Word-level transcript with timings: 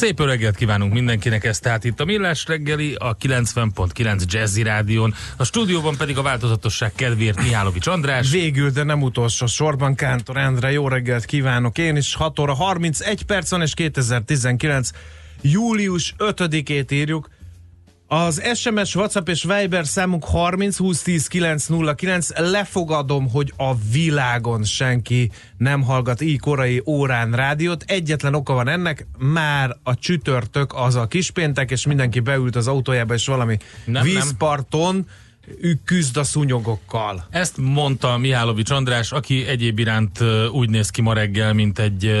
Szép 0.00 0.18
jó 0.18 0.24
reggelt 0.24 0.56
kívánunk 0.56 0.92
mindenkinek, 0.92 1.44
ez 1.44 1.58
tehát 1.58 1.84
itt 1.84 2.00
a 2.00 2.04
Millás 2.04 2.46
reggeli, 2.46 2.94
a 2.98 3.16
90.9 3.16 4.22
Jazzy 4.26 4.62
Rádión, 4.62 5.14
a 5.36 5.44
stúdióban 5.44 5.96
pedig 5.96 6.18
a 6.18 6.22
változatosság 6.22 6.92
kedvéért 6.94 7.42
Mihálovics 7.42 7.86
András. 7.86 8.30
Végül, 8.30 8.70
de 8.70 8.82
nem 8.82 9.02
utolsó 9.02 9.46
sorban 9.46 9.94
Kántor 9.94 10.36
Endre, 10.36 10.72
jó 10.72 10.88
reggelt 10.88 11.24
kívánok 11.24 11.78
én 11.78 11.96
is, 11.96 12.14
6 12.14 12.38
óra 12.38 12.54
31 12.54 13.22
perc 13.22 13.50
van 13.50 13.62
és 13.62 13.74
2019 13.74 14.90
július 15.40 16.14
5-ét 16.18 16.92
írjuk. 16.92 17.28
Az 18.12 18.42
SMS, 18.54 18.94
WhatsApp 18.94 19.28
és 19.28 19.42
Viber 19.42 19.86
számunk 19.86 20.24
30 20.24 20.76
20 20.76 21.02
10 21.02 21.26
909. 21.26 22.38
Lefogadom, 22.38 23.30
hogy 23.30 23.52
a 23.56 23.74
világon 23.92 24.64
senki 24.64 25.30
nem 25.56 25.82
hallgat 25.82 26.20
így 26.20 26.40
korai 26.40 26.82
órán 26.86 27.32
rádiót. 27.32 27.84
Egyetlen 27.86 28.34
oka 28.34 28.52
van 28.52 28.68
ennek, 28.68 29.06
már 29.18 29.76
a 29.82 29.94
csütörtök 29.94 30.72
az 30.74 30.94
a 30.94 31.06
kispéntek, 31.06 31.70
és 31.70 31.86
mindenki 31.86 32.20
beült 32.20 32.56
az 32.56 32.68
autójába, 32.68 33.14
és 33.14 33.26
valami 33.26 33.56
Nem, 33.84 34.02
vízparton 34.02 34.94
nem 34.94 35.06
ő 35.60 35.80
küzd 35.84 36.16
a 36.16 36.24
szúnyogokkal. 36.24 37.26
Ezt 37.30 37.56
mondta 37.56 38.18
Mihálovics 38.18 38.70
András, 38.70 39.12
aki 39.12 39.46
egyéb 39.46 39.78
iránt 39.78 40.18
úgy 40.52 40.70
néz 40.70 40.90
ki 40.90 41.02
ma 41.02 41.12
reggel, 41.12 41.52
mint 41.52 41.78
egy 41.78 42.12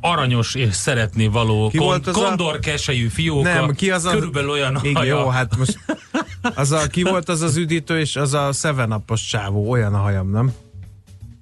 aranyos 0.00 0.54
és 0.54 0.74
szeretni 0.74 1.26
való 1.26 1.68
Ki 1.68 1.76
kon- 1.78 2.06
a- 2.06 2.10
kondorkesejű 2.10 3.06
fióka. 3.06 3.42
Nem, 3.52 3.70
ki 3.74 3.90
az 3.90 4.04
a... 4.04 4.10
Körülbelül 4.10 4.50
olyan 4.50 4.78
Igen, 4.82 4.94
haja. 4.94 5.18
jó, 5.18 5.28
hát 5.28 5.56
most 5.56 5.78
az 6.54 6.72
a, 6.72 6.86
ki 6.86 7.02
volt 7.02 7.28
az 7.28 7.40
az 7.40 7.56
üdítő, 7.56 8.00
és 8.00 8.16
az 8.16 8.34
a 8.34 8.52
Seven 8.52 8.92
Up-os 8.92 9.26
csávó, 9.26 9.70
olyan 9.70 9.94
a 9.94 9.98
hajam, 9.98 10.30
nem? 10.30 10.52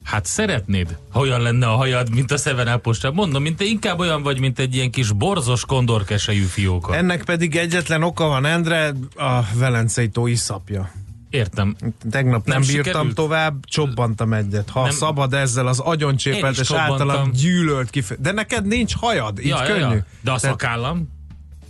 Hát 0.06 0.24
szeretnéd, 0.24 0.96
ha 1.10 1.20
olyan 1.20 1.40
lenne 1.40 1.66
a 1.66 1.76
hajad, 1.76 2.14
mint 2.14 2.30
a 2.30 2.36
Seven 2.36 2.74
up 2.74 3.12
Mondom, 3.12 3.42
mint 3.42 3.56
te 3.56 3.64
inkább 3.64 3.98
olyan 3.98 4.22
vagy, 4.22 4.40
mint 4.40 4.58
egy 4.58 4.74
ilyen 4.74 4.90
kis 4.90 5.12
borzos 5.12 5.64
kondorkesejű 5.64 6.42
fióka. 6.42 6.94
Ennek 6.96 7.24
pedig 7.24 7.56
egyetlen 7.56 8.02
oka 8.02 8.26
van, 8.26 8.44
Endre, 8.44 8.92
a 9.16 9.40
Velencei 9.54 10.08
tó 10.08 10.26
iszapja. 10.26 10.90
Értem. 11.30 11.76
Tegnap 12.10 12.46
nem, 12.46 12.58
Nem 12.58 12.66
bírtam 12.66 12.84
sikerült? 12.84 13.14
tovább, 13.14 13.64
csobbantam 13.64 14.32
egyet. 14.32 14.70
Ha 14.70 14.82
Nem. 14.82 14.90
szabad 14.90 15.34
ezzel 15.34 15.66
az 15.66 15.78
agyoncsépelt 15.78 16.52
is 16.54 16.60
és 16.60 16.70
általam 16.72 17.30
gyűlölt 17.30 17.90
kifejezés. 17.90 18.26
De 18.26 18.32
neked 18.32 18.66
nincs 18.66 18.94
hajad, 18.96 19.38
így 19.38 19.46
Ja, 19.46 19.64
ja, 19.64 19.74
könnyű. 19.74 19.94
ja. 19.94 20.04
De 20.20 20.30
a 20.30 20.38
Tehát 20.38 20.40
szakállam? 20.40 21.08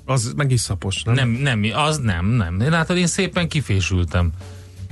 Az 0.04 0.32
meg 0.36 0.50
iszapos, 0.50 1.02
nem? 1.02 1.14
Nem, 1.14 1.28
nem, 1.30 1.62
az 1.74 1.98
nem, 1.98 2.26
nem. 2.26 2.70
Látod, 2.70 2.96
én 2.96 3.06
szépen 3.06 3.48
kifésültem. 3.48 4.30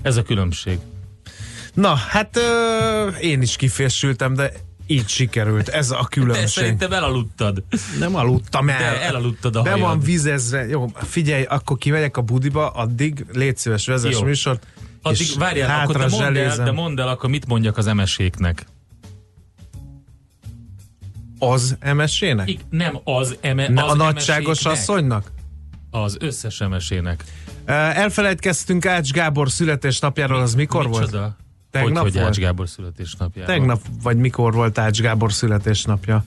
Ez 0.03 0.17
a 0.17 0.23
különbség. 0.23 0.79
Na, 1.75 1.95
hát 1.95 2.37
ö, 2.37 3.09
én 3.09 3.43
is 3.43 3.57
kifésültem, 3.57 4.35
de 4.35 4.53
így 4.87 5.09
sikerült. 5.09 5.69
Ez 5.69 5.91
a 5.91 5.99
De 6.01 6.07
különbség. 6.09 6.47
szerintem 6.49 6.93
elaludtad. 6.93 7.63
Nem 7.99 8.15
aludtam 8.15 8.69
el. 8.69 8.79
De 8.79 9.03
elaludtad 9.03 9.57
a 9.57 9.63
Be 9.63 9.71
hajad. 9.71 9.87
van 9.87 10.01
vizezve. 10.01 10.67
Jó, 10.67 10.87
figyelj, 10.95 11.43
akkor 11.43 11.79
kimegyek 11.79 12.17
a 12.17 12.21
budiba, 12.23 12.71
addig 12.71 13.27
légy 13.33 13.57
szíves, 13.57 13.87
vezess 13.87 14.13
Jó. 14.13 14.23
műsort. 14.23 14.67
Addig 15.03 15.27
várjál, 15.39 15.81
akkor 15.83 15.97
te 15.97 16.07
mondd, 16.09 16.37
el, 16.37 16.57
de 16.65 16.73
mondd 16.73 17.01
el, 17.01 17.09
akkor 17.09 17.31
mit 17.31 17.47
mondjak 17.47 17.77
az 17.77 17.87
emeséknek? 17.87 18.67
Az 21.39 21.77
MSZ-nek? 21.95 22.49
Ik, 22.51 22.61
nem 22.71 22.99
az, 23.05 23.37
eme, 23.41 23.71
az 23.83 23.91
a 23.91 23.95
nagyságos 23.95 24.65
asszonynak? 24.65 25.33
Az 25.91 26.17
összes 26.21 26.61
emesének. 26.61 27.25
Elfelejtkeztünk 27.65 28.87
Ács 28.87 29.11
Gábor 29.11 29.51
születésnapjáról, 29.51 30.41
az 30.41 30.55
mikor 30.55 30.89
volt? 30.89 31.17
Tegnap 31.83 32.03
hogy, 32.03 32.13
hogy? 32.17 32.23
Ács 32.23 32.39
Gábor 32.39 32.69
születésnapjára? 32.69 33.53
Tegnap, 33.53 33.81
vagy 34.03 34.17
mikor 34.17 34.53
volt 34.53 34.79
Ács 34.79 35.01
Gábor 35.01 35.33
születésnapja? 35.33 36.25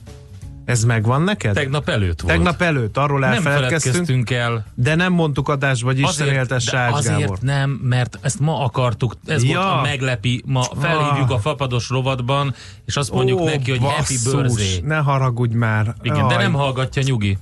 Ez 0.64 0.84
megvan 0.84 1.22
neked? 1.22 1.54
Tegnap 1.54 1.88
előtt 1.88 2.20
volt. 2.20 2.34
Tegnap 2.34 2.62
előtt, 2.62 2.96
arról 2.96 3.24
elfeledkeztünk, 3.24 3.94
feledkeztünk 3.94 4.30
el. 4.30 4.66
de 4.74 4.94
nem 4.94 5.12
mondtuk 5.12 5.48
adásba, 5.48 5.86
hogy 5.86 5.98
Isten 5.98 6.28
éltesse 6.28 6.70
de 6.70 6.78
Ács 6.78 6.92
azért 6.92 7.18
Gábor. 7.18 7.38
nem, 7.40 7.70
mert 7.70 8.18
ezt 8.20 8.40
ma 8.40 8.64
akartuk, 8.64 9.14
ez 9.26 9.44
Ja. 9.44 9.58
volt 9.60 9.70
a 9.72 9.80
meglepi, 9.82 10.42
ma 10.46 10.62
felhívjuk 10.62 11.30
Ah. 11.30 11.36
a 11.36 11.38
fapados 11.38 11.88
rovatban, 11.88 12.54
és 12.84 12.96
azt 12.96 13.12
mondjuk 13.12 13.40
Ó, 13.40 13.44
neki, 13.44 13.70
hogy 13.70 13.80
happy 13.80 13.94
basszus, 13.96 14.32
birthday. 14.32 14.80
Ne 14.84 14.96
haragudj 14.96 15.54
már. 15.56 15.94
Igen, 16.02 16.28
de 16.28 16.34
Aj. 16.34 16.42
nem 16.42 16.52
hallgatja 16.52 17.02
nyugi. 17.02 17.38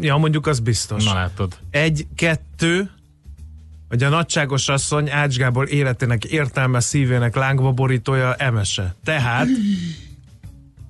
Ja, 0.00 0.16
mondjuk 0.16 0.46
az 0.46 0.60
biztos. 0.60 1.04
Na 1.04 1.14
látod. 1.14 1.54
Egy, 1.70 2.06
kettő, 2.14 2.90
hogy 3.88 4.02
a 4.02 4.08
nagyságos 4.08 4.68
asszony 4.68 5.10
Ács 5.10 5.36
Gábor 5.36 5.72
életének 5.72 6.24
értelme 6.24 6.80
szívének 6.80 7.34
lángba 7.34 7.72
borítója 7.72 8.34
emese. 8.34 8.94
Tehát, 9.04 9.46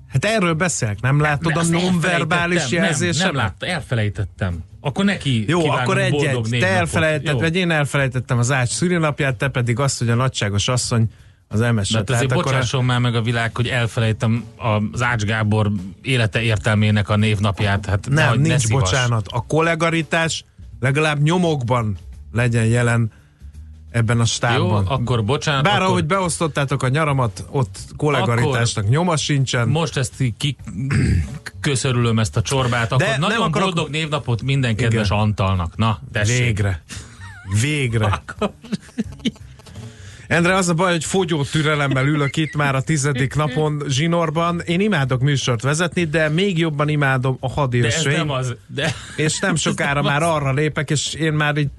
hát 0.07 0.25
erről 0.25 0.53
beszélek, 0.53 1.01
nem 1.01 1.19
látod 1.19 1.53
De 1.53 1.59
a 1.59 1.63
nonverbális 1.63 2.69
jelzésem? 2.71 3.25
Nem, 3.25 3.35
nem 3.35 3.43
látta, 3.43 3.65
elfelejtettem. 3.65 4.63
Akkor 4.81 5.05
neki 5.05 5.45
Jó, 5.47 5.69
akkor 5.69 5.97
egy, 5.97 6.11
boldog 6.11 6.53
egy. 6.53 6.59
Te 6.59 6.67
elfelejtetted, 6.67 7.39
vagy 7.39 7.55
én 7.55 7.71
elfelejtettem 7.71 8.37
az 8.37 8.51
Ács 8.51 8.69
szülinapját, 8.69 9.35
te 9.35 9.47
pedig 9.47 9.79
azt, 9.79 9.99
hogy 9.99 10.09
a 10.09 10.15
nagyságos 10.15 10.67
asszony 10.67 11.09
az 11.47 11.61
emese. 11.61 11.97
Hát 11.97 12.09
azért 12.09 12.31
akkor 12.31 12.43
bocsásson 12.43 12.85
már 12.85 12.99
meg 12.99 13.15
a 13.15 13.21
világ, 13.21 13.55
hogy 13.55 13.67
elfelejtem 13.67 14.43
az 14.91 15.01
Ács 15.01 15.23
Gábor 15.23 15.71
élete 16.01 16.41
értelmének 16.41 17.09
a 17.09 17.15
névnapját. 17.15 17.85
Hát 17.85 18.09
nem, 18.09 18.41
ne 18.41 18.47
nincs 18.47 18.61
szívass. 18.61 18.81
bocsánat. 18.81 19.27
A 19.27 19.45
kollegaritás 19.47 20.43
legalább 20.79 21.21
nyomokban 21.21 21.97
legyen 22.31 22.65
jelen 22.65 23.11
ebben 23.91 24.15
a 24.15 24.19
Jó, 24.19 24.25
stábban. 24.25 24.85
akkor 24.85 25.25
bocsánat. 25.25 25.63
Bár 25.63 25.75
akkor 25.75 25.87
ahogy 25.87 26.05
beosztottátok 26.05 26.83
a 26.83 26.87
nyaramat, 26.87 27.45
ott 27.49 27.77
kollegaritásnak 27.97 28.89
nyoma 28.89 29.17
sincsen. 29.17 29.67
most 29.67 29.97
ezt 29.97 30.13
ki 30.37 30.55
köszörülöm 31.59 32.19
ezt 32.19 32.37
a 32.37 32.41
csorbát, 32.41 32.91
akkor 32.91 33.05
De 33.05 33.09
nem 33.11 33.19
nagyon 33.19 33.41
akarok- 33.41 33.73
boldog 33.73 33.91
névnapot 33.91 34.41
minden 34.41 34.75
kedves 34.75 35.07
Igen. 35.07 35.19
Antalnak. 35.19 35.75
Na, 35.77 35.99
tessék. 36.11 36.37
Végre. 36.45 36.83
Végre. 37.61 38.21
Endre, 40.27 40.55
az 40.55 40.69
a 40.69 40.73
baj, 40.73 40.91
hogy 40.91 41.03
fogyó 41.05 41.43
türelemmel 41.43 42.05
ülök 42.07 42.35
itt 42.37 42.55
már 42.55 42.75
a 42.75 42.81
tizedik 42.81 43.35
napon 43.35 43.83
zsinórban. 43.87 44.59
Én 44.59 44.79
imádok 44.79 45.21
műsort 45.21 45.61
vezetni, 45.61 46.03
de 46.05 46.29
még 46.29 46.57
jobban 46.57 46.89
imádom 46.89 47.37
a 47.39 47.67
De 47.67 47.85
ez 47.85 48.03
nem 48.03 48.29
az. 48.29 48.55
De 48.67 48.93
És 49.15 49.39
nem 49.39 49.55
sokára 49.55 50.01
már 50.11 50.23
arra 50.23 50.53
lépek, 50.53 50.89
és 50.89 51.13
én 51.13 51.33
már 51.33 51.57
itt 51.57 51.73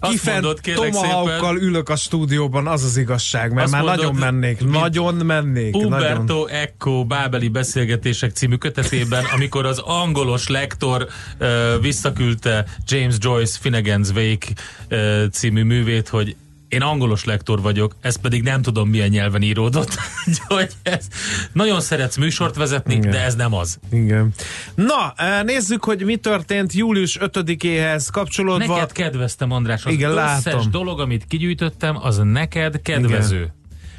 kifent 0.00 0.60
tomahawkkal 0.74 1.56
ülök 1.56 1.88
a 1.88 1.96
stúdióban, 1.96 2.66
az 2.66 2.84
az 2.84 2.96
igazság, 2.96 3.52
mert 3.52 3.64
Azt 3.64 3.72
már 3.72 3.82
mondod, 3.82 3.98
nagyon 3.98 4.32
mennék, 4.32 4.64
nagyon 4.64 5.14
mennék. 5.14 5.72
Nagyon. 5.72 5.92
Umberto 5.92 6.46
Eco 6.46 7.04
Bábeli 7.04 7.48
beszélgetések 7.48 8.30
című 8.30 8.56
kötetében, 8.56 9.24
amikor 9.34 9.66
az 9.66 9.78
angolos 9.78 10.48
lektor 10.48 11.08
uh, 11.40 11.48
visszaküldte 11.80 12.64
James 12.86 13.14
Joyce 13.18 13.58
Finnegan's 13.62 14.14
Wake 14.14 14.46
uh, 14.90 15.30
című 15.30 15.62
művét, 15.62 16.08
hogy 16.08 16.36
Én 16.68 16.82
angolos 16.82 17.24
lektor 17.24 17.62
vagyok, 17.62 17.96
ez 18.00 18.16
pedig 18.16 18.42
nem 18.42 18.62
tudom 18.62 18.88
milyen 18.88 19.08
nyelven 19.08 19.42
íródott. 19.42 19.98
Úgyhogy 20.26 20.72
ez, 20.82 21.06
nagyon 21.52 21.80
szeretsz 21.80 22.16
műsort 22.16 22.56
vezetni, 22.56 22.94
Igen. 22.94 23.10
de 23.10 23.20
ez 23.20 23.34
nem 23.34 23.54
az. 23.54 23.78
Igen. 23.90 24.32
Na, 24.74 25.12
eh, 25.16 25.42
nézzük, 25.42 25.84
hogy 25.84 26.04
mi 26.04 26.16
történt 26.16 26.72
július 26.72 27.18
5-éhez 27.20 28.06
kapcsolódva. 28.12 28.74
Neked 28.74 28.92
kedveztem, 28.92 29.50
András. 29.50 29.84
Az 29.84 29.92
Igen, 29.92 30.10
összes 30.10 30.44
látom. 30.44 30.70
dolog, 30.70 31.00
amit 31.00 31.24
kigyűjtöttem, 31.28 31.96
az 32.02 32.16
neked 32.16 32.82
kedvező. 32.82 33.52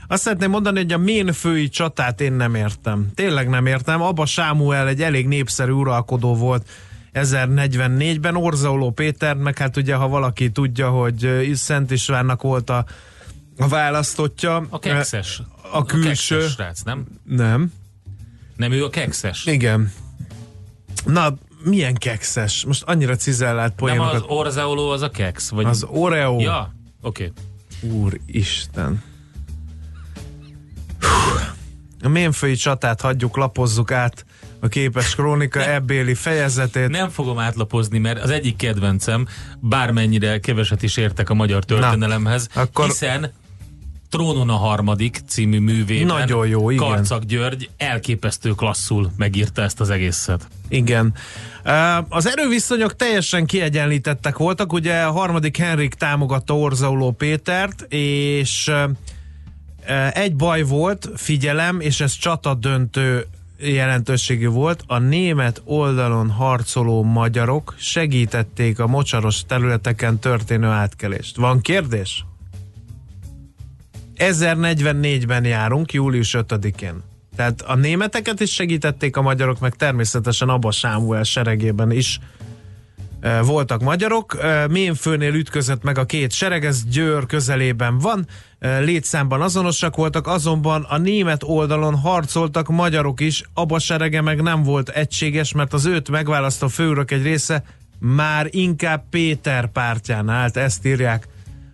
Azt 0.08 0.22
szeretném 0.22 0.50
mondani, 0.50 0.78
hogy 0.78 0.94
a 0.94 0.98
ménfői 0.98 1.70
csatát 1.70 2.22
én 2.22 2.34
nem 2.34 2.56
értem. 2.56 3.08
Tényleg 3.16 3.50
nem 3.50 3.66
értem. 3.66 4.02
Abba 4.02 4.26
Sámuel 4.26 4.88
egy 4.88 5.02
elég 5.02 5.28
népszerű 5.28 5.72
uralkodó 5.72 6.36
volt 6.36 6.70
1044-ben, 7.14 8.36
Orzaoló 8.36 8.92
Péter, 8.92 9.36
meg 9.36 9.58
hát 9.58 9.78
ugye, 9.78 9.96
ha 9.96 10.08
valaki 10.08 10.50
tudja, 10.50 10.90
hogy 10.90 11.52
Szent 11.54 11.92
Istvánnak 11.92 12.42
volt 12.42 12.70
a, 12.70 12.86
a 13.58 13.68
választottja. 13.68 14.66
A 14.70 14.80
kekszes. 14.80 15.42
A 15.72 15.86
külső. 15.86 16.38
kekszes 16.38 16.52
srác, 16.52 16.82
nem? 16.82 17.06
Nem. 17.24 17.72
Nem 18.56 18.72
ő 18.72 18.86
a 18.86 18.90
kekszes. 18.90 19.46
Igen. 19.46 19.92
Na, 21.06 21.38
milyen 21.64 21.96
kekszes? 21.96 22.66
Most 22.66 22.84
annyira 22.84 23.16
cizellált 23.16 23.68
Nem 23.68 23.76
poénokat. 23.76 24.14
az 24.14 24.24
orzaoló, 24.28 24.90
az 24.90 25.02
a 25.02 25.10
keksz? 25.10 25.50
Vagy... 25.50 25.66
Az 25.66 25.84
Oreo. 25.84 26.40
Ja, 26.40 26.74
oké. 27.02 27.32
Okay. 27.82 28.00
Úristen. 28.00 29.04
Hú. 31.00 31.08
A 32.02 32.08
ménfői 32.08 32.56
csatát 32.56 33.02
hagyjuk, 33.02 33.38
lapozzuk 33.38 33.92
át 33.92 34.26
a 34.60 34.68
képes 34.68 35.16
krónika 35.16 35.66
ebbéli 35.66 36.14
fejezetét. 36.14 36.90
Nem 36.90 37.10
fogom 37.10 37.40
átlapozni, 37.40 37.98
mert 37.98 38.24
az 38.24 38.30
egyik 38.30 38.56
kedvencem, 38.56 39.28
bármennyire 39.60 40.40
keveset 40.40 40.84
is 40.84 40.98
értek 40.98 41.30
a 41.30 41.34
magyar 41.34 41.64
történelemhez, 41.64 42.50
Na, 42.54 42.62
akkor- 42.62 42.86
hiszen 42.86 43.32
Trónon 44.10 44.50
a 44.50 44.56
harmadik 44.56 45.20
című 45.28 45.60
művében 45.60 46.06
Nagyon 46.06 46.48
jó, 46.48 46.70
igen. 46.70 46.88
Karcag 46.88 47.26
György 47.26 47.70
elképesztő 47.78 48.52
klasszul 48.52 49.12
megírta 49.18 49.62
ezt 49.62 49.80
az 49.80 49.90
egészet. 49.90 50.48
Igen. 50.68 51.14
Az 52.10 52.28
erőviszonyok 52.28 52.96
teljesen 52.96 53.46
kiegyenlítettek 53.46 54.38
voltak, 54.38 54.74
ugye 54.74 55.02
a 55.02 55.12
harmadik 55.12 55.58
Henrik 55.58 55.94
támogatta 55.94 56.58
Orzauló 56.58 57.12
Pétert, 57.12 57.86
és 57.94 58.72
egy 60.14 60.36
baj 60.36 60.62
volt, 60.62 61.10
figyelem, 61.16 61.80
és 61.80 62.02
ez 62.02 62.14
csata 62.14 62.54
döntő 62.54 63.28
jelentőségű 63.60 64.48
volt, 64.48 64.84
a 64.88 64.98
német 64.98 65.62
oldalon 65.66 66.30
harcoló 66.30 67.04
magyarok 67.04 67.76
segítették 67.78 68.80
a 68.80 68.88
mocsaros 68.88 69.46
területeken 69.46 70.20
történő 70.20 70.68
átkelést. 70.68 71.36
Van 71.38 71.62
kérdés? 71.62 72.26
1044-ben 74.18 75.46
járunk, 75.46 75.94
július 75.94 76.36
5-én. 76.38 77.04
Tehát 77.36 77.62
a 77.62 77.76
németeket 77.76 78.40
is 78.40 78.54
segítették 78.54 79.18
a 79.18 79.22
magyarok, 79.22 79.60
meg 79.60 79.76
természetesen 79.76 80.50
Abba 80.50 80.72
Sámuel 80.72 81.24
seregében 81.24 81.92
is 81.92 82.20
voltak 83.44 83.82
magyarok. 83.82 84.38
Ménfőnél 84.70 85.34
ütközött 85.34 85.84
meg 85.84 85.98
a 85.98 86.06
két 86.06 86.32
sereg, 86.32 86.66
ez 86.66 86.84
Győr 86.84 87.26
közelében 87.26 87.98
van, 87.98 88.28
létszámban 88.60 89.42
azonosak 89.42 89.96
voltak, 89.96 90.28
azonban 90.28 90.84
a 90.84 90.98
német 90.98 91.44
oldalon 91.44 91.96
harcoltak 91.96 92.68
magyarok 92.68 93.20
is, 93.20 93.44
Abba 93.54 93.80
serege 93.80 94.22
meg 94.22 94.42
nem 94.42 94.64
volt 94.64 94.90
egységes, 94.90 95.54
mert 95.54 95.74
az 95.74 95.86
őt 95.86 96.10
megválasztó 96.10 96.68
főurak 96.68 97.12
egy 97.12 97.24
része 97.24 97.64
már 98.00 98.48
inkább 98.50 99.04
Péter 99.10 99.72
pártján 99.72 100.30
állt, 100.30 100.58
ezt 100.58 100.86
írják 100.86 101.28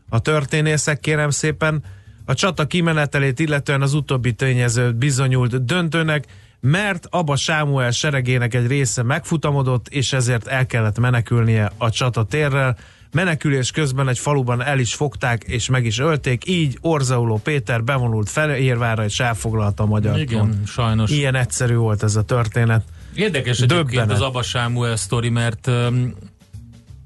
a 0.10 0.20
történészek, 0.20 1.00
kérem 1.00 1.30
szépen. 1.30 1.84
A 2.26 2.34
csata 2.34 2.66
kimenetelét 2.66 3.40
illetően 3.40 3.82
az 3.82 3.94
utóbbi 3.94 4.34
tényező 4.34 4.92
bizonyult 4.92 5.66
döntőnek, 5.66 6.26
mert 6.66 7.08
Abba 7.10 7.36
Sámuel 7.36 7.92
seregének 7.92 8.54
egy 8.54 8.68
része 8.68 9.04
megfutamodott, 9.04 9.88
és 9.88 10.14
ezért 10.14 10.48
el 10.48 10.66
kellett 10.66 11.00
menekülnie 11.00 11.72
a 11.78 11.90
csata 11.90 12.24
térrel. 12.24 12.78
Menekülés 13.12 13.72
közben 13.72 14.08
egy 14.08 14.20
faluban 14.20 14.62
el 14.62 14.80
is 14.80 14.94
fogták, 14.94 15.44
és 15.44 15.70
meg 15.70 15.86
is 15.86 16.00
ölték, 16.00 16.48
így 16.48 16.78
Orzauló 16.82 17.40
Péter 17.44 17.84
bevonult 17.84 18.30
Felérvára, 18.30 19.04
és 19.04 19.20
elfoglalta 19.20 19.84
a 19.84 19.86
magyar 19.86 20.20
Igen, 20.20 20.62
sajnos. 20.66 21.12
Ilyen 21.12 21.36
egyszerű 21.36 21.76
volt 21.76 22.04
ez 22.04 22.16
a 22.16 22.24
történet. 22.24 22.84
Érdekes 23.14 23.60
egyébként 23.60 24.12
az 24.12 24.22
Abba 24.22 24.42
Sámuel 24.42 24.96
sztori, 24.96 25.30
mert 25.30 25.72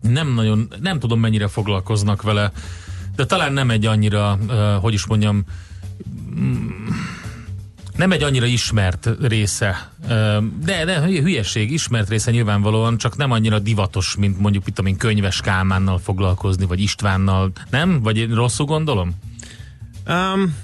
nem 0.02 0.34
nagyon, 0.34 0.68
nem 0.82 1.00
tudom 1.00 1.20
mennyire 1.20 1.48
foglalkoznak 1.48 2.22
vele, 2.22 2.52
de 3.16 3.26
talán 3.26 3.54
nem 3.54 3.70
egy 3.70 3.86
annyira, 3.86 4.38
hogy 4.82 4.94
is 4.94 5.06
mondjam, 5.06 5.44
nem 8.00 8.12
egy 8.12 8.24
annyira 8.24 8.46
ismert 8.46 9.10
része, 9.22 9.90
de, 10.64 10.86
de 10.86 11.02
hülyeség, 11.02 11.72
ismert 11.72 12.10
része 12.10 12.32
nyilvánvalóan, 12.32 12.98
csak 12.98 13.18
nem 13.18 13.32
annyira 13.32 13.60
divatos, 13.60 14.16
mint 14.16 14.40
mondjuk 14.40 14.68
itt, 14.68 14.80
amin 14.80 14.98
könyves 14.98 15.42
Kálmánnal 15.42 15.98
foglalkozni, 15.98 16.66
vagy 16.66 16.80
Istvánnal, 16.80 17.52
nem? 17.70 18.02
Vagy 18.02 18.18
én 18.18 18.34
rosszul 18.34 18.66
gondolom? 18.66 19.16
Um, 20.08 20.56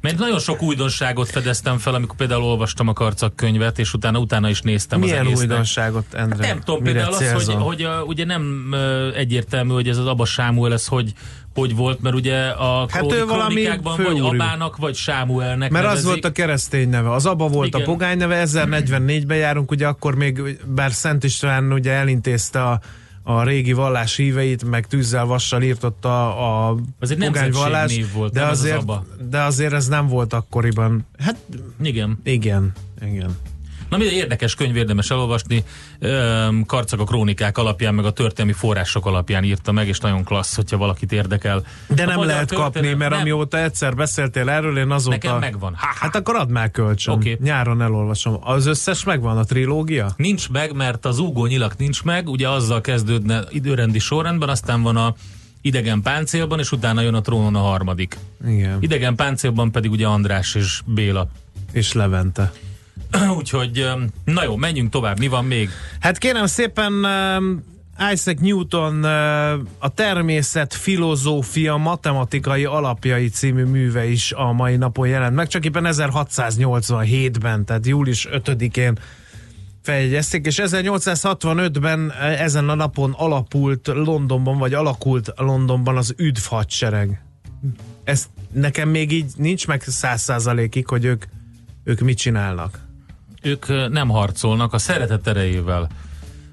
Mert 0.00 0.18
nagyon 0.18 0.38
sok 0.38 0.62
újdonságot 0.62 1.30
fedeztem 1.30 1.78
fel, 1.78 1.94
amikor 1.94 2.16
például 2.16 2.42
olvastam 2.42 2.88
a 2.88 2.92
karcak 2.92 3.36
könyvet, 3.36 3.78
és 3.78 3.94
utána 3.94 4.18
utána 4.18 4.48
is 4.48 4.60
néztem 4.60 5.00
milyen 5.00 5.18
az 5.20 5.26
egésznek. 5.26 5.48
újdonságot, 5.48 6.14
Endre? 6.14 6.46
Nem 6.46 6.60
tudom, 6.60 6.82
Mire 6.82 6.94
például 6.94 7.14
az, 7.14 7.30
hogy, 7.30 7.44
célzol? 7.44 7.62
hogy 7.62 7.82
a, 7.82 8.02
ugye 8.02 8.24
nem 8.24 8.74
egyértelmű, 9.14 9.72
hogy 9.72 9.88
ez 9.88 9.98
az 9.98 10.06
Abba 10.06 10.24
Sámuel, 10.24 10.72
ez 10.72 10.86
hogy, 10.86 11.12
hogy 11.54 11.76
volt, 11.76 12.00
mert 12.00 12.14
ugye 12.14 12.46
a 12.48 12.86
Hát 12.90 13.12
ő 13.12 13.24
valami 13.24 13.54
krónikákban 13.54 13.96
vagy. 14.02 14.20
Abának, 14.20 14.76
vagy 14.76 14.94
Sámuelnek 14.94 15.70
Mert 15.70 15.84
nevezik. 15.84 15.98
az 16.06 16.12
volt 16.12 16.24
a 16.24 16.32
keresztény 16.32 16.88
neve, 16.88 17.10
az 17.12 17.26
abba 17.26 17.48
volt 17.48 17.66
Igen. 17.66 17.80
a 17.80 17.84
pogány 17.84 18.16
neve, 18.16 18.42
1044-ben 18.46 19.36
járunk, 19.36 19.70
ugye 19.70 19.86
akkor 19.86 20.14
még, 20.14 20.58
bár 20.66 20.92
Szent 20.92 21.24
István 21.24 21.72
ugye 21.72 21.92
elintézte 21.92 22.62
a, 22.62 22.80
a 23.22 23.42
régi 23.42 23.72
vallás 23.72 24.16
híveit, 24.16 24.64
meg 24.64 24.86
tűzzel, 24.86 25.24
vassal 25.24 25.62
írtotta 25.62 26.36
a 26.68 26.76
Az 27.00 27.10
egy 27.10 27.18
pogány 27.18 27.50
vallás, 27.50 27.70
nemzetségnév 27.72 28.12
volt, 28.12 28.32
de 28.32 28.40
ez 28.42 28.48
az 28.50 28.58
azért, 28.58 28.76
Abba. 28.76 29.04
de 29.30 29.40
azért 29.40 29.72
ez 29.72 29.88
nem 29.88 30.06
volt 30.08 30.32
akkoriban. 30.32 31.06
Hát 31.18 31.36
Igen. 31.82 32.18
igen, 32.22 32.72
igen. 33.00 33.36
Na 33.94 34.00
minden 34.00 34.18
érdekes 34.18 34.54
könyv 34.54 34.76
érdemes 34.76 35.10
elolvasni. 35.10 35.64
Karcag 36.66 37.00
a 37.00 37.04
krónikák 37.04 37.58
alapján, 37.58 37.94
meg 37.94 38.04
a 38.04 38.10
történelmi 38.10 38.52
források 38.52 39.06
alapján 39.06 39.44
írta 39.44 39.72
meg, 39.72 39.88
és 39.88 39.98
nagyon 39.98 40.24
klassz, 40.24 40.56
hogyha 40.56 40.76
valakit 40.76 41.12
érdekel. 41.12 41.64
De 41.88 42.04
nem 42.04 42.22
lehet 42.22 42.52
kapni, 42.52 42.94
mert 42.94 43.10
nem. 43.10 43.20
amióta 43.20 43.58
egyszer 43.58 43.94
beszéltél 43.94 44.48
erről, 44.48 44.78
én 44.78 44.90
azóta... 44.90 45.16
Nekem 45.16 45.38
megvan. 45.38 45.74
Ha, 45.74 45.86
ha. 45.86 45.92
Hát 45.98 46.16
akkor 46.16 46.36
add 46.36 46.48
már 46.48 46.70
kölcsön. 46.70 47.14
Oké. 47.14 47.38
Nyáron 47.40 47.82
elolvasom. 47.82 48.38
Az 48.40 48.66
összes 48.66 49.04
megvan, 49.04 49.38
a 49.38 49.44
trilógia? 49.44 50.14
Nincs 50.16 50.50
meg, 50.50 50.72
mert 50.72 51.04
az 51.04 51.18
úgó 51.18 51.46
nyilak 51.46 51.76
nincs 51.76 52.02
meg, 52.02 52.28
ugye 52.28 52.48
azzal 52.48 52.80
kezdődne 52.80 53.44
időrendi 53.50 53.98
sorrendben, 53.98 54.48
aztán 54.48 54.82
van 54.82 54.96
a 54.96 55.14
idegen 55.60 56.02
páncélban, 56.02 56.58
és 56.58 56.72
utána 56.72 57.00
jön 57.00 57.14
a 57.14 57.20
trónon 57.20 57.54
a 57.54 57.60
harmadik. 57.60 58.18
Igen. 58.46 58.76
Idegen 58.80 59.14
páncélban 59.14 59.70
pedig 59.70 59.90
ugye 59.90 60.06
András 60.06 60.54
és 60.54 60.80
Béla. 60.84 61.28
És 61.72 61.92
Levente. 61.92 62.52
Úgyhogy, 63.38 63.86
na 64.24 64.44
jó, 64.44 64.56
menjünk 64.56 64.90
tovább, 64.90 65.18
mi 65.18 65.28
van 65.28 65.44
még? 65.44 65.68
Hát 66.00 66.18
kérem 66.18 66.46
szépen 66.46 66.92
Isaac 68.12 68.40
Newton 68.40 69.04
a 69.78 69.88
természet 69.94 70.74
filozófia 70.74 71.76
matematikai 71.76 72.64
alapjai 72.64 73.28
című 73.28 73.64
műve 73.64 74.06
is 74.06 74.32
a 74.32 74.52
mai 74.52 74.76
napon 74.76 75.08
jelent 75.08 75.34
meg, 75.34 75.46
csak 75.46 75.64
éppen 75.64 75.84
1687-ben, 75.86 77.64
tehát 77.64 77.86
július 77.86 78.28
5-én 78.30 78.98
feljegyezték, 79.82 80.46
és 80.46 80.60
1865-ben 80.62 82.12
eh, 82.12 82.40
ezen 82.40 82.68
a 82.68 82.74
napon 82.74 83.12
alapult 83.16 83.86
Londonban, 83.86 84.58
vagy 84.58 84.74
alakult 84.74 85.32
Londonban 85.36 85.96
az 85.96 86.14
üdv 86.16 86.44
hadsereg. 86.48 87.24
Ez 88.04 88.28
nekem 88.52 88.88
még 88.88 89.12
így 89.12 89.32
nincs 89.36 89.66
meg 89.66 89.82
száz 89.82 90.22
százalékig, 90.22 90.88
hogy 90.88 91.04
ők, 91.04 91.24
ők 91.84 92.00
mit 92.00 92.18
csinálnak. 92.18 92.83
Ők 93.44 93.90
nem 93.90 94.08
harcolnak 94.08 94.72
a 94.72 94.78
szeretet 94.78 95.26
erejével. 95.26 95.88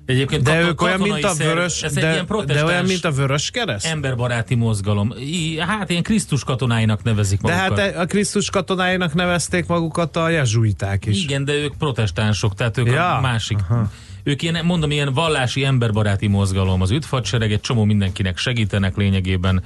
Egyébként 0.05 0.43
De 0.43 0.61
ők 0.61 0.81
olyan, 0.81 0.99
mint 0.99 1.23
a 1.23 1.29
szerv- 1.29 1.53
vörös, 1.53 1.83
egy 1.83 1.93
de, 1.93 2.11
ilyen 2.11 2.45
de 2.45 2.65
olyan, 2.65 2.85
mint 2.85 3.05
a 3.05 3.11
vörös 3.11 3.51
kereszt? 3.51 3.85
emberbaráti 3.85 4.55
mozgalom. 4.55 5.13
I, 5.19 5.59
hát 5.59 5.89
ilyen 5.89 6.03
Krisztus 6.03 6.43
katonáinak 6.43 7.03
nevezik 7.03 7.41
De 7.41 7.55
magukat. 7.55 7.79
hát 7.79 7.95
a 7.95 8.05
Krisztus 8.05 8.49
katonáinak 8.49 9.13
nevezték 9.13 9.65
magukat 9.67 10.15
a 10.15 10.29
jezsuiták 10.29 11.05
is. 11.05 11.23
Igen, 11.23 11.45
de 11.45 11.53
ők 11.53 11.73
protestánsok, 11.77 12.55
tehát 12.55 12.77
ők 12.77 12.87
Ja, 12.87 13.15
a 13.17 13.21
másik. 13.21 13.57
Aha. 13.69 13.91
Ők 14.23 14.41
ilyen, 14.41 14.65
mondom, 14.65 14.91
ilyen 14.91 15.13
vallási 15.13 15.63
emberbaráti 15.63 16.27
mozgalom. 16.27 16.81
Az 16.81 16.91
üdvhadsereg 16.91 17.51
egy 17.51 17.61
csomó 17.61 17.83
mindenkinek 17.83 18.37
segítenek 18.37 18.95
lényegében. 18.95 19.63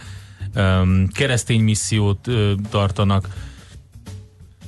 Um, 0.55 1.07
keresztény 1.07 1.61
missziót 1.61 2.27
uh, 2.27 2.51
tartanak. 2.69 3.27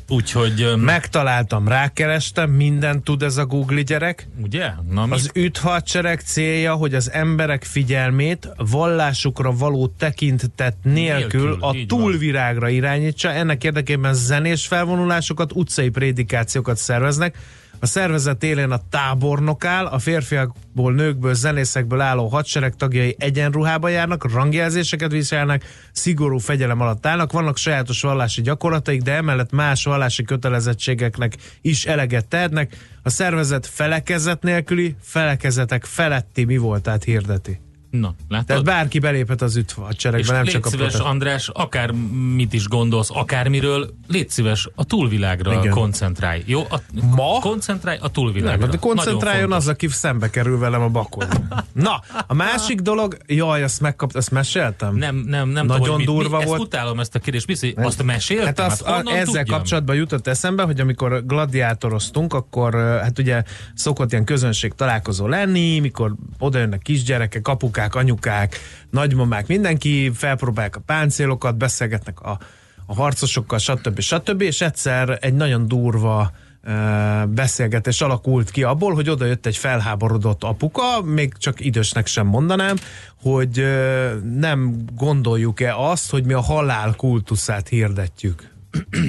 Úgyhogy, 0.10 0.62
öm, 0.62 0.80
Megtaláltam, 0.80 1.68
rákerestem, 1.68 2.50
mindent 2.50 3.04
tud 3.04 3.24
ez 3.24 3.38
a 3.38 3.46
Google 3.46 3.82
gyerek. 3.82 4.28
ugye? 4.44 4.70
Na, 4.90 5.06
mi? 5.06 5.12
Az 5.12 5.30
üthadsereg 5.34 6.20
célja, 6.20 6.74
hogy 6.74 6.94
az 6.94 7.12
emberek 7.12 7.64
figyelmét 7.64 8.50
vallásukra 8.58 9.52
való 9.52 9.88
tekintet 9.98 10.76
nélkül, 10.84 11.42
Nélkül, 11.42 11.58
a 11.62 11.76
túlvirágra 11.88 12.70
irányítsa. 12.70 13.32
Ennek 13.32 13.64
érdekében 13.64 14.14
zenés 14.14 14.68
felvonulásokat, 14.68 15.52
utcai 15.54 15.90
prédikációkat 15.90 16.78
szerveznek. 16.78 17.38
A 17.79 17.86
szervezet 17.86 18.43
élén 18.43 18.72
a 18.72 18.81
tábornok 18.89 19.65
áll, 19.65 19.86
a 19.86 20.00
férfiakból, 20.00 20.93
nőkből, 20.93 21.34
zenészekből 21.34 22.01
álló 22.01 22.27
hadsereg 22.27 22.75
tagjai 22.75 23.15
egyenruhába 23.19 23.88
járnak, 23.89 24.31
rangjelzéseket 24.31 25.12
viselnek, 25.12 25.63
szigorú 25.91 26.38
fegyelem 26.38 26.81
alatt 26.81 27.05
állnak, 27.05 27.31
vannak 27.31 27.57
sajátos 27.57 28.01
vallási 28.01 28.41
gyakorlataik, 28.41 29.01
de 29.01 29.13
emellett 29.13 29.51
más 29.51 29.84
vallási 29.84 30.24
kötelezettségeknek 30.24 31.34
is 31.62 31.86
eleget 31.86 32.27
tehetnek. 32.27 32.77
A 33.03 33.10
szervezet 33.10 33.65
felekezet 33.65 34.43
nélküli, 34.43 34.96
felekezetek 35.01 35.86
feletti 35.86 36.43
mi 36.43 36.57
voltát 36.57 37.03
hirdeti. 37.03 37.66
Na, 37.89 38.13
látod? 38.27 38.46
Tehát 38.46 38.63
bárki 38.63 39.00
beléphet 39.00 39.41
az 39.41 39.56
és 39.56 39.62
üthadseregbe, 39.62 40.34
nem 40.34 40.44
légy 40.44 40.51
csak 40.51 40.65
a 40.65 40.70
szíves, 40.70 40.88
protest. 40.88 41.10
András, 41.10 41.50
akár 41.53 41.91
mit 42.36 42.53
is 42.53 42.67
gondolsz, 42.67 43.10
akármiről, 43.13 43.94
légy 44.08 44.29
szíves, 44.29 44.70
a 44.75 44.84
túlvilágra 44.84 45.53
Igen. 45.60 45.74
koncentrálj. 45.74 46.44
Jó? 46.46 46.62
A, 46.70 46.82
Ma? 47.15 47.39
Koncentrálj 47.39 47.98
a 47.98 48.01
Nem, 48.01 48.12
túlvilágra. 48.12 48.67
de 48.67 48.77
koncentráljon 48.77 49.51
az, 49.51 49.67
aki 49.67 49.88
szembe 49.88 50.29
kerül 50.29 50.60
velem 50.60 50.82
a 50.82 50.89
bakon. 50.89 51.27
Na, 51.72 52.01
a 52.27 52.34
másik 52.34 52.79
dolog, 52.79 53.17
jaj, 53.27 53.63
azt 53.63 53.82
megkapt, 53.82 54.15
ezt 54.15 54.32
meséltem? 54.32 54.96
Nem, 54.96 55.15
nem, 55.15 55.50
nem 55.50 55.65
Nagyon 55.65 56.01
tudom, 56.01 56.15
durva 56.15 56.38
mi, 56.38 56.46
volt. 56.46 56.60
Ezt 56.60 56.67
utálom 56.67 57.00
ezt 57.00 57.15
a 57.15 57.20
kérdést. 57.20 57.46
Hogy 57.48 57.74
azt 57.86 58.03
meséltem? 58.03 58.46
Hát 58.46 58.60
azt, 58.60 58.84
hát 58.84 58.96
honnan 58.96 59.13
ezzel 59.13 59.25
tudjam? 59.25 59.58
kapcsolatban 59.58 59.96
jutott 59.96 60.27
eszembe, 60.27 60.63
hogy 60.63 60.79
amikor 60.79 61.25
gladiátoroztunk, 61.25 62.34
akkor 62.34 62.74
hát 62.75 63.20
ugye 63.20 63.44
szokott 63.74 64.12
ilyen 64.12 64.24
közönség 64.24 64.74
találkozó 64.74 65.27
lenni, 65.27 65.79
mikor 65.79 66.15
oda 66.39 66.60
jönnek 66.60 66.82
kisgyerekek, 66.82 67.48
apukák, 67.77 67.96
anyukák, 67.96 68.60
nagymamák, 68.89 69.48
mindenki 69.48 70.12
felpróbálják 70.13 70.75
a 70.75 70.81
páncélokat, 70.86 71.57
beszélgetnek 71.57 72.19
a, 72.19 72.39
a 72.86 72.96
harcosokkal, 72.96 73.60
stb. 73.60 74.00
stb. 74.00 74.41
És 74.41 74.62
egyszer 74.62 75.17
egy 75.22 75.34
nagyon 75.34 75.67
durva 75.67 76.31
beszélgetés 77.27 78.01
alakult 78.01 78.51
ki 78.51 78.63
abból, 78.63 78.93
hogy 78.93 79.10
oda 79.10 79.25
jött 79.25 79.46
egy 79.46 79.57
felháborodott 79.57 80.43
apuka, 80.43 81.01
még 81.01 81.34
csak 81.38 81.65
idősnek 81.65 82.07
sem 82.07 82.27
mondanám, 82.27 82.75
hogy 83.22 83.65
nem 84.39 84.86
gondoljuk-e 84.96 85.75
azt, 85.75 86.10
hogy 86.12 86.25
mi 86.25 86.34
a 86.34 86.41
halál 86.41 86.93
kultuszát 86.96 87.67
hirdetjük. 87.67 88.50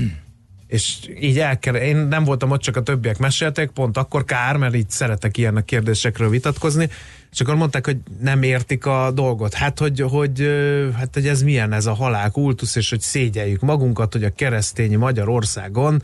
És 0.66 0.98
így 1.20 1.38
el 1.38 1.58
kell, 1.58 1.75
én 1.75 1.96
nem 1.96 2.25
voltam 2.25 2.50
ott, 2.50 2.60
csak 2.60 2.76
a 2.76 2.82
többiek 2.82 3.18
mesélték, 3.18 3.70
pont 3.70 3.96
akkor 3.96 4.25
kár, 4.25 4.56
mert 4.56 4.75
így 4.75 4.90
szeretek 4.90 5.37
ilyen 5.37 5.62
kérdésekről 5.64 6.30
vitatkozni, 6.30 6.88
és 7.30 7.40
akkor 7.40 7.54
mondták, 7.54 7.85
hogy 7.85 7.97
nem 8.20 8.42
értik 8.42 8.87
a 8.87 9.11
dolgot. 9.11 9.54
Hát, 9.54 9.78
hogy, 9.78 10.00
hogy, 10.00 10.49
hát, 10.97 11.08
hogy 11.12 11.26
ez 11.26 11.42
milyen 11.42 11.73
ez 11.73 11.87
a 11.87 11.94
halál 11.94 12.30
kultusz, 12.30 12.76
és 12.76 12.90
hogy 12.90 13.00
szégyeljük 13.00 13.61
magunkat, 13.61 14.12
hogy 14.12 14.25
a 14.25 14.30
keresztény 14.30 14.99
Magyarországon 14.99 16.02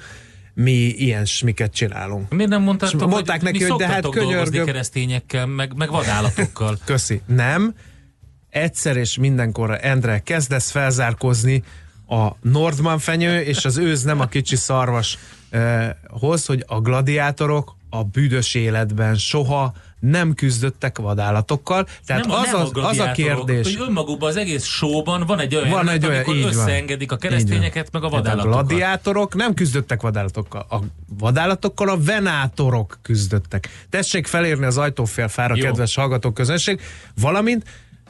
mi 0.54 0.72
ilyen 0.72 1.24
smiket 1.24 1.72
csinálunk. 1.72 2.30
Miért 2.30 2.50
nem 2.50 2.62
mondtátok, 2.62 3.00
És 3.00 3.06
mondták 3.06 3.42
hogy 3.42 3.52
neki, 3.52 3.64
mi 3.64 3.70
hogy 3.70 3.78
de 3.78 3.86
hát 3.86 4.08
könyörgöm. 4.08 4.64
keresztényekkel, 4.64 5.46
meg, 5.46 5.76
meg 5.76 5.90
vadállatokkal? 5.90 6.78
Köszi. 6.84 7.20
Nem. 7.26 7.74
Egyszer 8.50 8.96
és 8.96 9.18
mindenkorra, 9.18 9.76
Endre, 9.76 10.18
kezdesz 10.18 10.70
felzárkozni 10.70 11.62
a 12.08 12.28
Nordman 12.40 12.98
fenyő 12.98 13.40
és 13.40 13.64
az 13.64 13.76
őz 13.76 14.02
nem 14.02 14.20
a 14.20 14.26
kicsi 14.26 14.56
szarvas 14.56 15.18
eh, 15.50 15.90
hoz, 16.08 16.46
hogy 16.46 16.64
a 16.66 16.80
gladiátorok 16.80 17.76
a 17.90 18.04
büdös 18.04 18.54
életben 18.54 19.14
soha 19.14 19.74
nem 20.10 20.34
küzdöttek 20.34 20.98
vadállatokkal. 20.98 21.86
Tehát 22.06 22.26
nem, 22.26 22.36
az, 22.36 22.46
nem 22.46 22.60
az, 22.60 22.70
a 22.76 22.88
az 22.88 22.98
a 22.98 23.12
kérdés. 23.12 23.76
Hogy 23.76 23.86
önmagukban 23.88 24.28
az 24.28 24.36
egész 24.36 24.64
showban 24.64 25.24
van 25.26 25.40
egy 25.40 25.54
olyan, 25.54 25.68
Van 25.68 25.88
egy 25.88 26.06
olyan, 26.06 26.14
amikor 26.16 26.34
így 26.36 26.42
van. 26.42 26.52
összeengedik 26.52 27.12
a 27.12 27.16
keresztényeket, 27.16 27.88
meg 27.92 28.02
a 28.02 28.08
Tehát 28.08 28.24
a 28.24 28.28
vadállatokat. 28.28 28.66
gladiátorok 28.66 29.34
nem 29.34 29.54
küzdöttek 29.54 30.02
vadállatokkal. 30.02 30.66
A 30.70 30.76
vadállatokkal 31.18 31.88
a 31.88 31.96
venátorok 32.04 32.98
küzdöttek. 33.02 33.68
Tessék 33.90 34.26
felérni 34.26 34.64
az 34.64 34.78
ajtófélfára, 34.78 35.54
kedves 35.54 35.94
hallgatók 35.94 36.34
közönség, 36.34 36.80
valamint 37.20 37.64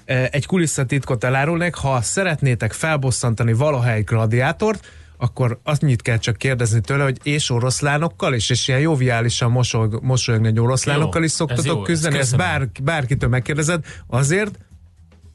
eh, 0.04 0.26
egy 0.30 0.46
kulisszatitkot 0.46 1.24
elárulnék, 1.24 1.74
ha 1.74 2.00
szeretnétek 2.02 2.72
felbosszantani 2.72 3.52
valaha 3.52 3.90
egy 3.90 4.04
gladiátort, 4.04 4.86
akkor 5.24 5.60
annyit 5.62 6.02
kell 6.02 6.18
csak 6.18 6.36
kérdezni 6.36 6.80
tőle, 6.80 7.02
hogy 7.02 7.18
és 7.22 7.50
oroszlánokkal 7.50 8.34
is, 8.34 8.50
és 8.50 8.68
ilyen 8.68 8.80
joviálisan 8.80 9.50
mosolyog, 9.50 9.98
mosolyogni 10.02 10.46
egy 10.48 10.60
oroszlánokkal 10.60 11.20
Jó, 11.20 11.24
is 11.26 11.30
ez 11.30 11.36
szoktatok 11.36 11.64
jó, 11.64 11.76
ezt 11.76 11.84
küzdeni, 11.84 12.18
ezt 12.18 12.30
köszönöm. 12.30 12.46
bár, 12.46 12.68
bárkitől 12.82 13.28
megkérdezed, 13.28 13.84
azért, 14.06 14.58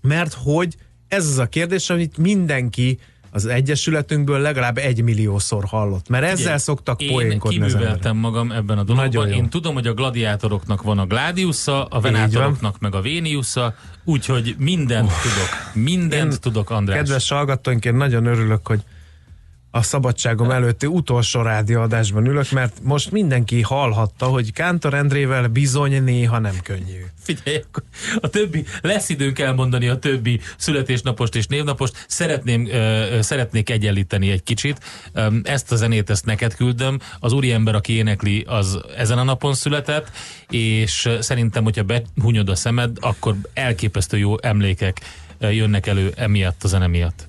mert 0.01 0.33
hogy 0.33 0.75
ez 1.07 1.25
az 1.27 1.37
a 1.37 1.45
kérdés, 1.45 1.89
amit 1.89 2.17
mindenki 2.17 2.99
az 3.31 3.45
Egyesületünkből 3.45 4.39
legalább 4.39 4.77
egy 4.77 5.01
milliószor 5.03 5.63
hallott. 5.65 6.09
Mert 6.09 6.23
ezzel 6.25 6.57
szoktak 6.57 7.01
Én 7.01 7.09
poénkodni 7.09 7.55
emberek. 7.55 7.77
kibűveltem 7.77 8.17
magam 8.17 8.51
ebben 8.51 8.77
a 8.77 8.83
dologban. 8.83 9.27
Jó. 9.29 9.35
Én 9.35 9.49
tudom, 9.49 9.73
hogy 9.73 9.87
a 9.87 9.93
gladiátoroknak 9.93 10.81
van 10.81 10.99
a 10.99 11.05
Gladiusa, 11.05 11.85
a 11.85 11.99
venátoroknak 11.99 12.79
meg 12.79 12.95
a 12.95 13.01
Véniusa, 13.01 13.75
úgyhogy 14.03 14.55
mindent 14.57 15.11
tudok. 15.21 15.85
Mindent 15.85 16.31
Én- 16.33 16.39
tudok, 16.39 16.69
András. 16.69 16.97
Kedves 16.97 17.29
hallgatóink, 17.29 17.85
én 17.85 17.95
nagyon 17.95 18.25
örülök, 18.25 18.67
hogy 18.67 18.81
a 19.71 19.81
szabadságom 19.81 20.51
előtti 20.51 20.85
utolsó 20.85 21.41
rádióadásban 21.41 22.25
ülök, 22.25 22.51
mert 22.51 22.77
most 22.83 23.11
mindenki 23.11 23.61
hallhatta, 23.61 24.25
hogy 24.25 24.53
Kántor 24.53 24.93
Endrével 24.93 25.47
bizony 25.47 26.03
néha 26.03 26.39
nem 26.39 26.55
könnyű. 26.63 27.05
Figyelj, 27.21 27.63
a 28.19 28.27
többi, 28.27 28.65
lesz 28.81 29.09
időnk 29.09 29.39
elmondani 29.39 29.87
a 29.87 29.99
többi 29.99 30.39
születésnapost 30.57 31.35
és 31.35 31.47
névnapost. 31.47 32.05
Szeretném, 32.07 32.67
ö, 32.67 33.17
szeretnék 33.21 33.69
egyenlíteni 33.69 34.29
egy 34.31 34.43
kicsit. 34.43 34.79
Ezt 35.43 35.71
a 35.71 35.75
zenét, 35.75 36.09
ezt 36.09 36.25
neked 36.25 36.55
küldöm. 36.55 36.99
Az 37.19 37.33
úriember, 37.33 37.75
aki 37.75 37.93
énekli, 37.93 38.43
az 38.47 38.79
ezen 38.97 39.17
a 39.17 39.23
napon 39.23 39.53
született, 39.53 40.11
és 40.49 41.09
szerintem, 41.19 41.63
hogyha 41.63 41.83
behunyod 41.83 42.49
a 42.49 42.55
szemed, 42.55 42.97
akkor 42.99 43.35
elképesztő 43.53 44.17
jó 44.17 44.35
emlékek 44.41 45.01
jönnek 45.39 45.87
elő 45.87 46.11
emiatt 46.15 46.63
a 46.63 46.67
zene 46.67 46.87
miatt. 46.87 47.28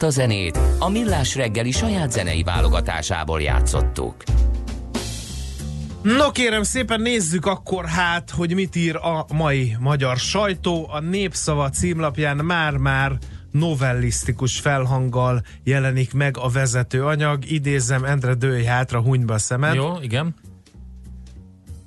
Ezt 0.00 0.16
a 0.16 0.20
zenét 0.20 0.58
a 0.78 0.88
Millás 0.88 1.34
reggeli 1.34 1.70
saját 1.70 2.12
zenei 2.12 2.42
válogatásából 2.42 3.40
játszottuk. 3.40 4.14
No 6.02 6.30
kérem 6.30 6.62
szépen 6.62 7.00
nézzük 7.00 7.46
akkor 7.46 7.84
hát, 7.86 8.30
hogy 8.30 8.54
mit 8.54 8.76
ír 8.76 8.96
a 8.96 9.26
mai 9.32 9.76
magyar 9.80 10.16
sajtó. 10.16 10.88
A 10.90 11.00
Népszava 11.00 11.70
címlapján 11.70 12.36
már-már 12.36 13.18
novellisztikus 13.50 14.60
felhanggal 14.60 15.42
jelenik 15.64 16.12
meg 16.12 16.36
a 16.36 16.48
vezető 16.48 17.04
anyag. 17.04 17.50
Idézem, 17.50 18.04
Endre 18.04 18.34
dőj 18.34 18.64
hátra, 18.64 19.00
hunyba 19.00 19.34
a 19.34 19.38
szemed. 19.38 19.74
Jó, 19.74 19.96
igen. 20.00 20.34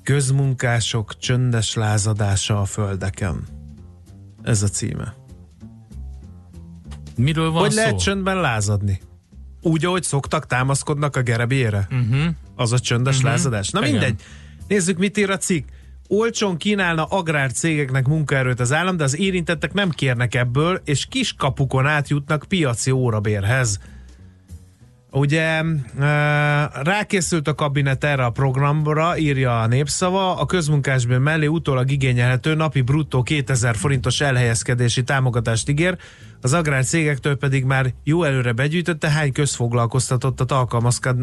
Közmunkások 0.04 1.18
csöndes 1.18 1.74
lázadása 1.74 2.62
a 2.62 2.66
földeken. 2.66 3.48
Ez 4.44 4.64
a 4.64 4.68
címe. 4.68 5.22
Miről 7.18 7.52
van 7.52 7.62
hogy 7.62 7.72
szó? 7.72 7.78
lehet 7.78 8.00
csöndben 8.00 8.36
lázadni? 8.42 9.02
Úgy, 9.62 9.86
ahogy 9.86 10.04
szoktak, 10.04 10.46
támaszkodnak 10.48 11.16
a 11.16 11.22
gerebére? 11.22 11.88
Uh-huh. 11.92 12.26
Az 12.56 12.72
a 12.72 12.80
csöndes 12.80 13.18
Mhm. 13.18 13.26
lázadás. 13.26 13.70
Na 13.70 13.80
Igen. 13.80 13.92
mindegy. 13.92 14.22
Nézzük, 14.68 14.98
mit 14.98 15.18
ír 15.18 15.30
a 15.30 15.38
cikk. 15.38 15.68
Olcsón 16.08 16.58
kínálna 16.58 17.04
agrárcégeknek 17.04 18.08
munkaerőt 18.08 18.60
az 18.60 18.74
állam, 18.74 18.98
de 18.98 19.04
az 19.04 19.18
érintettek 19.18 19.74
nem 19.74 19.90
kérnek 19.90 20.36
ebből, 20.36 20.82
és 20.86 21.06
kis 21.06 21.34
kapukon 21.34 21.86
átjutnak 21.88 22.46
piaci 22.48 22.92
órabérhez. 22.92 23.80
Ugye 25.12 25.62
rákészült 26.84 27.48
a 27.48 27.56
kabinet 27.56 28.04
erre 28.04 28.26
a 28.26 28.30
programra, 28.30 29.18
írja 29.18 29.62
a 29.62 29.68
népszava, 29.68 30.36
a 30.38 30.46
közmunkásből 30.46 31.20
mellé 31.20 31.46
utólag 31.46 31.92
igényelhető 31.92 32.54
napi 32.56 32.82
bruttó 32.82 33.24
2000 33.24 33.76
forintos 33.76 34.22
elhelyezkedési 34.22 35.04
támogatást 35.04 35.70
ígér, 35.70 35.98
az 36.44 36.54
agrárcégektől 36.54 37.36
pedig 37.36 37.64
már 37.64 37.94
jó 38.04 38.24
előre 38.24 38.52
begyűjtötte, 38.52 39.10
hány 39.10 39.32
közfoglalkoztatottat 39.32 40.52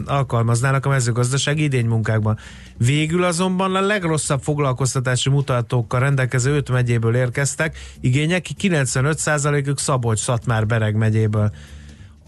alkalmaznának 0.06 0.86
a 0.86 0.88
mezőgazdasági 0.88 1.62
idénymunkákban. 1.62 2.38
Végül 2.76 3.24
azonban 3.24 3.74
a 3.74 3.80
legrosszabb 3.80 4.42
foglalkoztatási 4.42 5.30
mutatókkal 5.30 6.00
rendelkező 6.00 6.54
5 6.54 6.70
megyéből 6.70 7.16
érkeztek, 7.16 7.78
igények 8.00 8.46
95%-ük 8.62 9.78
Szabolcs-Szatmár 9.78 10.66
Bereg 10.66 10.94
megyéből. 10.94 11.52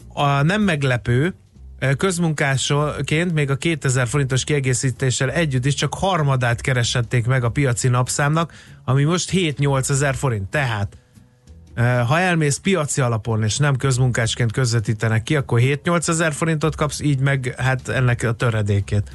A 0.08 0.42
nem 0.42 0.62
meglepő, 0.62 1.34
közmunkásként 1.96 3.32
még 3.32 3.50
a 3.50 3.56
2000 3.56 4.08
forintos 4.08 4.44
kiegészítéssel 4.44 5.30
együtt 5.30 5.64
is 5.64 5.74
csak 5.74 5.94
harmadát 5.94 6.60
keresették 6.60 7.26
meg 7.26 7.44
a 7.44 7.50
piaci 7.50 7.88
napszámnak, 7.88 8.52
ami 8.84 9.04
most 9.04 9.30
7-8 9.32 9.90
ezer 9.90 10.14
forint. 10.14 10.50
Tehát 10.50 10.88
eh, 10.94 11.01
ha 11.76 12.18
elmész 12.18 12.56
piaci 12.56 13.00
alapon, 13.00 13.42
és 13.42 13.56
nem 13.56 13.76
közmunkásként 13.76 14.52
közvetítenek 14.52 15.22
ki, 15.22 15.36
akkor 15.36 15.60
7-8 15.62 16.08
ezer 16.08 16.32
forintot 16.32 16.76
kapsz, 16.76 17.00
így 17.00 17.18
meg 17.18 17.54
hát 17.58 17.88
ennek 17.88 18.22
a 18.22 18.32
töredékét. 18.32 19.10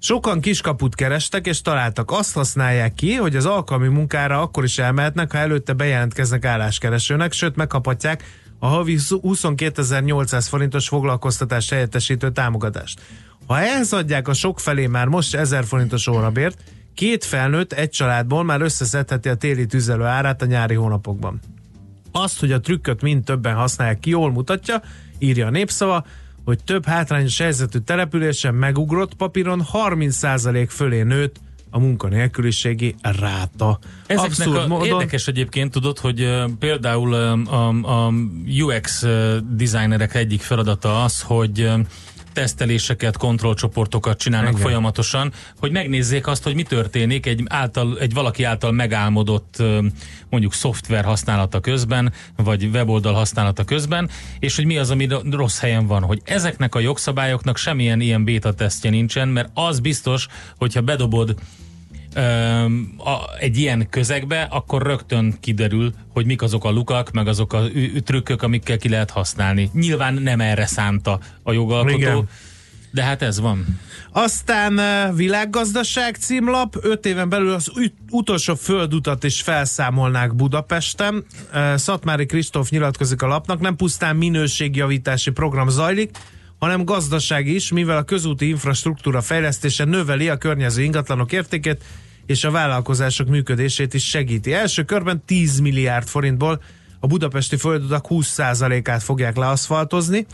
Sokan 0.00 0.40
kiskaput 0.40 0.94
kerestek 0.94 1.46
és 1.46 1.62
találtak. 1.62 2.10
Azt 2.10 2.34
használják 2.34 2.94
ki, 2.94 3.14
hogy 3.14 3.36
az 3.36 3.46
alkalmi 3.46 3.88
munkára 3.88 4.40
akkor 4.40 4.64
is 4.64 4.78
elmehetnek, 4.78 5.32
ha 5.32 5.38
előtte 5.38 5.72
bejelentkeznek 5.72 6.44
álláskeresőnek, 6.44 7.32
sőt 7.32 7.56
megkaphatják 7.56 8.24
a 8.58 8.66
havi 8.66 8.98
22.800 8.98 10.46
forintos 10.48 10.88
foglalkoztatás 10.88 11.70
helyettesítő 11.70 12.30
támogatást. 12.30 13.00
Ha 13.46 13.60
ehhez 13.60 13.92
adják 13.92 14.28
a 14.28 14.34
sok 14.34 14.60
felé 14.60 14.86
már 14.86 15.06
most 15.06 15.34
1000 15.34 15.64
forintos 15.64 16.06
órabért, 16.06 16.62
két 16.94 17.24
felnőtt 17.24 17.72
egy 17.72 17.90
családból 17.90 18.44
már 18.44 18.60
összeszedheti 18.60 19.28
a 19.28 19.34
téli 19.34 19.66
tüzelő 19.66 20.04
árát 20.04 20.42
a 20.42 20.46
nyári 20.46 20.74
hónapokban. 20.74 21.40
Azt, 22.12 22.40
hogy 22.40 22.52
a 22.52 22.60
trükköt 22.60 23.02
mind 23.02 23.24
többen 23.24 23.54
használják 23.54 24.00
ki, 24.00 24.10
jól 24.10 24.32
mutatja, 24.32 24.82
írja 25.18 25.46
a 25.46 25.50
népszava, 25.50 26.04
hogy 26.44 26.64
több 26.64 26.84
hátrányos 26.84 27.38
helyzetű 27.38 27.78
településen 27.78 28.54
megugrott 28.54 29.14
papíron 29.14 29.66
30% 29.72 30.66
fölé 30.70 31.02
nőtt 31.02 31.36
a 31.70 31.78
munkanélküliségi 31.78 32.94
ráta. 33.02 33.78
Ezeknek 34.06 34.70
a, 34.70 34.86
érdekes 34.86 35.26
egyébként, 35.26 35.72
tudod, 35.72 35.98
hogy 35.98 36.22
uh, 36.22 36.50
például 36.58 37.08
uh, 37.08 37.52
a, 37.52 37.68
a 37.68 38.12
UX 38.62 39.02
uh, 39.02 39.36
designerek 39.36 40.14
egyik 40.14 40.40
feladata 40.40 41.02
az, 41.04 41.20
hogy 41.20 41.60
uh, 41.60 41.80
teszteléseket, 42.38 43.16
kontrollcsoportokat 43.16 44.18
csinálnak 44.18 44.50
Igen. 44.50 44.62
folyamatosan, 44.62 45.32
hogy 45.58 45.70
megnézzék 45.70 46.26
azt, 46.26 46.42
hogy 46.42 46.54
mi 46.54 46.62
történik 46.62 47.26
egy, 47.26 47.42
által, 47.46 47.98
egy 48.00 48.14
valaki 48.14 48.42
által 48.42 48.72
megálmodott 48.72 49.62
mondjuk 50.30 50.52
szoftver 50.52 51.04
használata 51.04 51.60
közben, 51.60 52.12
vagy 52.36 52.64
weboldal 52.64 53.12
használata 53.12 53.64
közben, 53.64 54.10
és 54.38 54.56
hogy 54.56 54.64
mi 54.64 54.78
az, 54.78 54.90
ami 54.90 55.06
ro- 55.06 55.34
rossz 55.34 55.58
helyen 55.58 55.86
van. 55.86 56.02
Hogy 56.02 56.20
ezeknek 56.24 56.74
a 56.74 56.80
jogszabályoknak 56.80 57.56
semmilyen 57.56 58.00
ilyen 58.00 58.24
beta 58.24 58.52
tesztje 58.52 58.90
nincsen, 58.90 59.28
mert 59.28 59.50
az 59.54 59.80
biztos, 59.80 60.26
hogyha 60.56 60.80
bedobod 60.80 61.34
a, 62.96 63.36
egy 63.38 63.58
ilyen 63.58 63.88
közegbe, 63.90 64.42
akkor 64.42 64.82
rögtön 64.82 65.34
kiderül, 65.40 65.92
hogy 66.12 66.26
mik 66.26 66.42
azok 66.42 66.64
a 66.64 66.70
lukak, 66.70 67.10
meg 67.10 67.28
azok 67.28 67.52
a 67.52 67.62
trükkök, 68.04 68.42
amikkel 68.42 68.76
ki 68.76 68.88
lehet 68.88 69.10
használni. 69.10 69.70
Nyilván 69.72 70.14
nem 70.14 70.40
erre 70.40 70.66
szánta 70.66 71.18
a 71.42 71.52
jogalkotó, 71.52 71.96
Igen. 71.96 72.28
de 72.90 73.02
hát 73.02 73.22
ez 73.22 73.40
van. 73.40 73.78
Aztán 74.12 74.80
világgazdaság 75.14 76.16
címlap, 76.16 76.76
öt 76.80 77.06
éven 77.06 77.28
belül 77.28 77.52
az 77.52 77.72
utolsó 78.10 78.54
földutat 78.54 79.24
is 79.24 79.40
felszámolnák 79.40 80.34
Budapesten. 80.34 81.24
Szatmári 81.74 82.26
Kristóf 82.26 82.70
nyilatkozik 82.70 83.22
a 83.22 83.26
lapnak, 83.26 83.60
nem 83.60 83.76
pusztán 83.76 84.16
minőségjavítási 84.16 85.30
program 85.30 85.68
zajlik, 85.68 86.10
hanem 86.58 86.84
gazdaság 86.84 87.46
is, 87.46 87.72
mivel 87.72 87.96
a 87.96 88.02
közúti 88.02 88.48
infrastruktúra 88.48 89.20
fejlesztése 89.20 89.84
növeli 89.84 90.28
a 90.28 90.36
környező 90.36 90.82
ingatlanok 90.82 91.32
értékét, 91.32 91.84
és 92.26 92.44
a 92.44 92.50
vállalkozások 92.50 93.28
működését 93.28 93.94
is 93.94 94.08
segíti. 94.08 94.52
Első 94.52 94.84
körben 94.84 95.22
10 95.26 95.58
milliárd 95.58 96.06
forintból 96.06 96.62
a 97.00 97.06
budapesti 97.06 97.56
földutak 97.56 98.06
20%-át 98.08 99.02
fogják 99.02 99.36
leaszfaltozni. 99.36 100.26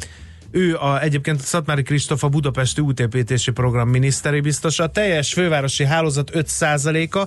Ő 0.51 0.77
a, 0.77 1.03
egyébként 1.03 1.41
Szatmári 1.41 1.83
Kristóf 1.83 2.25
a 2.25 2.29
Budapesti 2.29 2.81
útépítési 2.81 3.51
program 3.51 3.89
miniszteri 3.89 4.41
biztos. 4.41 4.79
A 4.79 4.87
teljes 4.87 5.33
fővárosi 5.33 5.85
hálózat 5.85 6.31
5%-a 6.35 7.19
ö, 7.19 7.25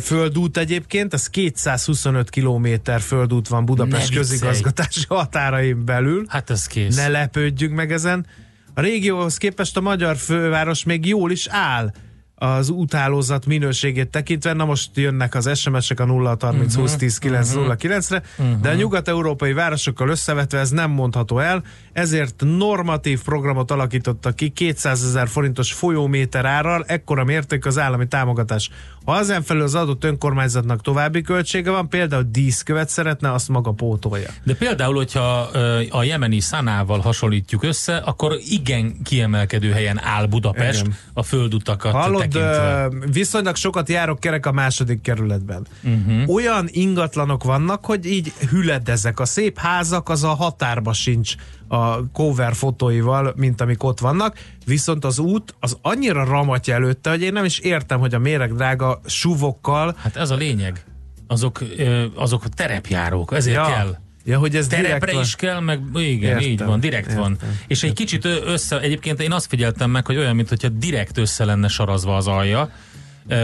földút 0.00 0.56
egyébként, 0.56 1.14
ez 1.14 1.28
225 1.28 2.30
kilométer 2.30 3.00
földút 3.00 3.48
van 3.48 3.60
Ne 3.60 3.64
Budapest 3.64 4.08
viccelj. 4.08 4.18
közigazgatási 4.18 5.04
határain 5.08 5.84
belül. 5.84 6.24
Hát 6.28 6.50
ez 6.50 6.66
kész. 6.66 6.96
Ne 6.96 7.08
lepődjünk 7.08 7.74
meg 7.74 7.92
ezen. 7.92 8.26
A 8.74 8.80
régióhoz 8.80 9.36
képest 9.36 9.76
a 9.76 9.80
magyar 9.80 10.16
főváros 10.16 10.84
még 10.84 11.06
jól 11.06 11.30
is 11.30 11.46
áll 11.50 11.92
az 12.34 12.68
úthálózat 12.68 13.46
minőségét 13.46 14.08
tekintve. 14.08 14.52
Na 14.52 14.64
most 14.64 14.90
jönnek 14.94 15.34
az 15.34 15.58
SMS-ek 15.58 16.00
a 16.00 16.04
0 16.04 16.36
30 16.40 16.74
20 16.74 16.96
10 16.96 17.18
9 17.18 17.52
0 17.52 17.76
9-re, 17.78 18.22
de 18.60 18.68
a 18.68 18.74
nyugat-európai 18.74 19.52
városokkal 19.52 20.08
összevetve 20.08 20.58
ez 20.58 20.70
nem 20.70 20.90
mondható 20.90 21.38
el, 21.38 21.62
ezért 21.92 22.42
normatív 22.56 23.22
programot 23.22 23.70
alakítottak 23.70 24.36
ki 24.36 24.48
200 24.48 25.04
ezer 25.04 25.28
forintos 25.28 25.72
folyóméter 25.72 26.44
árral, 26.44 26.84
ekkora 26.86 27.24
mérték 27.24 27.66
az 27.66 27.78
állami 27.78 28.08
támogatás. 28.08 28.70
Ha 29.04 29.18
ezen 29.18 29.42
felül 29.42 29.62
az 29.62 29.74
adott 29.74 30.04
önkormányzatnak 30.04 30.80
további 30.80 31.22
költsége 31.22 31.70
van, 31.70 31.88
például 31.88 32.28
díszkövet 32.30 32.88
szeretne, 32.88 33.32
azt 33.32 33.48
maga 33.48 33.72
pótolja. 33.72 34.28
De 34.42 34.54
például, 34.54 34.94
hogyha 34.94 35.38
a 35.90 36.02
jemeni 36.02 36.40
szanával 36.40 36.98
hasonlítjuk 36.98 37.62
össze, 37.62 37.96
akkor 37.96 38.36
igen 38.48 39.02
kiemelkedő 39.02 39.70
helyen 39.70 40.00
áll 40.02 40.26
Budapest 40.26 40.80
Igen. 40.80 40.96
a 41.12 41.22
földutakat 41.22 41.92
Hallod, 41.92 42.20
tekintve. 42.20 42.88
viszonylag 43.12 43.56
sokat 43.56 43.88
járok 43.88 44.20
kerek 44.20 44.46
a 44.46 44.52
második 44.52 45.00
kerületben. 45.00 45.66
Uh-huh. 45.82 46.34
Olyan 46.34 46.68
ingatlanok 46.70 47.44
vannak, 47.44 47.84
hogy 47.84 48.06
így 48.06 48.32
hüledezek. 48.50 49.20
A 49.20 49.24
szép 49.24 49.58
házak 49.58 50.08
az 50.08 50.24
a 50.24 50.34
határba 50.34 50.92
sincs 50.92 51.34
a 51.72 52.10
cover 52.12 52.54
fotóival, 52.54 53.32
mint 53.36 53.60
amik 53.60 53.82
ott 53.82 53.98
vannak, 53.98 54.38
viszont 54.66 55.04
az 55.04 55.18
út 55.18 55.54
az 55.60 55.76
annyira 55.82 56.24
ramatja 56.24 56.74
előtte, 56.74 57.10
hogy 57.10 57.22
én 57.22 57.32
nem 57.32 57.44
is 57.44 57.58
értem, 57.58 57.98
hogy 58.00 58.14
a 58.14 58.18
méreg 58.18 58.54
drága 58.54 59.00
suvokkal 59.06 59.94
Hát 59.98 60.16
ez 60.16 60.30
a 60.30 60.34
lényeg. 60.34 60.84
Azok, 61.26 61.60
azok 62.14 62.48
terepjárók, 62.48 63.32
ezért 63.34 63.56
ja, 63.56 63.64
kell. 63.64 63.96
Ja, 64.24 64.38
hogy 64.38 64.56
ez 64.56 64.66
Terepre 64.66 65.12
van. 65.12 65.22
is 65.22 65.34
kell, 65.34 65.60
meg 65.60 65.80
igen, 65.94 66.30
Értem, 66.30 66.50
így 66.50 66.64
van, 66.64 66.80
direkt 66.80 67.06
értem, 67.06 67.22
van. 67.22 67.38
És 67.66 67.82
egy 67.82 67.92
kicsit 67.92 68.24
össze, 68.24 68.80
egyébként 68.80 69.20
én 69.20 69.32
azt 69.32 69.46
figyeltem 69.46 69.90
meg, 69.90 70.06
hogy 70.06 70.16
olyan, 70.16 70.36
mintha 70.36 70.68
direkt 70.68 71.18
össze 71.18 71.44
lenne 71.44 71.68
sarazva 71.68 72.16
az 72.16 72.26
alja. 72.26 72.70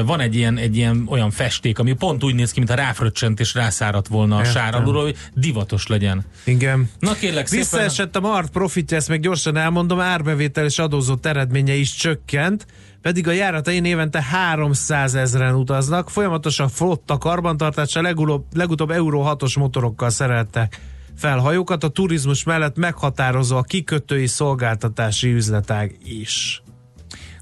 Van 0.04 0.20
egy 0.20 0.34
ilyen, 0.34 0.56
egy 0.56 0.76
ilyen 0.76 1.06
olyan 1.08 1.30
festék, 1.30 1.78
ami 1.78 1.92
pont 1.92 2.24
úgy 2.24 2.34
néz 2.34 2.50
ki, 2.50 2.58
mintha 2.58 2.76
ráfröccsent 2.76 3.40
és 3.40 3.54
rászáradt 3.54 4.08
volna 4.08 4.36
a 4.36 4.44
sár 4.44 4.74
alulról, 4.74 5.02
hogy 5.02 5.16
divatos 5.34 5.86
legyen. 5.86 6.24
Igen. 6.44 6.90
Na 6.98 7.12
kérlek 7.12 7.46
szépen. 7.46 7.64
Visszaesett 7.64 8.16
a 8.16 8.20
Mart 8.20 8.50
profitja, 8.50 8.96
ezt 8.96 9.08
még 9.08 9.20
gyorsan 9.20 9.56
elmondom, 9.56 10.00
árbevétel 10.00 10.64
és 10.64 10.78
adózott 10.78 11.26
eredménye 11.26 11.74
is 11.74 11.94
csökkent, 11.94 12.66
pedig 13.02 13.28
a 13.28 13.32
járatain 13.32 13.84
évente 13.84 14.22
300 14.22 15.14
ezeren 15.14 15.54
utaznak, 15.54 16.10
folyamatosan 16.10 16.68
flotta 16.68 17.18
karbantartása 17.18 18.02
legutóbb, 18.02 18.44
legutóbb 18.52 18.90
Euró 18.90 19.24
6-os 19.26 19.58
motorokkal 19.58 20.10
szereltek 20.10 20.80
fel 21.16 21.38
hajókat, 21.38 21.84
a 21.84 21.88
turizmus 21.88 22.44
mellett 22.44 22.76
meghatározó 22.76 23.56
a 23.56 23.62
kikötői 23.62 24.26
szolgáltatási 24.26 25.32
üzletág 25.32 25.96
is. 26.04 26.62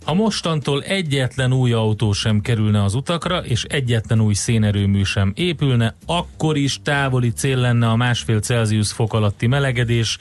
Ha 0.06 0.14
mostantól 0.14 0.82
egyetlen 0.82 1.52
új 1.52 1.72
autó 1.72 2.12
sem 2.12 2.40
kerülne 2.40 2.82
az 2.82 2.94
utakra, 2.94 3.38
és 3.38 3.64
egyetlen 3.64 4.20
új 4.20 4.34
szénerőmű 4.34 5.02
sem 5.02 5.32
épülne, 5.36 5.96
akkor 6.06 6.56
is 6.56 6.80
távoli 6.82 7.32
cél 7.32 7.56
lenne 7.56 7.88
a 7.88 7.96
másfél 7.96 8.40
Celsius 8.40 8.92
fok 8.92 9.12
alatti 9.12 9.46
melegedés, 9.46 10.18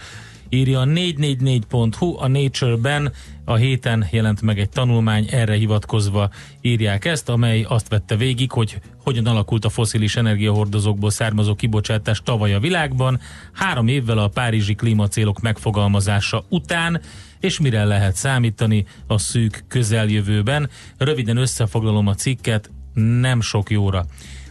írja 0.50 0.80
a 0.80 0.86
444.hu, 0.86 2.16
a 2.20 2.28
Nature-ben. 2.28 3.14
A 3.44 3.56
héten 3.56 4.08
jelent 4.12 4.42
meg 4.42 4.60
egy 4.60 4.70
tanulmány, 4.70 5.28
erre 5.32 5.54
hivatkozva 5.54 6.30
írják 6.62 7.06
ezt, 7.06 7.30
amely 7.30 7.66
azt 7.68 7.88
vette 7.88 8.16
végig, 8.16 8.52
hogy 8.52 8.80
hogyan 9.04 9.26
alakult 9.26 9.66
a 9.66 9.70
foszilis 9.70 10.16
energiahordozókból 10.16 11.10
származó 11.10 11.56
kibocsátás 11.56 12.22
tavaly 12.24 12.54
a 12.54 12.60
világban, 12.60 13.20
három 13.54 13.88
évvel 13.88 14.18
a 14.18 14.28
párizsi 14.28 14.76
klímacélok 14.76 15.42
megfogalmazása 15.42 16.46
után, 16.50 17.02
és 17.46 17.60
mire 17.60 17.84
lehet 17.84 18.16
számítani 18.16 18.86
a 19.08 19.18
szűk 19.18 19.64
közeljövőben. 19.68 20.70
Röviden 20.98 21.38
összefoglalom 21.38 22.08
a 22.08 22.14
cikket, 22.14 22.70
nem 22.94 23.42
sok 23.42 23.70
jóra. 23.70 24.06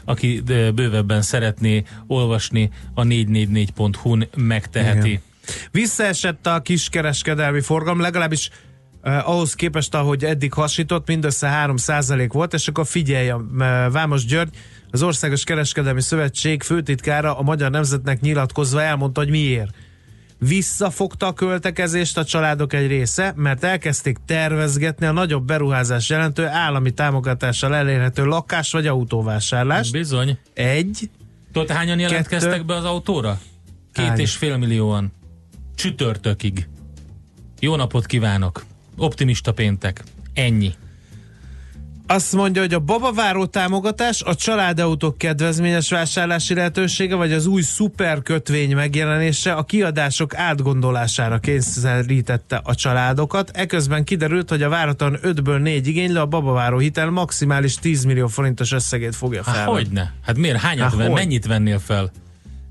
Aki 0.05 0.43
bővebben 0.75 1.23
szeretné 1.23 1.83
olvasni, 2.07 2.71
a 2.95 3.03
444.hu-n 3.03 4.29
megteheti. 4.37 5.09
Igen. 5.09 5.23
Visszaesett 5.71 6.47
a 6.47 6.61
kiskereskedelmi 6.61 7.61
forgalom, 7.61 8.01
legalábbis 8.01 8.51
eh, 9.03 9.29
ahhoz 9.29 9.55
képest, 9.55 9.95
ahogy 9.95 10.25
eddig 10.25 10.53
hasított, 10.53 11.07
mindössze 11.07 11.65
3% 11.67 12.29
volt, 12.33 12.55
és 12.55 12.69
akkor 12.69 12.87
figyelj, 12.87 13.29
eh, 13.29 13.39
Vámos 13.91 14.25
György, 14.25 14.57
az 14.91 15.03
Országos 15.03 15.45
Kereskedelmi 15.45 16.03
Szövetség 16.03 16.63
főtitkára 16.63 17.39
a 17.39 17.43
Magyar 17.43 17.71
Nemzetnek 17.71 18.21
nyilatkozva 18.21 18.83
elmondta, 18.83 19.21
hogy 19.21 19.31
miért. 19.31 19.75
Visszafogta 20.39 21.27
a 21.27 21.33
költekezést 21.33 22.19
a 22.19 22.25
családok 22.25 22.73
egy 22.73 22.87
része, 22.87 23.33
mert 23.37 23.65
elkezdték 23.65 24.19
tervezgetni 24.27 25.07
a 25.07 25.13
nagyobb 25.13 25.45
beruházás 25.47 26.09
jelentő 26.11 26.47
állami 26.47 26.91
támogatással 26.91 27.75
elérhető 27.75 28.25
lakás 28.25 28.73
vagy 28.73 28.87
autóvásárlást. 28.87 29.93
Bizony. 29.93 30.39
Egy, 30.55 31.11
Tudod, 31.53 31.71
hányan 31.71 31.99
jelentkeztek 31.99 32.51
Kettő. 32.51 32.65
be 32.65 32.75
az 32.75 32.85
autóra? 32.85 33.41
Két 33.93 34.07
Hány? 34.07 34.19
és 34.19 34.37
fél 34.37 34.57
millióan. 34.57 35.13
Csütörtökig. 35.75 36.69
Jó 37.61 37.77
napot 37.77 38.07
kívánok. 38.07 38.65
Optimista 38.97 39.53
péntek. 39.53 40.05
Ennyi. 40.35 40.75
Azt 42.07 42.33
mondja, 42.33 42.61
hogy 42.63 42.75
a 42.75 42.79
babaváró 42.79 43.47
támogatás, 43.47 44.23
a 44.23 44.35
családautók 44.35 45.19
kedvezményes 45.19 45.91
vásárlási 45.91 46.55
lehetősége, 46.55 47.15
vagy 47.15 47.33
az 47.33 47.47
új 47.47 47.63
szuperkötvény 47.63 48.75
megjelenése 48.75 49.53
a 49.53 49.63
kiadások 49.63 50.35
átgondolására 50.35 51.39
kényszerítette 51.39 52.61
a 52.65 52.75
családokat. 52.75 53.51
Eközben 53.55 54.05
kiderült, 54.05 54.49
hogy 54.49 54.63
a 54.63 54.69
váratlan 54.69 55.19
5-ből 55.23 55.61
4 55.61 55.87
igénylő 55.87 56.19
a 56.21 56.27
babaváró 56.27 56.79
hitel 56.79 57.11
maximális 57.11 57.75
10 57.75 58.05
millió 58.05 58.27
forintos 58.27 58.73
összegét 58.73 59.15
fogja 59.17 59.43
Hát 59.45 59.55
felvenni. 59.55 59.77
hogyne? 59.77 60.13
Hát 60.23 60.37
miért? 60.37 60.59
Hányat 60.61 60.91
Há, 60.91 60.97
ven, 60.97 61.07
hogy? 61.07 61.15
mennyit 61.17 61.47
vennél 61.47 61.79
fel? 61.79 62.11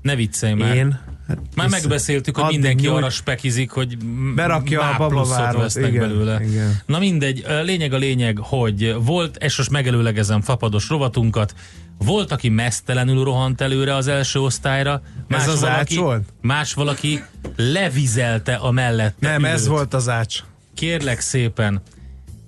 Ne 0.02 0.14
viccelj 0.16 0.52
már. 0.54 0.74
Én? 0.76 1.00
Hát 1.28 1.38
Már 1.54 1.68
megbeszéltük, 1.68 2.36
hogy 2.36 2.52
mindenki 2.52 2.82
nyújt- 2.84 2.96
arra 2.96 3.10
spekizik, 3.10 3.70
hogy 3.70 3.96
Berakja 4.34 4.80
a 4.90 5.06
pluszot 5.06 5.52
vesznek 5.56 5.88
igen, 5.88 6.08
belőle. 6.08 6.40
igen. 6.44 6.80
Na 6.86 6.98
mindegy, 6.98 7.44
lényeg 7.62 7.92
a 7.92 7.96
lényeg, 7.96 8.38
hogy 8.38 8.94
volt, 9.04 9.36
és 9.36 9.56
most 9.56 9.70
megelőlegezem 9.70 10.40
fapados 10.40 10.88
rovatunkat, 10.88 11.54
volt, 11.98 12.32
aki 12.32 12.48
mesztelenül 12.48 13.24
rohant 13.24 13.60
előre 13.60 13.94
az 13.94 14.06
első 14.08 14.40
osztályra, 14.40 15.02
más 15.28 15.46
az 15.46 15.60
valaki, 15.60 15.78
ács 15.78 15.94
volt? 15.94 16.22
más 16.40 16.72
valaki 16.74 17.22
levizelte 17.56 18.54
a 18.54 18.70
mellette 18.70 19.30
Nem, 19.30 19.44
ez 19.44 19.60
ülőt. 19.60 19.70
volt 19.76 19.94
az 19.94 20.08
ács. 20.08 20.38
Kérlek 20.74 21.20
szépen. 21.20 21.82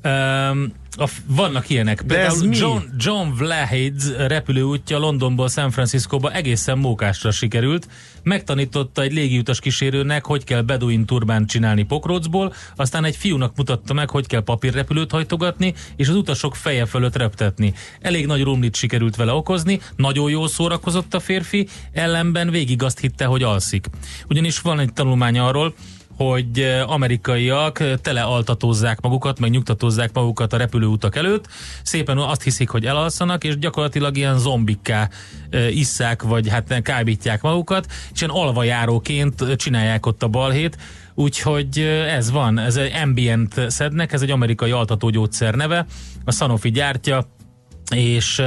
Um, 0.07 0.73
a, 0.99 1.09
vannak 1.27 1.69
ilyenek. 1.69 2.03
De 2.03 2.19
ez 2.19 2.33
Például 2.33 2.49
mi? 2.49 2.57
John, 2.57 2.83
John 2.99 3.29
Vlahade 3.39 4.27
repülőútja 4.27 4.99
Londonból 4.99 5.49
San 5.49 5.71
Franciscoba 5.71 6.33
egészen 6.33 6.79
mókásra 6.79 7.31
sikerült. 7.31 7.89
Megtanította 8.23 9.03
egy 9.03 9.13
légiutas 9.13 9.61
kísérőnek, 9.61 10.25
hogy 10.27 10.45
kell 10.45 10.61
beduin 10.63 11.07
turbán 11.07 11.47
csinálni 11.47 11.83
pokrócból, 11.83 12.55
aztán 12.77 13.05
egy 13.05 13.17
fiúnak 13.17 13.57
mutatta 13.57 13.95
meg, 13.95 14.11
hogy 14.11 14.27
kell 14.27 14.43
papírrepülőt 14.43 15.11
hajtogatni, 15.11 15.75
és 15.97 16.09
az 16.09 16.15
utasok 16.15 16.57
feje 16.57 16.87
fölött 16.87 17.17
reptetni. 17.17 17.75
Elég 18.01 18.27
nagy 18.27 18.43
rumlit 18.43 18.77
sikerült 18.77 19.17
vele 19.17 19.33
okozni, 19.33 19.81
nagyon 19.97 20.31
jól 20.31 20.49
szórakozott 20.49 21.15
a 21.15 21.21
férfi, 21.21 21.69
ellenben 21.93 22.51
végig 22.51 22.83
azt 22.83 23.01
hitte, 23.01 23.25
hogy 23.25 23.43
alszik. 23.43 23.87
Ugyanis 24.29 24.61
van 24.61 24.81
egy 24.81 24.93
tanulmány 24.93 25.39
arról, 25.39 25.75
hogy 26.17 26.61
eh, 26.61 26.91
amerikaiak 26.91 27.81
eh, 27.81 27.97
telealtatózzák 28.03 29.01
magukat, 29.01 29.39
meg 29.39 29.51
nyugtatózzák 29.51 30.11
magukat 30.13 30.53
a 30.53 30.57
repülőutak 30.57 31.17
előtt, 31.17 31.49
szépen 31.83 32.19
azt 32.19 32.43
hiszik, 32.43 32.69
hogy 32.69 32.87
elalszanak, 32.87 33.45
és 33.45 33.59
gyakorlatilag 33.59 34.17
ilyen 34.17 34.39
zombikká 34.39 35.09
eh, 35.51 35.77
isszák, 35.77 36.23
vagy 36.23 36.49
hát 36.49 36.83
kábítják 36.83 37.43
magukat, 37.43 37.87
és 38.13 38.21
ilyen 38.21 38.33
alvajáróként 38.33 39.57
csinálják 39.57 40.07
ott 40.07 40.23
a 40.23 40.29
balhét, 40.29 40.77
úgyhogy 41.15 41.79
ez 42.09 42.31
van, 42.31 42.59
ez 42.59 42.77
egy 42.77 42.93
ambient 43.03 43.71
szednek, 43.71 44.13
ez 44.13 44.23
egy 44.23 44.31
amerikai 44.31 44.71
altatógyógyszer 44.71 45.55
neve, 45.55 45.87
a 46.25 46.33
Sanofi 46.33 46.71
gyártja, 46.71 47.27
és 47.95 48.43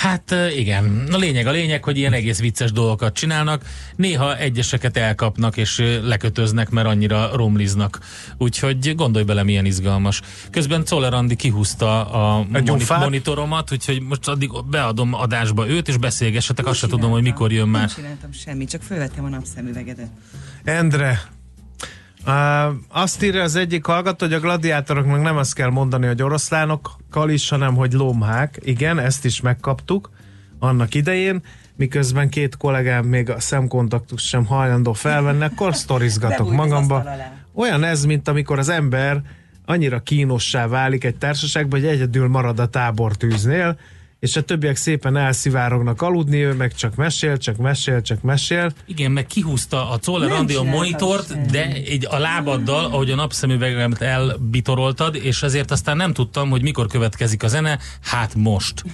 Hát 0.00 0.34
igen, 0.56 1.08
a 1.12 1.16
lényeg 1.16 1.46
a 1.46 1.50
lényeg, 1.50 1.84
hogy 1.84 1.98
ilyen 1.98 2.12
egész 2.12 2.40
vicces 2.40 2.72
dolgokat 2.72 3.14
csinálnak, 3.14 3.64
néha 3.96 4.38
egyeseket 4.38 4.96
elkapnak 4.96 5.56
és 5.56 5.82
lekötöznek, 6.02 6.70
mert 6.70 6.86
annyira 6.86 7.30
romliznak. 7.36 7.98
Úgyhogy 8.38 8.94
gondolj 8.94 9.24
bele, 9.24 9.42
milyen 9.42 9.64
izgalmas. 9.64 10.20
Közben 10.50 10.84
Czoller 10.84 11.14
Andi 11.14 11.36
kihúzta 11.36 12.10
a 12.10 12.46
moni- 12.48 12.84
monitoromat, 12.98 13.72
úgyhogy 13.72 14.00
most 14.02 14.28
addig 14.28 14.50
beadom 14.70 15.14
adásba 15.14 15.68
őt, 15.68 15.88
és 15.88 15.96
beszélgessetek, 15.96 16.66
azt 16.66 16.78
se 16.78 16.86
tudom, 16.86 17.10
hogy 17.10 17.22
mikor 17.22 17.52
jön 17.52 17.68
már. 17.68 17.86
Nem 17.86 17.96
csináltam 17.96 18.32
semmit, 18.32 18.70
csak 18.70 18.82
fölvettem 18.82 19.24
a 19.24 19.28
napszemüvegedet. 19.28 20.08
Endre, 20.64 21.20
Uh, 22.26 22.74
azt 22.88 23.22
írja 23.22 23.42
az 23.42 23.56
egyik 23.56 23.84
hallgató, 23.84 24.26
hogy 24.26 24.34
a 24.34 24.40
gladiátoroknak 24.40 25.22
nem 25.22 25.36
azt 25.36 25.54
kell 25.54 25.70
mondani, 25.70 26.06
hogy 26.06 26.22
oroszlánokkal 26.22 27.30
is, 27.30 27.48
hanem 27.48 27.74
hogy 27.74 27.92
lomhák. 27.92 28.58
Igen, 28.62 28.98
ezt 28.98 29.24
is 29.24 29.40
megkaptuk 29.40 30.10
annak 30.58 30.94
idején, 30.94 31.42
miközben 31.76 32.28
két 32.28 32.56
kollégám 32.56 33.04
még 33.04 33.30
a 33.30 33.40
szemkontaktus 33.40 34.22
sem 34.22 34.44
hajlandó 34.44 34.92
felvenni, 34.92 35.44
akkor 35.44 35.74
sztorizgatok 35.74 36.52
magamba. 36.52 37.04
Olyan 37.54 37.84
ez, 37.84 38.04
mint 38.04 38.28
amikor 38.28 38.58
az 38.58 38.68
ember 38.68 39.22
annyira 39.64 40.00
kínossá 40.00 40.66
válik 40.66 41.04
egy 41.04 41.16
társaságban, 41.16 41.80
hogy 41.80 41.88
egyedül 41.88 42.28
marad 42.28 42.58
a 42.58 42.66
tábortűznél, 42.66 43.78
és 44.20 44.36
a 44.36 44.42
többiek 44.42 44.76
szépen 44.76 45.16
elszivárognak 45.16 46.02
aludni, 46.02 46.44
ő 46.44 46.52
meg 46.52 46.74
csak 46.74 46.94
mesél, 46.94 47.36
csak 47.36 47.56
mesél, 47.56 48.02
csak 48.02 48.22
mesél. 48.22 48.72
Igen, 48.86 49.10
meg 49.10 49.26
kihúzta 49.26 49.90
a 49.90 49.98
Czoller 49.98 50.30
Andi 50.30 50.54
a 50.54 50.62
monitort, 50.62 51.28
semmit. 51.28 51.50
de 51.50 51.64
egy 51.64 52.06
a 52.10 52.18
lábaddal, 52.18 52.84
ahogy 52.84 53.10
a 53.10 53.14
napszemüvegemet 53.14 54.02
elbitoroltad, 54.02 55.14
és 55.14 55.42
ezért 55.42 55.70
aztán 55.70 55.96
nem 55.96 56.12
tudtam, 56.12 56.50
hogy 56.50 56.62
mikor 56.62 56.86
következik 56.86 57.42
a 57.42 57.48
zene, 57.48 57.78
hát 58.00 58.34
most. 58.34 58.84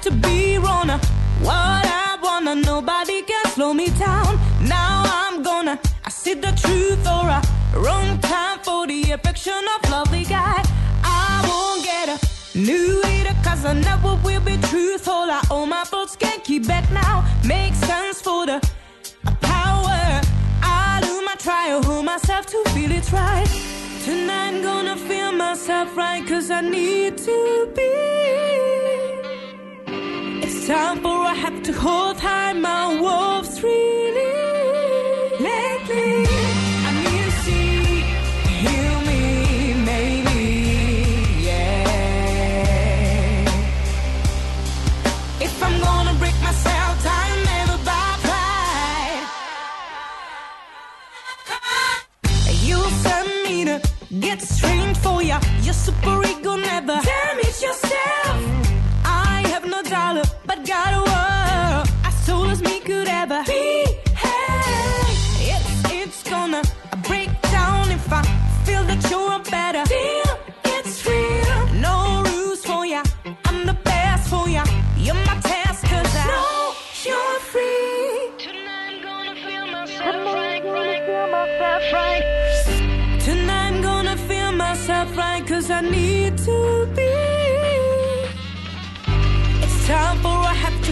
To 0.00 0.10
be 0.10 0.39
down. 4.00 4.38
Now 4.66 5.04
I'm 5.06 5.42
gonna, 5.42 5.78
I 6.04 6.10
see 6.10 6.34
the 6.34 6.52
truth 6.62 7.06
or 7.06 7.26
a 7.38 7.40
wrong 7.78 8.18
time 8.20 8.58
for 8.60 8.86
the 8.86 9.12
affection 9.12 9.62
of 9.74 9.90
lovely 9.90 10.24
guy. 10.24 10.58
I 11.04 11.44
won't 11.48 11.84
get 11.84 12.06
a 12.08 12.18
new 12.58 13.00
leader, 13.04 13.36
cause 13.44 13.64
I 13.64 13.74
never 13.74 14.16
will 14.24 14.40
be 14.40 14.56
truthful. 14.70 15.26
I 15.38 15.42
owe 15.50 15.66
my 15.66 15.84
thoughts, 15.84 16.16
can't 16.16 16.42
keep 16.42 16.66
back 16.66 16.90
now. 16.90 17.14
Make 17.46 17.74
sense 17.74 18.20
for 18.22 18.46
the 18.46 18.58
power. 19.40 20.02
I 20.62 21.00
do 21.02 21.14
my 21.28 21.36
try, 21.38 21.78
hold 21.84 22.04
myself 22.06 22.46
to 22.46 22.58
feel 22.70 22.90
it 22.90 23.12
right. 23.12 23.50
Tonight 24.04 24.54
I'm 24.54 24.62
gonna 24.62 24.96
feel 24.96 25.32
myself 25.32 25.94
right, 25.96 26.26
cause 26.26 26.50
I 26.50 26.62
need 26.62 27.18
to 27.18 27.72
be 27.76 28.89
example, 30.70 31.10
I 31.10 31.34
have 31.34 31.64
to 31.64 31.72
hold 31.72 32.20
high 32.20 32.52
my 32.52 33.00
wolves 33.00 33.60
really 33.60 34.22
lately. 35.48 36.24
I 36.86 36.90
need 37.02 37.24
to 37.24 37.32
see, 37.42 38.04
me, 39.08 39.22
maybe, 39.90 40.44
yeah. 41.48 41.86
If 45.40 45.60
I'm 45.60 45.76
gonna 45.80 46.14
break 46.20 46.36
never 47.50 47.78
by. 47.90 48.10
You 52.68 52.78
me 53.44 53.64
to 53.64 53.76
get 54.20 54.40
strained 54.40 54.96
for 54.98 55.20
ya. 55.20 55.40
Your 55.62 55.74
super 55.74 56.22
ego 56.24 56.54
never. 56.54 57.19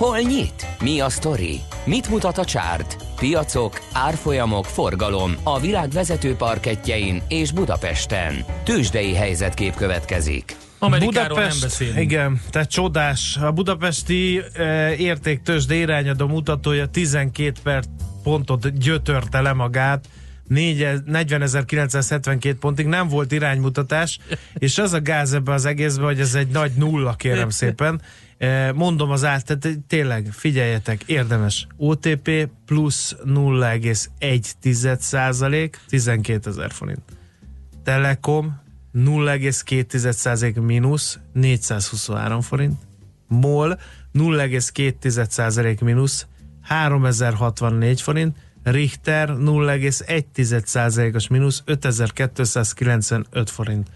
Hol 0.00 0.18
nyit? 0.18 0.66
Mi 0.82 1.00
a 1.00 1.08
sztori? 1.08 1.60
Mit 1.84 2.08
mutat 2.08 2.38
a 2.38 2.44
csárt? 2.44 2.96
Piacok, 3.16 3.80
árfolyamok, 3.92 4.64
forgalom 4.64 5.34
a 5.42 5.60
világ 5.60 5.90
vezető 5.90 6.34
parketjein 6.34 7.22
és 7.28 7.52
Budapesten. 7.52 8.44
Tősdei 8.64 9.14
helyzetkép 9.14 9.74
következik. 9.74 10.56
Amerikáról 10.78 11.38
nem 11.38 11.56
beszélünk. 11.60 11.98
igen, 11.98 12.40
tehát 12.50 12.70
csodás. 12.70 13.36
A 13.36 13.52
budapesti 13.52 14.42
e, 14.54 14.94
értéktősde 14.94 15.74
irányadó 15.74 16.26
mutatója 16.26 16.86
12 16.86 17.52
per 17.62 17.84
pontot 18.22 18.78
gyötörte 18.78 19.40
le 19.40 19.52
magát, 19.52 20.08
4 20.48 20.86
40.972 21.06 22.56
pontig 22.60 22.86
nem 22.86 23.08
volt 23.08 23.32
iránymutatás, 23.32 24.18
és 24.54 24.78
az 24.78 24.92
a 24.92 25.00
gáz 25.00 25.32
ebbe 25.32 25.52
az 25.52 25.64
egészben, 25.64 26.04
hogy 26.04 26.20
ez 26.20 26.34
egy 26.34 26.48
nagy 26.48 26.72
nulla, 26.76 27.14
kérem 27.14 27.50
szépen. 27.50 28.00
Mondom 28.74 29.10
az 29.10 29.24
át, 29.24 29.44
tehát 29.44 29.78
tényleg 29.86 30.28
figyeljetek, 30.32 31.02
érdemes. 31.02 31.66
OTP 31.76 32.48
plusz 32.66 33.16
0,1 33.24 34.98
százalék, 34.98 35.80
12 35.88 36.50
ezer 36.50 36.70
forint. 36.70 37.02
Telekom 37.84 38.60
0,2% 38.94 40.62
mínusz 40.62 41.18
423 41.32 42.40
forint. 42.40 42.78
MOL 43.28 43.78
0,2% 44.14 45.84
mínusz 45.84 46.26
3064 46.62 48.02
forint. 48.02 48.36
Richter 48.62 49.28
0,1%-os 49.28 51.28
mínusz 51.28 51.62
5295 51.64 53.50
forint. 53.50 53.88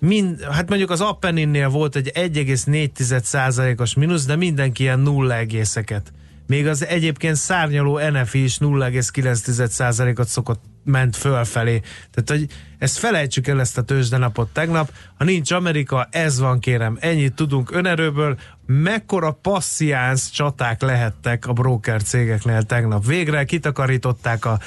Mind, 0.00 0.42
hát 0.42 0.68
mondjuk 0.68 0.90
az 0.90 1.00
Appeninnél 1.00 1.68
volt 1.68 1.96
egy 1.96 2.10
1,4%-os 2.14 3.94
mínusz, 3.94 4.26
de 4.26 4.36
mindenki 4.36 4.82
ilyen 4.82 5.00
nulla 5.00 5.34
egészeket. 5.34 6.12
Még 6.46 6.66
az 6.66 6.86
egyébként 6.86 7.36
szárnyaló 7.36 7.98
NFI 7.98 8.42
is 8.42 8.58
0,9%-ot 8.58 10.28
szokott 10.28 10.62
ment 10.84 11.16
fölfelé. 11.16 11.80
Tehát, 12.10 12.30
hogy 12.30 12.46
ezt 12.78 12.98
felejtsük 12.98 13.46
el 13.46 13.60
ezt 13.60 13.78
a 13.78 13.82
tőzsdenapot 13.82 14.48
tegnap. 14.48 14.92
Ha 15.18 15.24
nincs 15.24 15.50
Amerika, 15.50 16.08
ez 16.10 16.38
van 16.38 16.60
kérem. 16.60 16.96
Ennyit 17.00 17.34
tudunk 17.34 17.70
önerőből. 17.70 18.38
Mekkora 18.66 19.32
passziánsz 19.32 20.30
csaták 20.30 20.82
lehettek 20.82 21.46
a 21.46 21.52
broker 21.52 22.02
cégeknél 22.02 22.62
tegnap. 22.62 23.06
Végre 23.06 23.44
kitakarították 23.44 24.44
a 24.44 24.58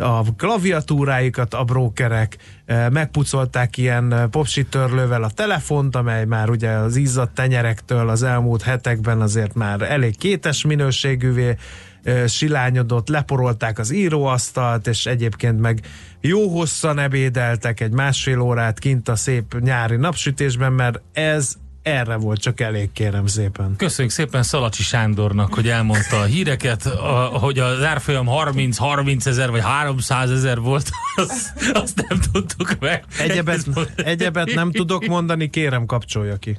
a 0.00 0.24
klaviatúráikat 0.36 1.54
a 1.54 1.64
brókerek, 1.64 2.36
eh, 2.64 2.90
megpucolták 2.90 3.76
ilyen 3.76 4.12
eh, 4.12 4.26
popsitörlővel 4.26 5.22
a 5.22 5.30
telefont, 5.30 5.96
amely 5.96 6.24
már 6.24 6.50
ugye 6.50 6.70
az 6.70 6.96
izzadt 6.96 7.34
tenyerektől 7.34 8.08
az 8.08 8.22
elmúlt 8.22 8.62
hetekben 8.62 9.20
azért 9.20 9.54
már 9.54 9.82
elég 9.82 10.16
kétes 10.16 10.64
minőségűvé 10.64 11.56
eh, 12.02 12.26
silányodott, 12.26 13.08
leporolták 13.08 13.78
az 13.78 13.90
íróasztalt, 13.90 14.86
és 14.86 15.06
egyébként 15.06 15.60
meg 15.60 15.80
jó 16.20 16.48
hosszan 16.48 16.98
ebédeltek 16.98 17.80
egy 17.80 17.92
másfél 17.92 18.40
órát 18.40 18.78
kint 18.78 19.08
a 19.08 19.16
szép 19.16 19.60
nyári 19.60 19.96
napsütésben, 19.96 20.72
mert 20.72 21.00
ez 21.12 21.56
erre 21.90 22.16
volt 22.16 22.40
csak 22.40 22.60
elég, 22.60 22.92
kérem 22.92 23.26
szépen. 23.26 23.74
Köszönjük 23.76 24.12
szépen 24.14 24.42
Szalacsi 24.42 24.82
Sándornak, 24.82 25.54
hogy 25.54 25.68
elmondta 25.68 26.18
a 26.20 26.24
híreket, 26.24 26.86
a, 26.86 27.30
hogy 27.32 27.58
az 27.58 27.82
árfolyam 27.82 28.26
30-30 28.28 29.26
ezer 29.26 29.50
vagy 29.50 29.60
300 29.62 30.30
ezer 30.30 30.58
volt, 30.60 30.90
azt, 31.16 31.52
azt 31.72 32.04
nem 32.08 32.20
tudtuk 32.32 32.76
meg. 32.80 33.04
Egyebet, 33.18 33.66
egyebet 33.96 34.54
nem 34.54 34.70
tudok 34.72 35.06
mondani, 35.06 35.50
kérem 35.50 35.86
kapcsolja 35.86 36.36
ki. 36.36 36.58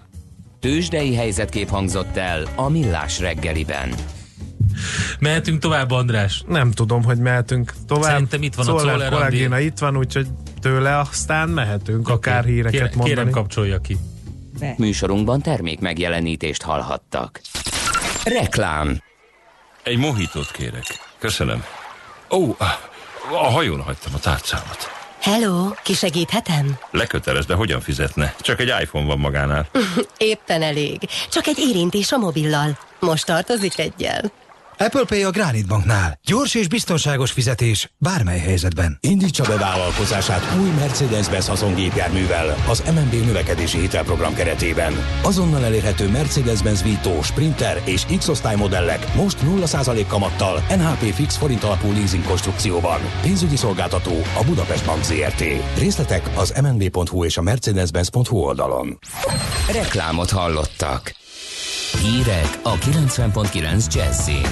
Tősdei 0.60 1.16
helyzetkép 1.16 1.70
hangzott 1.70 2.18
el 2.18 2.44
a 2.56 2.70
Millás 2.70 3.20
reggeliben. 3.20 3.94
Mehetünk 5.20 5.62
tovább, 5.62 5.92
András. 5.92 6.44
Nem 6.48 6.72
tudom, 6.72 7.04
hogy 7.04 7.18
mehetünk 7.18 7.74
tovább. 7.88 8.12
Szerintem 8.12 8.44
itt 8.44 8.56
van 8.56 8.68
a 8.68 8.80
Czoller 8.80 9.14
Andi. 9.14 9.66
itt 9.66 9.78
van, 9.78 9.98
úgyhogy 9.98 10.28
tőle 10.62 11.00
aztán 11.00 11.50
mehetünk 11.50 12.10
akár 12.10 12.42
Oké. 12.42 12.52
híreket 12.52 12.72
Kérem- 12.72 12.96
mondani. 12.96 13.16
Kérem 13.16 13.30
kapcsolja 13.32 13.80
ki. 13.80 13.98
Be. 14.62 14.74
Műsorunkban 14.78 15.42
termék 15.42 15.80
megjelenítést 15.80 16.62
hallhattak. 16.62 17.42
Reklám. 18.24 19.02
Egy 19.84 19.98
mohitót 19.98 20.52
kérek. 20.52 20.86
Köszönöm. 21.20 21.64
Ó, 22.32 22.56
a 23.32 23.52
hajón 23.52 23.82
hagytam 23.82 24.12
a 24.16 24.20
tárcámat. 24.20 24.90
Hello, 25.22 25.70
kisegíthetem? 25.84 26.78
Lekötelez, 26.92 27.46
de 27.46 27.54
hogyan 27.54 27.82
fizetne? 27.82 28.36
Csak 28.40 28.60
egy 28.60 28.74
iPhone 28.82 29.06
van 29.06 29.20
magánál. 29.20 29.68
Éppen 30.18 30.62
elég. 30.62 31.00
Csak 31.32 31.48
egy 31.48 31.60
érintés 31.60 32.12
a 32.12 32.18
mobillal. 32.18 32.78
Most 33.00 33.26
tartozik 33.26 33.80
egyel. 33.80 34.32
Apple 34.86 35.04
Pay 35.06 35.24
a 35.24 35.30
Granite 35.30 35.68
Banknál. 35.68 36.20
Gyors 36.26 36.56
és 36.56 36.68
biztonságos 36.68 37.32
fizetés 37.32 37.92
bármely 37.98 38.40
helyzetben. 38.40 38.98
Indítsa 39.02 39.44
be 39.44 39.58
vállalkozását 39.58 40.60
új 40.60 40.70
Mercedes-Benz 40.70 41.48
haszongépjárművel 41.48 42.56
az 42.68 42.84
MNB 42.86 43.26
növekedési 43.26 43.80
hitelprogram 43.80 44.34
keretében. 44.34 44.94
Azonnal 45.24 45.66
elérhető 45.66 46.10
Mercedes-Benz 46.10 46.84
Vito, 46.84 47.22
Sprinter 47.22 47.82
és 47.86 48.06
X-osztály 48.18 48.56
modellek 48.56 49.16
most 49.16 49.38
0% 49.44 50.06
kamattal 50.08 50.64
NHP 50.70 51.14
fix 51.14 51.38
forint 51.38 51.64
alapú 51.64 51.92
leasing 51.92 52.24
konstrukcióban. 52.24 53.00
Pénzügyi 53.22 53.56
szolgáltató 53.56 54.14
a 54.38 54.44
Budapest 54.46 54.86
Bank 54.86 55.04
ZRT. 55.04 55.44
Részletek 55.78 56.30
az 56.36 56.54
mnb.hu 56.62 57.26
és 57.26 57.38
a 57.38 57.42
mercedes-benz.hu 57.42 58.38
oldalon. 58.38 59.00
Reklámot 59.72 60.30
hallottak. 60.30 61.21
Hírek 62.00 62.60
a 62.64 62.74
90.9 62.74 63.94
Jazzin. 63.94 64.48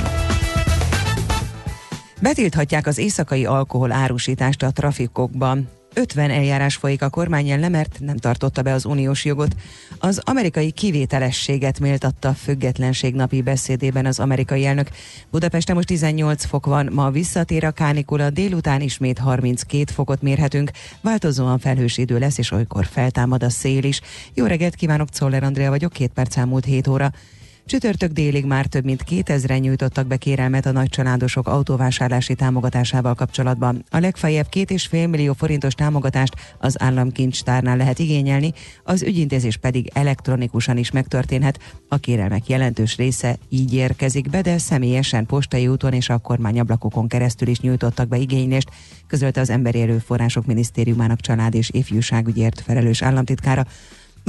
Betilthatják 2.21 2.87
az 2.87 2.97
éjszakai 2.97 3.45
alkohol 3.45 3.91
árusítást 3.91 4.63
a 4.63 4.71
trafikokban. 4.71 5.78
50 5.93 6.29
eljárás 6.29 6.75
folyik 6.75 7.01
a 7.01 7.09
kormány 7.09 7.49
ellen, 7.49 7.71
mert 7.71 7.99
nem 7.99 8.17
tartotta 8.17 8.61
be 8.61 8.73
az 8.73 8.85
uniós 8.85 9.25
jogot. 9.25 9.55
Az 9.99 10.21
amerikai 10.23 10.71
kivételességet 10.71 11.79
méltatta 11.79 12.33
függetlenség 12.33 13.15
napi 13.15 13.41
beszédében 13.41 14.05
az 14.05 14.19
amerikai 14.19 14.65
elnök. 14.65 14.89
Budapesten 15.31 15.75
most 15.75 15.87
18 15.87 16.45
fok 16.45 16.65
van, 16.65 16.89
ma 16.91 17.09
visszatér 17.09 17.65
a 17.65 17.71
kánikula, 17.71 18.29
délután 18.29 18.81
ismét 18.81 19.17
32 19.17 19.91
fokot 19.93 20.21
mérhetünk. 20.21 20.71
Változóan 21.01 21.59
felhős 21.59 21.97
idő 21.97 22.19
lesz, 22.19 22.37
és 22.37 22.51
olykor 22.51 22.85
feltámad 22.85 23.43
a 23.43 23.49
szél 23.49 23.83
is. 23.83 24.01
Jó 24.33 24.45
reggelt 24.45 24.75
kívánok, 24.75 25.09
Czoller 25.09 25.43
Andrea 25.43 25.69
vagyok, 25.69 25.93
két 25.93 26.11
perc 26.11 26.37
elmúlt 26.37 26.65
7 26.65 26.87
óra. 26.87 27.11
Csütörtök 27.69 28.11
délig 28.11 28.45
már 28.45 28.65
több 28.65 28.83
mint 28.83 29.03
2000-en 29.09 29.59
nyújtottak 29.59 30.07
be 30.07 30.17
kérelmet 30.17 30.65
a 30.65 30.71
nagycsaládosok 30.71 31.47
autóvásárlási 31.47 32.35
támogatásával 32.35 33.13
kapcsolatban. 33.13 33.83
A 33.89 33.97
legfeljebb 33.97 34.49
két 34.49 34.71
és 34.71 34.85
fél 34.87 35.07
millió 35.07 35.33
forintos 35.33 35.73
támogatást 35.73 36.35
az 36.57 36.81
államkincstárnál 36.81 37.77
lehet 37.77 37.99
igényelni, 37.99 38.53
az 38.83 39.03
ügyintézés 39.03 39.57
pedig 39.57 39.89
elektronikusan 39.93 40.77
is 40.77 40.91
megtörténhet. 40.91 41.59
A 41.87 41.97
kérelmek 41.97 42.47
jelentős 42.47 42.95
része 42.95 43.37
így 43.49 43.73
érkezik 43.73 44.29
be, 44.29 44.41
de 44.41 44.57
személyesen 44.57 45.25
postai 45.25 45.67
úton 45.67 45.93
és 45.93 46.09
a 46.09 46.17
kormányablakokon 46.17 47.07
keresztül 47.07 47.47
is 47.47 47.59
nyújtottak 47.59 48.07
be 48.07 48.17
igénylést, 48.17 48.69
közölte 49.07 49.41
az 49.41 49.49
Emberi 49.49 49.81
Erőforrások 49.81 50.45
Minisztériumának 50.45 51.19
család 51.19 51.55
és 51.55 51.69
ifjúságügyért 51.73 52.61
felelős 52.61 53.01
államtitkára. 53.01 53.65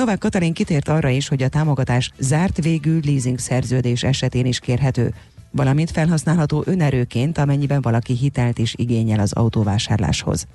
Novák 0.01 0.19
Katalin 0.19 0.53
kitért 0.53 0.89
arra 0.89 1.09
is, 1.09 1.29
hogy 1.29 1.43
a 1.43 1.49
támogatás 1.49 2.11
zárt 2.19 2.63
végű 2.63 3.01
leasing 3.05 3.39
szerződés 3.39 4.03
esetén 4.03 4.47
is 4.47 4.59
kérhető, 4.59 5.15
valamint 5.51 5.91
felhasználható 5.91 6.63
önerőként, 6.67 7.39
amennyiben 7.39 7.81
valaki 7.81 8.17
hitelt 8.17 8.59
is 8.59 8.75
igényel 8.77 9.21
az 9.21 9.33
autóvásárláshoz. 9.33 10.47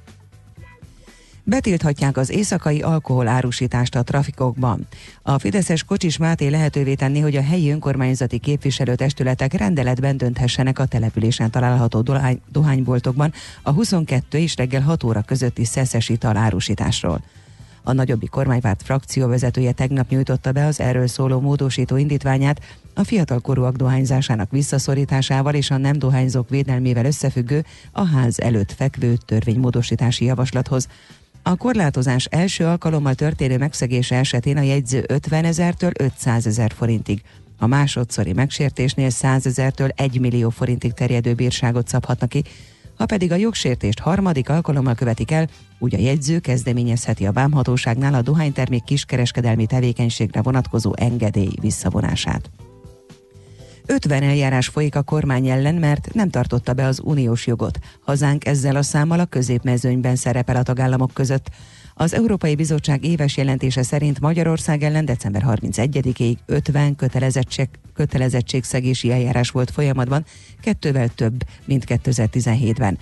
betilthatják 1.44 2.18
az 2.18 2.30
éjszakai 2.30 2.82
alkohol 2.82 3.28
árusítást 3.28 3.96
a 3.96 4.04
trafikokban. 4.04 4.88
A 5.22 5.40
Fideszes 5.40 5.84
Kocsis 5.84 6.18
Máté 6.18 6.48
lehetővé 6.48 6.94
tenni, 6.94 7.20
hogy 7.20 7.36
a 7.36 7.44
helyi 7.44 7.72
önkormányzati 7.72 8.38
képviselőtestületek 8.38 9.54
rendeletben 9.54 10.18
dönthessenek 10.18 10.80
a 10.80 10.86
településen 10.86 11.52
található 11.52 12.02
dohány, 12.02 12.42
dohányboltokban 12.52 13.34
a 13.62 13.72
22 13.72 14.38
és 14.38 14.56
reggel 14.56 14.82
6 14.82 15.04
óra 15.04 15.22
közötti 15.22 15.66
szeszes 15.66 16.10
ital 16.10 16.38
árusításról. 16.38 17.22
A 17.88 17.94
nagyobbi 17.94 18.26
kormánypárt 18.26 18.84
frakció 18.84 19.28
vezetője 19.28 19.72
tegnap 19.72 20.10
nyújtotta 20.10 20.52
be 20.52 20.66
az 20.66 20.80
erről 20.80 21.08
szóló 21.08 21.40
módosító 21.40 21.98
indítványát, 21.98 22.62
a 22.94 23.04
fiatalkorúak 23.04 23.76
dohányzásának 23.76 24.52
visszaszorításával 24.52 25.54
és 25.54 25.72
a 25.72 25.78
nem 25.78 26.00
dohányzók 26.00 26.50
védelmével 26.50 27.06
összefüggő 27.06 27.66
a 27.92 28.06
ház 28.06 28.40
előtt 28.40 28.72
fekvő 28.72 29.18
törvénymódosítási 29.26 30.26
javaslathoz. 30.26 30.88
A 31.44 31.56
korlátozás 31.56 32.26
első 32.26 32.66
alkalommal 32.66 33.14
történő 33.14 33.58
megszegése 33.58 34.16
esetén 34.16 34.58
a 34.58 34.62
jegyző 34.62 35.04
50 35.08 35.46
ezertől 35.46 35.92
500 36.00 36.48
ezer 36.48 36.72
forintig, 36.76 37.22
a 37.58 37.68
másodszori 37.68 38.34
megsértésnél 38.34 39.10
100 39.10 39.46
ezertől 39.46 39.90
1 39.96 40.20
millió 40.20 40.50
forintig 40.50 40.94
terjedő 40.94 41.34
bírságot 41.34 41.88
szabhatnak 41.88 42.30
ki, 42.30 42.44
ha 42.98 43.06
pedig 43.06 43.32
a 43.32 43.36
jogsértést 43.36 44.00
harmadik 44.00 44.50
alkalommal 44.50 44.96
követik 44.96 45.32
el, 45.32 45.48
úgy 45.80 45.96
a 45.96 46.00
jegyző 46.00 46.40
kezdeményezheti 46.40 47.26
a 47.26 47.32
vámhatóságnál 47.32 48.14
a 48.14 48.22
dohánytermék 48.22 48.84
kiskereskedelmi 48.84 49.66
tevékenységre 49.66 50.42
vonatkozó 50.42 50.94
engedély 50.96 51.54
visszavonását. 51.62 52.50
50 53.86 54.24
eljárás 54.24 54.68
folyik 54.68 54.96
a 54.96 55.04
kormány 55.04 55.48
ellen, 55.48 55.76
mert 55.76 56.14
nem 56.14 56.30
tartotta 56.30 56.74
be 56.74 56.86
az 56.86 57.02
uniós 57.04 57.48
jogot. 57.48 57.80
Hazánk 58.02 58.46
ezzel 58.46 58.76
a 58.76 58.82
számmal 58.82 59.20
a 59.20 59.26
középmezőnyben 59.26 60.16
szerepel 60.16 60.56
a 60.56 60.64
tagállamok 60.64 61.12
között. 61.14 61.50
Az 61.94 62.14
Európai 62.14 62.56
Bizottság 62.56 63.06
éves 63.06 63.38
jelentése 63.38 63.84
szerint 63.84 64.20
Magyarország 64.20 64.84
ellen 64.84 65.06
december 65.06 65.44
31-ig 65.48 66.36
50 66.46 66.96
kötelezettség, 66.96 67.70
kötelezettségszegési 67.94 69.12
eljárás 69.12 69.50
volt 69.50 69.72
folyamatban, 69.72 70.26
kettővel 70.62 71.08
több, 71.08 71.44
mint 71.66 71.84
2017-ben. 71.88 72.98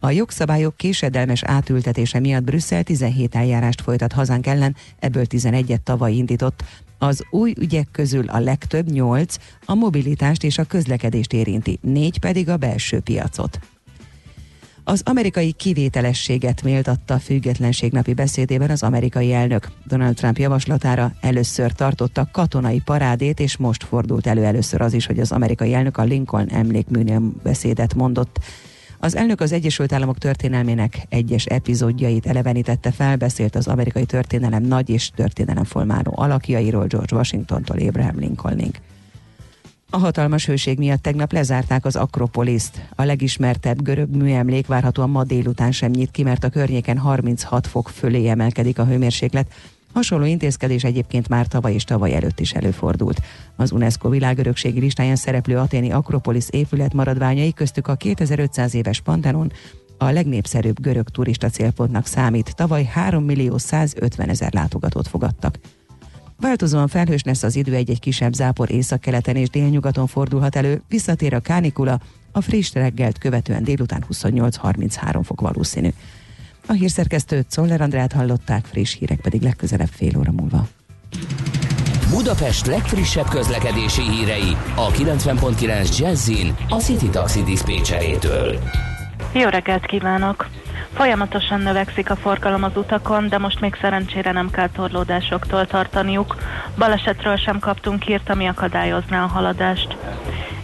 A 0.00 0.10
jogszabályok 0.10 0.76
késedelmes 0.76 1.42
átültetése 1.42 2.20
miatt 2.20 2.42
Brüsszel 2.42 2.82
17 2.82 3.34
eljárást 3.34 3.80
folytat 3.80 4.12
hazánk 4.12 4.46
ellen, 4.46 4.76
ebből 4.98 5.24
11-et 5.28 5.82
tavaly 5.82 6.12
indított. 6.12 6.64
Az 6.98 7.24
új 7.30 7.54
ügyek 7.58 7.88
közül 7.92 8.28
a 8.28 8.38
legtöbb 8.38 8.90
8 8.90 9.36
a 9.64 9.74
mobilitást 9.74 10.44
és 10.44 10.58
a 10.58 10.64
közlekedést 10.64 11.32
érinti, 11.32 11.78
négy 11.82 12.18
pedig 12.18 12.48
a 12.48 12.56
belső 12.56 13.00
piacot. 13.00 13.58
Az 14.84 15.02
amerikai 15.04 15.52
kivételességet 15.52 16.62
méltatta 16.62 17.14
a 17.14 17.18
függetlenség 17.18 17.92
napi 17.92 18.14
beszédében 18.14 18.70
az 18.70 18.82
amerikai 18.82 19.32
elnök. 19.32 19.68
Donald 19.86 20.14
Trump 20.14 20.38
javaslatára 20.38 21.12
először 21.20 21.72
tartottak 21.72 22.32
katonai 22.32 22.80
parádét, 22.84 23.40
és 23.40 23.56
most 23.56 23.84
fordult 23.84 24.26
elő 24.26 24.44
először 24.44 24.80
az 24.80 24.92
is, 24.92 25.06
hogy 25.06 25.20
az 25.20 25.32
amerikai 25.32 25.74
elnök 25.74 25.96
a 25.96 26.02
Lincoln 26.02 26.48
emlékműnél 26.48 27.32
beszédet 27.42 27.94
mondott. 27.94 28.38
Az 29.00 29.16
elnök 29.16 29.40
az 29.40 29.52
Egyesült 29.52 29.92
Államok 29.92 30.18
történelmének 30.18 31.06
egyes 31.08 31.44
epizódjait 31.46 32.26
elevenítette 32.26 32.90
fel, 32.90 33.16
beszélt 33.16 33.56
az 33.56 33.66
amerikai 33.66 34.04
történelem 34.04 34.62
nagy 34.62 34.90
és 34.90 35.10
történelem 35.10 35.64
formáló 35.64 36.12
alakjairól 36.16 36.86
George 36.86 37.16
Washingtontól 37.16 37.78
Abraham 37.78 38.18
Lincolnig. 38.18 38.80
A 39.90 39.98
hatalmas 39.98 40.46
hőség 40.46 40.78
miatt 40.78 41.02
tegnap 41.02 41.32
lezárták 41.32 41.84
az 41.84 41.96
Akropoliszt. 41.96 42.88
A 42.94 43.04
legismertebb 43.04 43.82
görög 43.82 44.16
műemlék 44.16 44.66
várhatóan 44.66 45.10
ma 45.10 45.24
délután 45.24 45.72
sem 45.72 45.90
nyit 45.90 46.10
ki, 46.10 46.22
mert 46.22 46.44
a 46.44 46.48
környéken 46.48 46.98
36 46.98 47.66
fok 47.66 47.88
fölé 47.88 48.28
emelkedik 48.28 48.78
a 48.78 48.84
hőmérséklet. 48.84 49.52
Hasonló 49.92 50.24
intézkedés 50.24 50.84
egyébként 50.84 51.28
már 51.28 51.46
tavaly 51.46 51.74
és 51.74 51.84
tavaly 51.84 52.14
előtt 52.14 52.40
is 52.40 52.52
előfordult. 52.52 53.20
Az 53.56 53.72
UNESCO 53.72 54.08
világörökségi 54.08 54.80
listáján 54.80 55.16
szereplő 55.16 55.56
aténi 55.56 55.90
Akropolis 55.90 56.44
épület 56.50 56.94
maradványai 56.94 57.52
köztük 57.52 57.88
a 57.88 57.94
2500 57.94 58.74
éves 58.74 59.00
Pantenon, 59.00 59.52
a 59.98 60.10
legnépszerűbb 60.10 60.80
görög 60.80 61.08
turista 61.08 61.48
célpontnak 61.48 62.06
számít. 62.06 62.54
Tavaly 62.54 62.84
3 62.84 63.24
millió 63.24 63.58
150 63.58 64.28
ezer 64.28 64.52
látogatót 64.52 65.08
fogadtak. 65.08 65.58
Változóan 66.40 66.88
felhős 66.88 67.22
lesz 67.22 67.42
az 67.42 67.56
idő, 67.56 67.74
egy-egy 67.74 68.00
kisebb 68.00 68.32
zápor 68.32 68.70
északkeleten 68.70 69.36
és 69.36 69.48
délnyugaton 69.48 70.06
fordulhat 70.06 70.56
elő, 70.56 70.82
visszatér 70.88 71.34
a 71.34 71.40
kánikula, 71.40 72.00
a 72.32 72.40
friss 72.40 72.72
reggelt 72.72 73.18
követően 73.18 73.64
délután 73.64 74.04
28-33 74.10 75.20
fok 75.22 75.40
valószínű. 75.40 75.88
A 76.68 76.72
hírszerkesztőt 76.72 77.50
Szoller 77.50 77.80
Andrát 77.80 78.12
hallották, 78.12 78.64
friss 78.64 78.96
hírek 78.98 79.20
pedig 79.20 79.42
legközelebb 79.42 79.88
fél 79.88 80.18
óra 80.18 80.32
múlva. 80.32 80.66
Budapest 82.10 82.66
legfrissebb 82.66 83.28
közlekedési 83.28 84.02
hírei 84.02 84.56
a 84.74 84.90
90.9 84.90 85.98
Jazzin 85.98 86.54
a 86.68 86.74
City 86.74 87.08
Taxi 87.08 87.42
Dispécsejétől. 87.42 88.58
Jó 89.32 89.48
reggelt 89.48 89.86
kívánok! 89.86 90.48
Folyamatosan 90.92 91.60
növekszik 91.60 92.10
a 92.10 92.16
forgalom 92.16 92.62
az 92.62 92.76
utakon, 92.76 93.28
de 93.28 93.38
most 93.38 93.60
még 93.60 93.76
szerencsére 93.80 94.32
nem 94.32 94.50
kell 94.50 94.70
torlódásoktól 94.70 95.66
tartaniuk. 95.66 96.36
Balesetről 96.78 97.36
sem 97.36 97.58
kaptunk 97.58 98.02
hírt, 98.02 98.30
ami 98.30 98.46
akadályozná 98.46 99.24
a 99.24 99.26
haladást. 99.26 99.96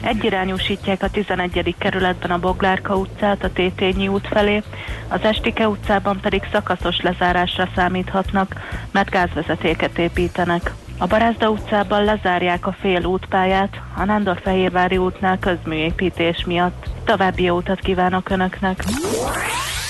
Egyirányúsítják 0.04 1.02
a 1.02 1.10
11. 1.10 1.74
kerületben 1.78 2.30
a 2.30 2.38
Boglárka 2.38 2.96
utcát 2.96 3.44
a 3.44 3.52
Tétényi 3.52 4.08
út 4.08 4.26
felé, 4.26 4.62
az 5.08 5.20
Estike 5.22 5.68
utcában 5.68 6.20
pedig 6.20 6.42
szakaszos 6.52 7.00
lezárásra 7.00 7.68
számíthatnak, 7.74 8.54
mert 8.90 9.10
gázvezetéket 9.10 9.98
építenek. 9.98 10.74
A 10.98 11.06
Barázda 11.06 11.50
utcában 11.50 12.04
lezárják 12.04 12.66
a 12.66 12.76
fél 12.80 13.04
útpályát, 13.04 13.80
a 13.96 14.04
Nándorfehérvári 14.04 14.96
útnál 14.96 15.38
közműépítés 15.38 16.44
miatt. 16.46 16.86
További 17.04 17.42
jó 17.42 17.56
utat 17.56 17.80
kívánok 17.80 18.30
Önöknek! 18.30 18.84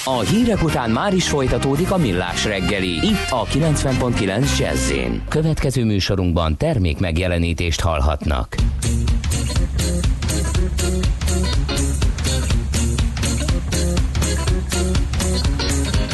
A 0.04 0.20
hírek 0.20 0.62
után 0.62 0.90
már 0.90 1.14
is 1.14 1.28
folytatódik 1.28 1.90
a 1.90 1.96
millás 1.96 2.44
reggeli, 2.44 2.92
itt 2.92 3.30
a 3.30 3.44
90.9 3.44 4.58
jazz 4.58 4.92
Következő 5.28 5.84
műsorunkban 5.84 6.56
termék 6.56 6.98
megjelenítést 6.98 7.80
hallhatnak. 7.80 8.56
I 9.64 9.66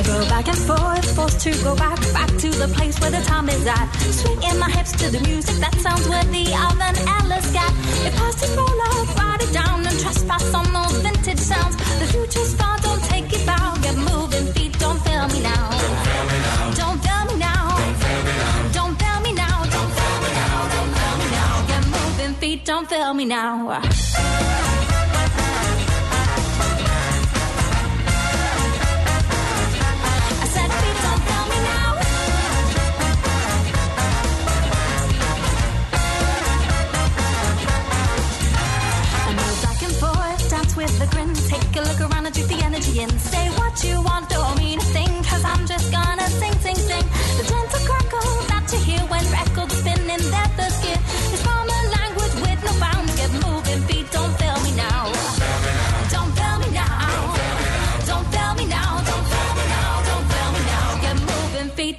go 0.06 0.22
back 0.28 0.46
and 0.46 0.58
forth, 0.58 1.16
forced 1.16 1.40
to 1.40 1.50
go 1.64 1.74
back, 1.74 1.98
back 2.12 2.28
to 2.28 2.48
the 2.50 2.68
place 2.76 3.00
where 3.00 3.10
the 3.10 3.20
time 3.24 3.48
is 3.48 3.66
at. 3.66 3.90
Swinging 4.12 4.56
my 4.58 4.70
hips 4.70 4.92
to 4.92 5.10
the 5.10 5.18
music 5.26 5.56
that 5.56 5.74
sounds 5.80 6.08
worthy 6.08 6.46
of 6.46 6.80
an 6.80 6.94
Alice 7.08 7.52
cat. 7.52 7.72
If 8.06 8.14
past 8.16 8.44
is 8.44 8.56
roll 8.56 8.68
up, 8.68 9.16
write 9.16 9.42
it 9.42 9.52
down 9.52 9.84
and 9.84 9.98
trespass 9.98 10.54
on 10.54 10.72
those 10.72 11.02
vintage 11.02 11.40
sounds. 11.40 11.74
The 11.76 12.06
future's 12.06 12.54
far, 12.54 12.78
don't 12.78 13.02
take 13.04 13.32
it 13.32 13.44
bow. 13.44 13.69
don't 22.64 22.88
fail 22.88 23.14
me 23.14 23.24
now. 23.24 23.80
with 40.80 41.02
a 41.02 41.06
grin. 41.14 41.34
Take 41.34 41.76
a 41.76 41.82
look 41.82 42.00
around 42.00 42.26
and 42.26 42.34
drink 42.34 42.48
the 42.48 42.64
energy 42.64 43.00
in. 43.00 43.10
Say 43.18 43.48
what 43.58 43.84
you 43.84 44.00
want, 44.02 44.28
do 44.28 44.59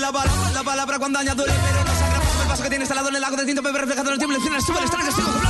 la 0.00 0.12
palabra, 0.12 0.50
la 0.52 0.64
palabra 0.64 0.98
cuando 0.98 1.18
añado 1.18 1.44
pero 1.44 1.84
no 1.84 1.94
se 1.94 2.04
agrava 2.04 2.42
el 2.42 2.48
vaso 2.48 2.62
que 2.62 2.68
tienes 2.70 2.90
al 2.90 2.96
lado 2.96 3.08
en 3.10 3.16
el 3.16 3.20
lago 3.20 3.36
de 3.36 3.44
tinto, 3.44 3.62
pepe 3.62 3.78
reflejado 3.78 4.08
en 4.08 4.12
el 4.14 4.18
tiempo, 4.18 4.32
lecciones, 4.32 4.64
sube 4.64 4.78
el 4.78 5.49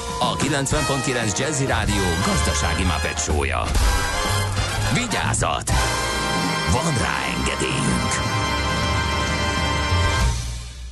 a 0.23 0.35
90.9 0.35 1.39
Jazzy 1.39 1.65
Rádió 1.65 2.03
gazdasági 2.25 2.83
mapetsója. 2.83 3.63
Vigyázat! 4.93 5.71
Van 6.71 6.93
rá 6.97 7.17
engedélyünk! 7.37 8.11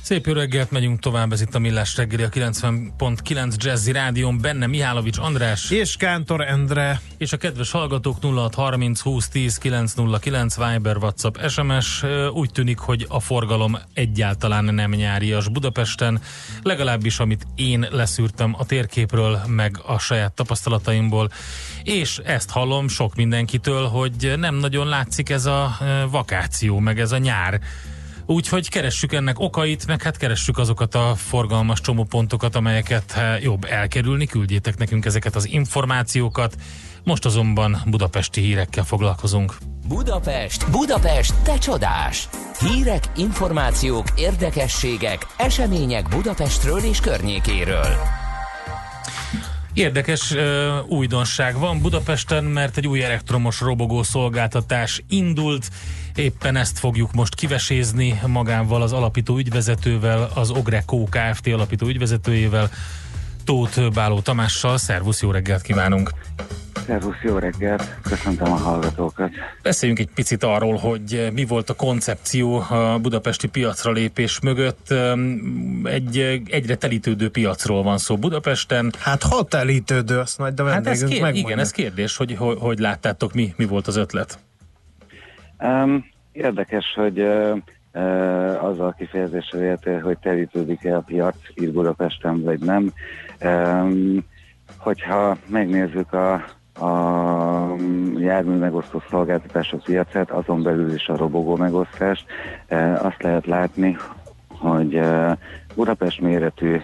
Szép 0.02 0.26
jó 0.26 0.32
reggelt, 0.32 0.70
megyünk 0.70 0.98
tovább, 0.98 1.32
ez 1.32 1.40
itt 1.40 1.54
a 1.54 1.58
Millás 1.58 1.96
reggeli, 1.96 2.22
a 2.22 2.28
90.9 2.28 3.56
Jazzy 3.56 3.92
Rádion, 3.92 4.40
benne 4.40 4.66
Mihálovics 4.66 5.18
András. 5.18 5.70
És 5.70 5.96
Kántor 5.96 6.40
Endre. 6.40 7.00
És 7.20 7.32
a 7.32 7.36
kedves 7.36 7.70
hallgatók 7.70 8.16
0630 8.22 9.00
20 9.00 9.28
10 9.28 9.58
909 9.58 10.56
Viber, 10.56 10.96
WhatsApp, 10.96 11.36
SMS. 11.48 12.04
Úgy 12.32 12.52
tűnik, 12.52 12.78
hogy 12.78 13.06
a 13.08 13.20
forgalom 13.20 13.78
egyáltalán 13.94 14.64
nem 14.64 14.90
nyárias 14.90 15.48
Budapesten, 15.48 16.20
legalábbis 16.62 17.18
amit 17.18 17.46
én 17.54 17.86
leszűrtem 17.90 18.54
a 18.58 18.66
térképről, 18.66 19.40
meg 19.46 19.80
a 19.86 19.98
saját 19.98 20.32
tapasztalataimból, 20.32 21.30
és 21.82 22.18
ezt 22.18 22.50
hallom 22.50 22.88
sok 22.88 23.14
mindenkitől, 23.14 23.86
hogy 23.86 24.34
nem 24.36 24.54
nagyon 24.54 24.86
látszik 24.86 25.30
ez 25.30 25.46
a 25.46 25.78
vakáció, 26.10 26.78
meg 26.78 27.00
ez 27.00 27.12
a 27.12 27.18
nyár. 27.18 27.60
Úgyhogy 28.30 28.68
keressük 28.68 29.12
ennek 29.12 29.38
okait, 29.38 29.86
meg 29.86 30.02
hát 30.02 30.16
keressük 30.16 30.58
azokat 30.58 30.94
a 30.94 31.14
forgalmas 31.16 31.80
csomópontokat, 31.80 32.56
amelyeket 32.56 33.20
jobb 33.42 33.64
elkerülni. 33.64 34.26
Küldjétek 34.26 34.78
nekünk 34.78 35.04
ezeket 35.04 35.36
az 35.36 35.48
információkat. 35.48 36.56
Most 37.04 37.24
azonban 37.24 37.82
budapesti 37.86 38.40
hírekkel 38.40 38.84
foglalkozunk. 38.84 39.56
Budapest, 39.88 40.70
Budapest, 40.70 41.34
te 41.42 41.58
csodás! 41.58 42.28
Hírek, 42.60 43.04
információk, 43.16 44.06
érdekességek, 44.16 45.26
események 45.36 46.08
Budapestről 46.08 46.80
és 46.80 47.00
környékéről. 47.00 47.96
Érdekes 49.72 50.30
uh, 50.30 50.40
újdonság 50.88 51.58
van 51.58 51.80
Budapesten, 51.80 52.44
mert 52.44 52.76
egy 52.76 52.86
új 52.86 53.02
elektromos 53.02 53.60
robogó 53.60 54.02
szolgáltatás 54.02 55.02
indult. 55.08 55.68
Éppen 56.14 56.56
ezt 56.56 56.78
fogjuk 56.78 57.12
most 57.12 57.34
kivesézni 57.34 58.20
magával 58.26 58.82
az 58.82 58.92
alapító 58.92 59.36
ügyvezetővel, 59.36 60.30
az 60.34 60.50
Ogreco 60.50 61.04
Kft. 61.04 61.46
alapító 61.46 61.86
ügyvezetőjével, 61.86 62.70
Tóth 63.44 63.90
Báló 63.90 64.20
Tamással. 64.20 64.78
Szervusz, 64.78 65.22
jó 65.22 65.30
reggelt 65.30 65.62
kívánunk! 65.62 66.10
Szervusz, 66.86 67.14
jó 67.22 67.38
reggelt! 67.38 67.96
Köszöntöm 68.02 68.52
a 68.52 68.56
hallgatókat! 68.56 69.30
Beszéljünk 69.62 70.00
egy 70.00 70.08
picit 70.14 70.44
arról, 70.44 70.76
hogy 70.76 71.30
mi 71.32 71.44
volt 71.44 71.70
a 71.70 71.74
koncepció 71.74 72.58
a 72.58 72.98
budapesti 73.02 73.48
piacra 73.48 73.92
lépés 73.92 74.40
mögött. 74.40 74.94
Egy 75.84 76.18
egyre 76.50 76.74
telítődő 76.74 77.30
piacról 77.30 77.82
van 77.82 77.98
szó 77.98 78.16
Budapesten. 78.16 78.92
Hát 78.98 79.22
ha 79.22 79.44
telítődő, 79.44 80.18
azt 80.18 80.38
majd 80.38 80.60
a 80.60 80.68
Hát 80.68 80.86
ez 80.86 80.98
kér, 80.98 81.08
megmondja. 81.08 81.40
igen, 81.40 81.58
ez 81.58 81.70
kérdés, 81.70 82.16
hogy, 82.16 82.34
hogy 82.38 82.56
hogy 82.60 82.78
láttátok, 82.78 83.32
mi, 83.32 83.54
mi 83.56 83.64
volt 83.64 83.86
az 83.86 83.96
ötlet? 83.96 84.38
Um, 85.62 86.04
érdekes, 86.32 86.92
hogy 86.94 87.20
uh, 87.20 87.56
uh, 87.94 88.64
azzal 88.64 88.86
a 88.86 88.94
kifejezéssel 88.98 89.62
érte, 89.62 90.00
hogy 90.00 90.18
terítődik-e 90.18 90.96
a 90.96 91.00
piac 91.00 91.36
itt 91.54 91.72
Budapesten, 91.72 92.42
vagy 92.42 92.58
nem. 92.58 92.92
Um, 93.44 94.24
hogyha 94.78 95.36
megnézzük 95.46 96.12
a, 96.12 96.32
a 96.84 97.76
jármű 98.18 98.56
megosztó 98.56 99.02
szolgáltatások 99.10 99.82
piacát, 99.82 100.30
azon 100.30 100.62
belül 100.62 100.94
is 100.94 101.08
a 101.08 101.16
robogó 101.16 101.56
megosztást, 101.56 102.24
azt 102.98 103.22
lehet 103.22 103.46
látni, 103.46 103.96
hogy 104.48 105.00
Budapest 105.74 106.20
méretű 106.20 106.80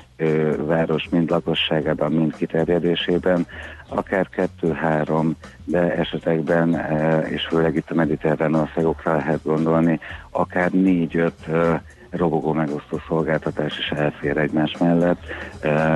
város 0.57 1.09
mind 1.09 1.31
lakosságában, 1.31 2.13
mind 2.13 2.37
kiterjedésében 2.37 3.47
akár 3.89 4.29
kettő-három, 4.29 5.37
de 5.65 5.97
esetekben, 5.97 6.69
uh, 6.69 7.31
és 7.31 7.47
főleg 7.47 7.77
itt 7.77 7.91
a 7.91 7.95
mediterrán 7.95 8.55
országokra 8.55 9.17
lehet 9.17 9.43
gondolni, 9.43 10.01
akár 10.31 10.71
négy-öt 10.71 11.47
uh, 11.49 11.81
robogó 12.11 12.53
megosztó 12.53 13.01
szolgáltatás 13.09 13.79
is 13.79 13.89
elfér 13.89 14.37
egymás 14.37 14.77
mellett, 14.79 15.21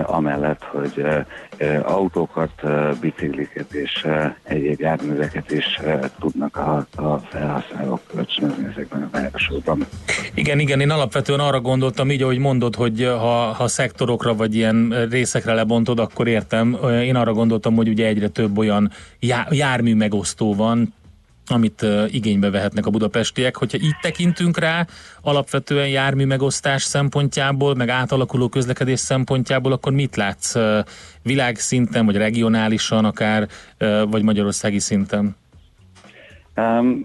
amellett, 0.02 0.62
hogy 0.62 1.04
autókat, 1.82 2.50
bicikliket 3.00 3.72
és 3.72 4.06
egyéb 4.42 4.80
járműveket 4.80 5.50
is 5.50 5.80
tudnak 6.20 6.56
a, 6.56 6.86
a 7.02 7.18
felhasználók 7.18 8.00
kölcsönözni 8.14 8.66
ezekben 8.72 9.02
a 9.02 9.08
városokban. 9.10 9.86
Igen, 10.34 10.58
igen, 10.58 10.80
én 10.80 10.90
alapvetően 10.90 11.40
arra 11.40 11.60
gondoltam, 11.60 12.10
így 12.10 12.22
ahogy 12.22 12.38
mondod, 12.38 12.74
hogy 12.74 13.04
ha, 13.04 13.52
ha 13.52 13.68
szektorokra 13.68 14.34
vagy 14.34 14.54
ilyen 14.54 15.06
részekre 15.10 15.54
lebontod, 15.54 15.98
akkor 15.98 16.28
értem. 16.28 16.78
Én 17.02 17.16
arra 17.16 17.32
gondoltam, 17.32 17.74
hogy 17.74 17.88
ugye 17.88 18.06
egyre 18.06 18.28
több 18.28 18.58
olyan 18.58 18.90
já, 19.20 19.46
jármű 19.50 19.94
megosztó 19.94 20.54
van, 20.54 20.94
amit 21.50 21.86
igénybe 22.10 22.50
vehetnek 22.50 22.86
a 22.86 22.90
budapestiek. 22.90 23.56
Hogyha 23.56 23.78
így 23.78 23.96
tekintünk 24.00 24.58
rá, 24.58 24.86
alapvetően 25.22 25.88
jármű 25.88 26.24
megosztás 26.24 26.82
szempontjából, 26.82 27.74
meg 27.74 27.88
átalakuló 27.88 28.48
közlekedés 28.48 29.00
szempontjából, 29.00 29.72
akkor 29.72 29.92
mit 29.92 30.16
látsz 30.16 30.56
világszinten, 31.22 32.06
vagy 32.06 32.16
regionálisan 32.16 33.04
akár, 33.04 33.48
vagy 34.10 34.22
magyarországi 34.22 34.78
szinten? 34.78 35.36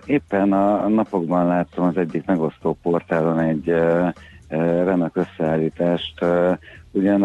Éppen 0.05 0.53
a 0.53 0.87
napokban 0.87 1.47
láttam 1.47 1.85
az 1.85 1.97
egyik 1.97 2.25
megosztó 2.25 2.77
portálon 2.81 3.39
egy 3.39 3.73
remek 4.83 5.15
összeállítást. 5.15 6.25
Ugyan 6.91 7.23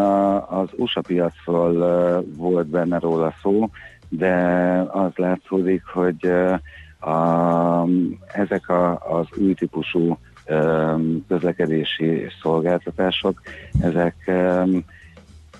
az 0.48 0.68
USA 0.76 1.00
piacról 1.00 1.72
volt 2.36 2.66
benne 2.66 2.98
róla 2.98 3.34
szó, 3.42 3.70
de 4.08 4.34
az 4.90 5.10
látszódik, 5.14 5.82
hogy 5.84 6.32
a, 7.00 7.86
ezek 8.32 8.68
a, 8.68 8.92
az 9.18 9.26
új 9.36 9.54
típusú 9.54 10.18
um, 10.48 11.24
közlekedési 11.28 12.26
szolgáltatások, 12.42 13.40
ezek 13.82 14.14
um, 14.26 14.84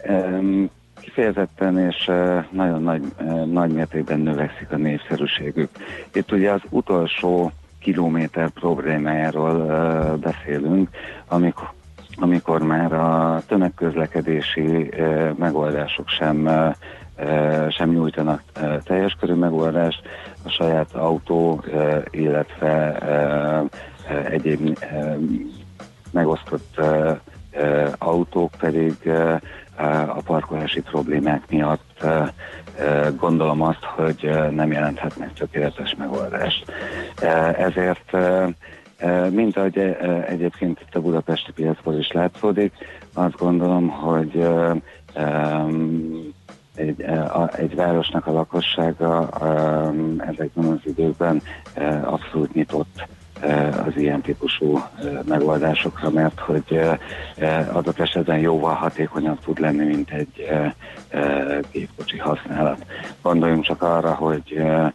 um, 0.08 0.70
kifejezetten 1.00 1.78
és 1.78 2.08
uh, 2.08 2.44
nagyon 2.50 2.82
nagy, 2.82 3.02
uh, 3.20 3.46
nagy 3.46 3.72
mértékben 3.72 4.20
növekszik 4.20 4.72
a 4.72 4.76
népszerűségük. 4.76 5.70
Itt 6.12 6.32
ugye 6.32 6.50
az 6.50 6.62
utolsó 6.68 7.52
kilométer 7.78 8.48
problémájáról 8.48 9.56
uh, 9.56 10.18
beszélünk, 10.18 10.88
amikor, 11.28 11.72
amikor 12.16 12.62
már 12.62 12.92
a 12.92 13.42
tömegközlekedési 13.46 14.90
megoldások 15.36 16.08
sem 16.08 16.48
sem 17.68 17.90
nyújtanak 17.90 18.42
teljes 18.84 19.16
körű 19.20 19.32
megoldást, 19.32 20.02
a 20.44 20.48
saját 20.48 20.92
autó, 20.92 21.64
illetve 22.10 22.98
egyéb 24.30 24.78
megosztott 26.10 26.80
autók 27.98 28.50
pedig 28.58 28.94
a 30.06 30.20
parkolási 30.24 30.80
problémák 30.80 31.42
miatt 31.50 32.04
gondolom 33.16 33.62
azt, 33.62 33.84
hogy 33.84 34.30
nem 34.50 34.72
jelenthetnek 34.72 35.32
tökéletes 35.32 35.94
megoldást. 35.98 36.64
Ezért 37.58 38.16
mint 39.30 39.56
ahogy 39.56 39.78
egyébként 40.26 40.80
itt 40.80 40.94
a 40.94 41.00
budapesti 41.00 41.52
piacból 41.52 41.94
is 41.94 42.12
látszódik, 42.12 42.72
azt 43.14 43.36
gondolom, 43.36 43.88
hogy 43.88 44.48
egy, 46.80 47.00
e, 47.00 47.22
a, 47.22 47.50
egy 47.56 47.74
városnak 47.74 48.26
a 48.26 48.32
lakossága 48.32 49.28
em, 49.40 50.22
ezekben 50.26 50.64
az 50.64 50.80
időkben 50.82 51.42
e, 51.74 52.00
abszolút 52.04 52.54
nyitott 52.54 53.08
e, 53.40 53.68
az 53.86 53.96
ilyen 53.96 54.20
típusú 54.20 54.76
e, 54.76 54.82
megoldásokra, 55.24 56.10
mert 56.10 56.38
hogy 56.38 56.64
e, 56.68 56.98
e, 57.36 57.68
adott 57.72 57.98
esetben 57.98 58.38
jóval 58.38 58.74
hatékonyabb 58.74 59.40
tud 59.40 59.58
lenni, 59.58 59.84
mint 59.84 60.10
egy 60.10 60.46
e, 60.50 60.74
e, 61.18 61.60
gépkocsi 61.72 62.18
használat. 62.18 62.86
Gondoljunk 63.22 63.64
csak 63.64 63.82
arra, 63.82 64.14
hogy 64.14 64.52
e, 64.52 64.62
e, 64.62 64.92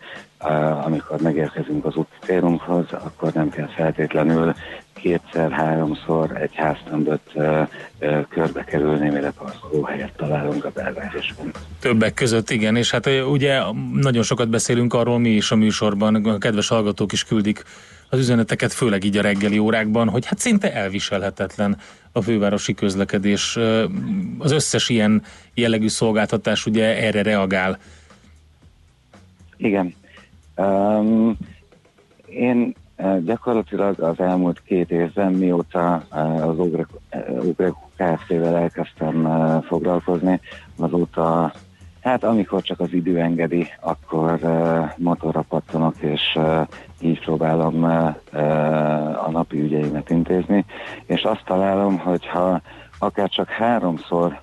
amikor 0.83 1.21
megérkezünk 1.21 1.85
az 1.85 1.95
úti 1.95 2.15
célunkhoz, 2.19 2.85
akkor 2.91 3.33
nem 3.33 3.49
kell 3.49 3.67
feltétlenül 3.67 4.53
kétszer-háromszor 4.93 6.41
egy 6.41 6.55
háztömböt 6.55 7.33
körbe 8.29 8.63
kerülni, 8.63 9.09
mire 9.09 9.31
parkolóhelyet 9.31 10.13
találunk 10.15 10.65
a 10.65 10.69
belvárosban. 10.69 11.51
Többek 11.79 12.13
között 12.13 12.49
igen, 12.49 12.75
és 12.75 12.91
hát 12.91 13.09
ugye 13.29 13.61
nagyon 13.93 14.23
sokat 14.23 14.49
beszélünk 14.49 14.93
arról 14.93 15.19
mi 15.19 15.29
is 15.29 15.51
a 15.51 15.55
műsorban, 15.55 16.15
a 16.15 16.37
kedves 16.37 16.67
hallgatók 16.67 17.11
is 17.11 17.23
küldik 17.23 17.63
az 18.09 18.19
üzeneteket, 18.19 18.73
főleg 18.73 19.03
így 19.03 19.17
a 19.17 19.21
reggeli 19.21 19.57
órákban, 19.57 20.09
hogy 20.09 20.25
hát 20.25 20.39
szinte 20.39 20.73
elviselhetetlen 20.73 21.77
a 22.11 22.21
fővárosi 22.21 22.73
közlekedés. 22.73 23.57
Az 24.37 24.51
összes 24.51 24.89
ilyen 24.89 25.23
jellegű 25.53 25.87
szolgáltatás 25.87 26.65
ugye 26.65 27.03
erre 27.03 27.21
reagál. 27.21 27.77
Igen. 29.57 29.93
Um, 30.57 31.37
én 32.25 32.75
gyakorlatilag 33.19 33.99
az 33.99 34.19
elmúlt 34.19 34.61
két 34.63 34.91
évben, 34.91 35.33
mióta 35.33 35.93
az 36.41 36.59
Ugre 37.27 37.73
Kft-vel 37.97 38.55
elkezdtem 38.55 39.29
foglalkozni, 39.67 40.39
azóta, 40.77 41.53
hát 42.01 42.23
amikor 42.23 42.61
csak 42.61 42.79
az 42.79 42.93
idő 42.93 43.19
engedi, 43.19 43.67
akkor 43.81 44.39
motorra 44.97 45.41
pattanok, 45.41 45.95
és 45.99 46.39
így 46.99 47.19
próbálom 47.19 47.83
a 49.25 49.29
napi 49.31 49.61
ügyeimet 49.61 50.09
intézni, 50.09 50.65
és 51.05 51.21
azt 51.23 51.45
találom, 51.45 51.97
hogyha 51.97 52.61
akár 52.99 53.29
csak 53.29 53.49
háromszor 53.49 54.41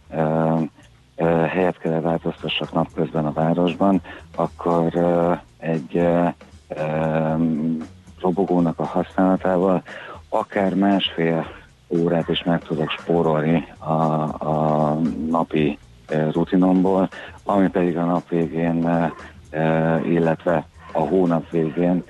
helyet 1.24 1.78
kell 1.78 2.00
változtassak 2.00 2.72
napközben 2.72 3.26
a 3.26 3.32
városban, 3.32 4.00
akkor 4.36 4.92
egy 5.58 6.08
robogónak 8.20 8.78
a 8.78 8.84
használatával 8.84 9.82
akár 10.28 10.74
másfél 10.74 11.46
órát 11.88 12.28
is 12.28 12.42
meg 12.42 12.62
tudok 12.62 12.90
spórolni 12.90 13.66
a, 13.78 13.92
a 14.48 14.98
napi 15.30 15.78
rutinomból, 16.32 17.08
ami 17.44 17.68
pedig 17.68 17.96
a 17.96 18.04
nap 18.04 18.28
végén, 18.28 19.12
illetve 20.04 20.66
a 20.92 21.00
hónap 21.00 21.50
végén 21.50 22.02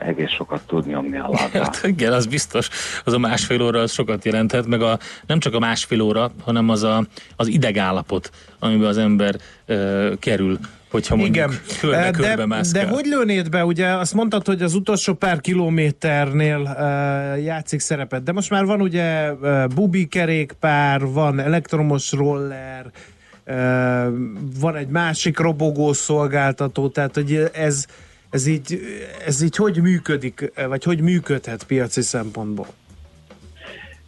egész 0.00 0.30
sokat 0.30 0.62
tud 0.66 0.86
nyomni 0.86 1.18
a 1.18 1.28
labda. 1.28 1.62
Hát 1.62 1.80
igen, 1.82 2.12
az 2.12 2.26
biztos. 2.26 2.68
Az 3.04 3.12
a 3.12 3.18
másfél 3.18 3.62
óra 3.62 3.80
az 3.80 3.92
sokat 3.92 4.24
jelenthet, 4.24 4.66
meg 4.66 4.82
a, 4.82 4.98
nem 5.26 5.38
csak 5.38 5.54
a 5.54 5.58
másfél 5.58 6.00
óra, 6.00 6.30
hanem 6.44 6.68
az 6.68 6.82
a, 6.82 7.06
az 7.36 7.46
idegállapot, 7.46 8.30
amiben 8.58 8.88
az 8.88 8.98
ember 8.98 9.36
ö, 9.66 10.12
kerül, 10.18 10.58
hogyha 10.90 11.16
mondjuk 11.16 11.36
Igen, 11.36 11.58
körbe, 11.80 12.10
körbe 12.10 12.34
de, 12.34 12.46
mászkál. 12.46 12.84
de 12.84 12.90
hogy 12.90 13.04
lőnéd 13.06 13.48
be, 13.48 13.64
ugye 13.64 13.86
azt 13.86 14.14
mondtad, 14.14 14.46
hogy 14.46 14.62
az 14.62 14.74
utolsó 14.74 15.14
pár 15.14 15.40
kilométernél 15.40 16.60
uh, 16.60 17.44
játszik 17.44 17.80
szerepet, 17.80 18.22
de 18.22 18.32
most 18.32 18.50
már 18.50 18.64
van 18.64 18.80
ugye 18.80 19.32
uh, 19.32 19.66
bubi 19.66 20.06
kerékpár, 20.06 21.06
van 21.06 21.40
elektromos 21.40 22.12
roller, 22.12 22.90
uh, 23.46 23.54
van 24.60 24.76
egy 24.76 24.88
másik 24.88 25.38
robogó 25.38 25.92
szolgáltató, 25.92 26.88
tehát 26.88 27.14
hogy 27.14 27.50
ez, 27.52 27.86
ez, 28.30 28.46
így, 28.46 28.80
ez 29.26 29.42
így 29.42 29.56
hogy 29.56 29.82
működik, 29.82 30.52
vagy 30.68 30.84
hogy 30.84 31.00
működhet 31.00 31.64
piaci 31.64 32.02
szempontból? 32.02 32.66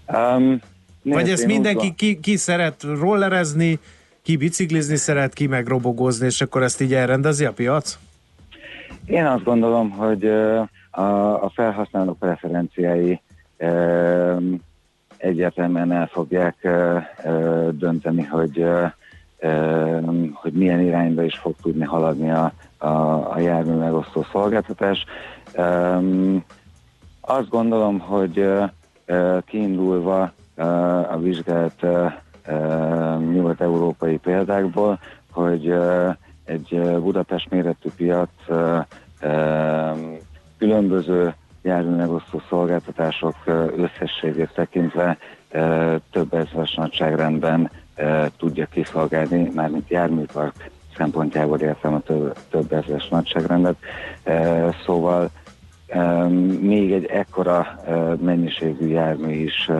Um, 0.06 0.60
Vagy 1.02 1.30
ezt 1.30 1.46
mindenki 1.46 1.94
ki, 1.94 2.20
ki 2.20 2.36
szeret 2.36 2.82
rollerezni, 2.82 3.78
ki 4.22 4.36
biciklizni 4.36 4.96
szeret, 4.96 5.32
ki 5.32 5.46
meg 5.46 5.66
robogozni, 5.66 6.26
és 6.26 6.40
akkor 6.40 6.62
ezt 6.62 6.80
így 6.80 6.94
elrendezi 6.94 7.44
a 7.44 7.52
piac? 7.52 7.98
Én 9.06 9.26
azt 9.26 9.44
gondolom, 9.44 9.90
hogy 9.90 10.24
a, 10.90 11.44
a 11.44 11.50
felhasználó 11.54 12.12
preferenciái 12.12 13.20
egyértelműen 15.16 15.92
el 15.92 16.06
fogják 16.06 16.68
dönteni, 17.70 18.22
hogy, 18.22 18.64
hogy 20.32 20.52
milyen 20.52 20.80
irányba 20.80 21.22
is 21.22 21.38
fog 21.38 21.54
tudni 21.62 21.84
haladni 21.84 22.30
a, 22.30 22.52
a, 22.78 22.86
a 23.32 23.38
jármű 23.38 23.72
megosztó 23.72 24.26
szolgáltatás. 24.32 25.04
Ö, 25.52 25.98
azt 27.20 27.48
gondolom, 27.48 27.98
hogy 27.98 28.38
ö, 28.38 29.38
kiindulva 29.46 30.32
ö, 30.54 30.62
a 31.10 31.18
vizsgált 31.18 31.82
ö, 31.82 32.06
nyugat-európai 33.32 34.16
példákból, 34.16 34.98
hogy 35.30 35.74
egy 36.44 36.80
Budapest 37.00 37.50
méretű 37.50 37.88
piac 37.96 38.28
különböző 40.58 41.34
járműmegosztó 41.62 42.42
szolgáltatások 42.48 43.34
összességét 43.76 44.50
tekintve 44.54 45.18
több 46.10 46.34
ezeres 46.34 46.74
nagyságrendben 46.74 47.70
tudja 48.36 48.66
kiszolgálni, 48.66 49.50
mármint 49.54 49.88
járműpark 49.88 50.70
szempontjából 50.98 51.58
értem 51.58 51.94
a 51.94 52.00
több, 52.00 52.36
több 52.50 52.72
ezeres 52.72 53.08
nagyságrendet. 53.08 53.76
Ö, 54.24 54.68
Szóval 54.84 55.30
ö, 55.86 56.26
még 56.60 56.92
egy 56.92 57.04
ekkora 57.04 57.66
ö, 57.88 58.14
mennyiségű 58.20 58.86
jármű 58.86 59.32
is 59.32 59.70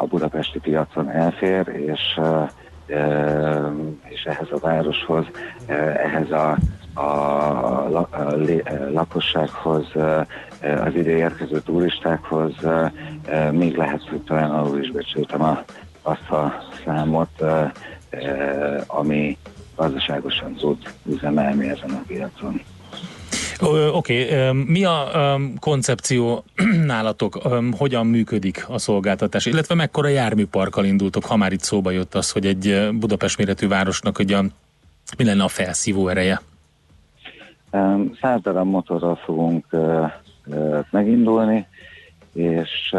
a 0.00 0.06
budapesti 0.06 0.58
piacon 0.58 1.10
elfér, 1.10 1.68
és, 1.68 2.20
és 4.08 4.24
ehhez 4.24 4.48
a 4.50 4.58
városhoz, 4.58 5.24
ehhez 5.96 6.30
a, 6.30 6.56
a, 7.00 8.08
lakossághoz, 8.92 9.86
az 10.60 10.94
ide 10.94 11.10
érkező 11.10 11.60
turistákhoz 11.60 12.52
még 13.50 13.76
lehet, 13.76 14.08
hogy 14.08 14.20
talán 14.20 14.50
alul 14.50 14.78
is 14.78 14.90
becsültem 14.90 15.42
a, 15.42 15.62
azt 16.02 16.30
a 16.30 16.62
számot, 16.84 17.44
ami 18.86 19.38
gazdaságosan 19.76 20.54
tud 20.54 20.78
üzemelni 21.06 21.68
ezen 21.68 21.90
a 21.90 22.02
piacon. 22.06 22.60
Oké, 23.92 24.24
okay. 24.24 24.52
mi 24.66 24.84
a 24.84 25.10
koncepció 25.60 26.44
nálatok, 26.86 27.38
hogyan 27.78 28.06
működik 28.06 28.64
a 28.68 28.78
szolgáltatás, 28.78 29.46
illetve 29.46 29.74
mekkora 29.74 30.08
járműparkkal 30.08 30.84
indultok, 30.84 31.24
ha 31.24 31.36
már 31.36 31.52
itt 31.52 31.60
szóba 31.60 31.90
jött 31.90 32.14
az, 32.14 32.30
hogy 32.30 32.46
egy 32.46 32.88
Budapest 32.92 33.38
méretű 33.38 33.68
városnak 33.68 34.18
ugye, 34.18 34.38
mi 35.18 35.24
lenne 35.24 35.44
a 35.44 35.48
felszívó 35.48 36.08
ereje? 36.08 36.40
Száz 38.20 38.40
darab 38.42 38.66
motorral 38.66 39.16
fogunk 39.24 39.66
megindulni, 40.90 41.66
és 42.32 42.94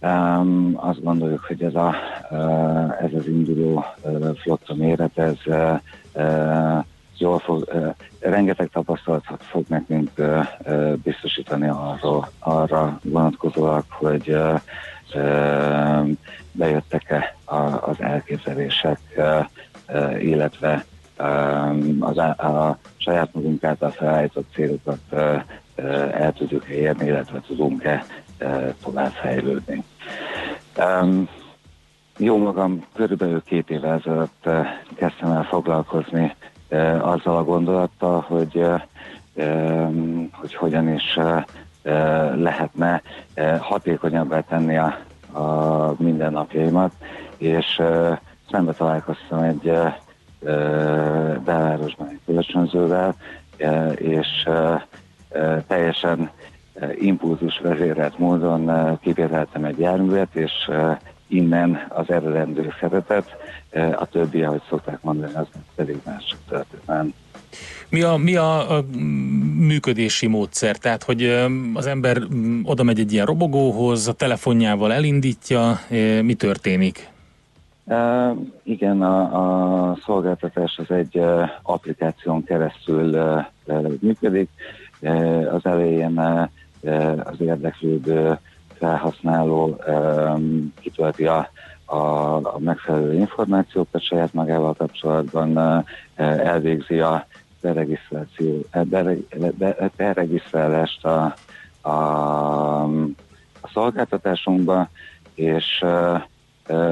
um, 0.00 0.72
azt 0.76 1.02
gondoljuk, 1.02 1.44
hogy 1.44 1.62
ez, 1.62 1.74
a, 1.74 1.94
uh, 2.30 3.02
ez 3.02 3.10
az 3.18 3.26
induló 3.26 3.84
uh, 4.02 4.36
flotta 4.36 4.74
méret, 4.74 5.18
ez 5.18 5.36
uh, 5.46 5.78
uh, 6.14 6.84
jól 7.18 7.38
fog, 7.38 7.68
uh, 7.72 7.94
rengeteg 8.20 8.68
tapasztalatot 8.72 9.42
fog 9.42 9.64
nekünk 9.68 10.10
uh, 10.18 10.46
uh, 10.66 10.92
biztosítani 10.92 11.68
arra, 11.68 12.30
arra 12.38 13.00
vonatkozólag, 13.02 13.84
hogy 13.88 14.28
uh, 14.28 14.60
uh, 15.14 16.08
bejöttek-e 16.52 17.36
a, 17.44 17.56
az 17.88 18.00
elképzelések, 18.00 18.98
uh, 19.16 19.44
uh, 19.88 20.24
illetve 20.24 20.84
um, 21.18 21.96
az 22.00 22.18
á- 22.18 22.40
a 22.40 22.78
saját 22.96 23.34
magunk 23.34 23.64
által 23.64 23.90
felállított 23.90 24.46
célokat 24.54 25.00
uh, 25.10 25.20
uh, 25.76 26.20
el 26.20 26.32
tudjuk 26.32 26.64
érni, 26.64 27.06
illetve 27.06 27.40
tudunk-e 27.46 28.04
tovább 28.82 29.12
fejlődni. 29.12 29.84
Um, 30.78 31.28
jó 32.18 32.36
magam, 32.36 32.84
körülbelül 32.94 33.42
két 33.42 33.70
évvel 33.70 33.98
ezelőtt 33.98 34.42
uh, 34.46 34.66
kezdtem 34.94 35.30
el 35.30 35.42
foglalkozni 35.44 36.34
e, 36.68 37.02
azzal 37.02 37.36
a 37.36 37.44
gondolattal, 37.44 38.20
hogy, 38.20 38.66
hogy 40.32 40.54
hogyan 40.54 40.88
is 40.88 41.18
lehetne 42.34 43.02
hatékonyabbá 43.60 44.40
tenni 44.40 44.76
a, 44.76 44.98
a 45.32 45.94
mindennapjaimat, 45.98 46.92
és 47.36 47.82
szembe 48.50 48.72
találkoztam 48.72 49.42
egy 49.42 49.72
belvárosban 51.44 52.08
egy 52.08 52.20
kölcsönzővel, 52.26 53.14
és 53.94 54.48
teljesen 55.66 56.30
impulzus 56.98 57.60
vezérelt 57.62 58.18
módon 58.18 58.68
e, 58.68 58.98
kibéreltem 59.02 59.64
egy 59.64 59.78
járművet, 59.78 60.34
és 60.34 60.52
e, 60.68 61.00
innen 61.26 61.86
az 61.88 62.10
eredendő 62.10 62.72
szeretet, 62.80 63.36
a 63.98 64.06
többi, 64.06 64.42
ahogy 64.42 64.62
szokták 64.68 65.02
mondani, 65.02 65.32
az 65.34 65.46
pedig 65.74 65.96
más 66.04 66.36
történet. 66.48 67.14
Mi 67.88 68.02
a, 68.02 68.16
mi 68.16 68.36
a, 68.36 68.76
a 68.76 68.84
működési 69.58 70.26
módszer? 70.26 70.76
Tehát, 70.76 71.02
hogy 71.02 71.22
az 71.74 71.86
ember 71.86 72.22
oda 72.62 72.82
megy 72.82 72.98
egy 72.98 73.12
ilyen 73.12 73.26
robogóhoz, 73.26 74.08
a 74.08 74.12
telefonjával 74.12 74.92
elindítja, 74.92 75.80
mi 76.22 76.34
történik? 76.34 77.08
Uh, 77.84 78.36
igen, 78.62 79.02
a, 79.02 79.90
a 79.90 79.98
szolgáltatás 80.04 80.78
az 80.78 80.90
egy 80.90 81.18
uh, 81.18 81.48
applikáción 81.62 82.44
keresztül 82.44 83.14
uh, 83.64 83.98
működik. 84.00 84.48
Uh, 85.00 85.54
az 85.54 85.60
elején 85.64 86.18
uh, 86.18 86.48
az 87.24 87.40
érdeklődő 87.40 88.38
felhasználó 88.78 89.80
kitölti 90.80 91.26
a, 91.26 91.50
a, 91.84 91.96
a 92.34 92.58
megfelelő 92.58 93.14
információkat 93.14 94.02
saját 94.02 94.32
magával 94.32 94.74
kapcsolatban, 94.74 95.84
elvégzi 96.16 97.00
a 97.00 97.26
beregisztráció, 97.60 98.64
beregisztrálást 99.96 101.04
a, 101.04 101.34
a, 101.80 102.82
a 103.60 103.68
szolgáltatásunkba, 103.72 104.88
és 105.34 105.84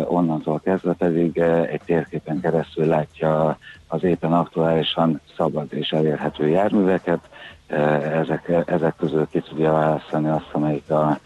onnantól 0.04 0.60
kezdve 0.64 0.92
pedig 0.92 1.38
egy 1.70 1.80
térképen 1.84 2.40
keresztül 2.40 2.86
látja 2.86 3.58
az 3.86 4.04
éppen 4.04 4.32
aktuálisan 4.32 5.20
szabad 5.36 5.72
és 5.72 5.90
elérhető 5.90 6.48
járműveket. 6.48 7.20
Ezek, 7.66 8.52
ezek 8.66 8.94
közül 8.96 9.26
ki 9.30 9.40
tudja 9.40 9.72
választani 9.72 10.28
azt, 10.28 10.48
amelyik 10.52 10.90
a, 10.90 11.18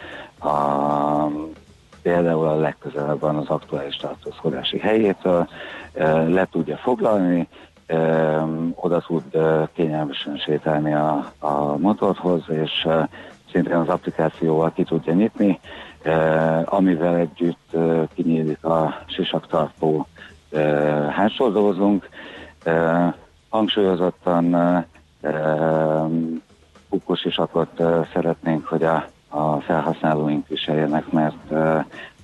a 0.48 1.30
például 2.02 2.46
a 2.46 2.56
legközelebb 2.56 3.20
van 3.20 3.36
az 3.36 3.48
aktuális 3.48 3.96
tartózkodási 3.96 4.78
helyétől, 4.78 5.48
le 6.28 6.48
tudja 6.50 6.76
foglalni, 6.76 7.48
oda 8.74 9.00
tud 9.00 9.22
kényelmesen 9.72 10.36
sétálni 10.36 10.94
a, 10.94 11.32
a 11.38 11.76
motorhoz, 11.76 12.42
és 12.48 12.88
szintén 13.52 13.76
az 13.76 13.88
applikációval 13.88 14.72
ki 14.72 14.84
tudja 14.84 15.12
nyitni, 15.12 15.60
amivel 16.64 17.16
együtt 17.16 17.76
kinyílik 18.14 18.64
a 18.64 19.02
sisaktartó 19.06 20.06
hátsó 21.10 21.48
dolgozunk. 21.48 22.08
Hangsúlyozottan 23.48 24.54
kukos 26.88 27.20
sisakot 27.20 27.82
szeretnénk, 28.12 28.66
hogy 28.66 28.82
a, 28.82 29.06
a 29.28 29.60
felhasználóink 29.60 30.48
viseljenek, 30.48 31.10
mert 31.10 31.50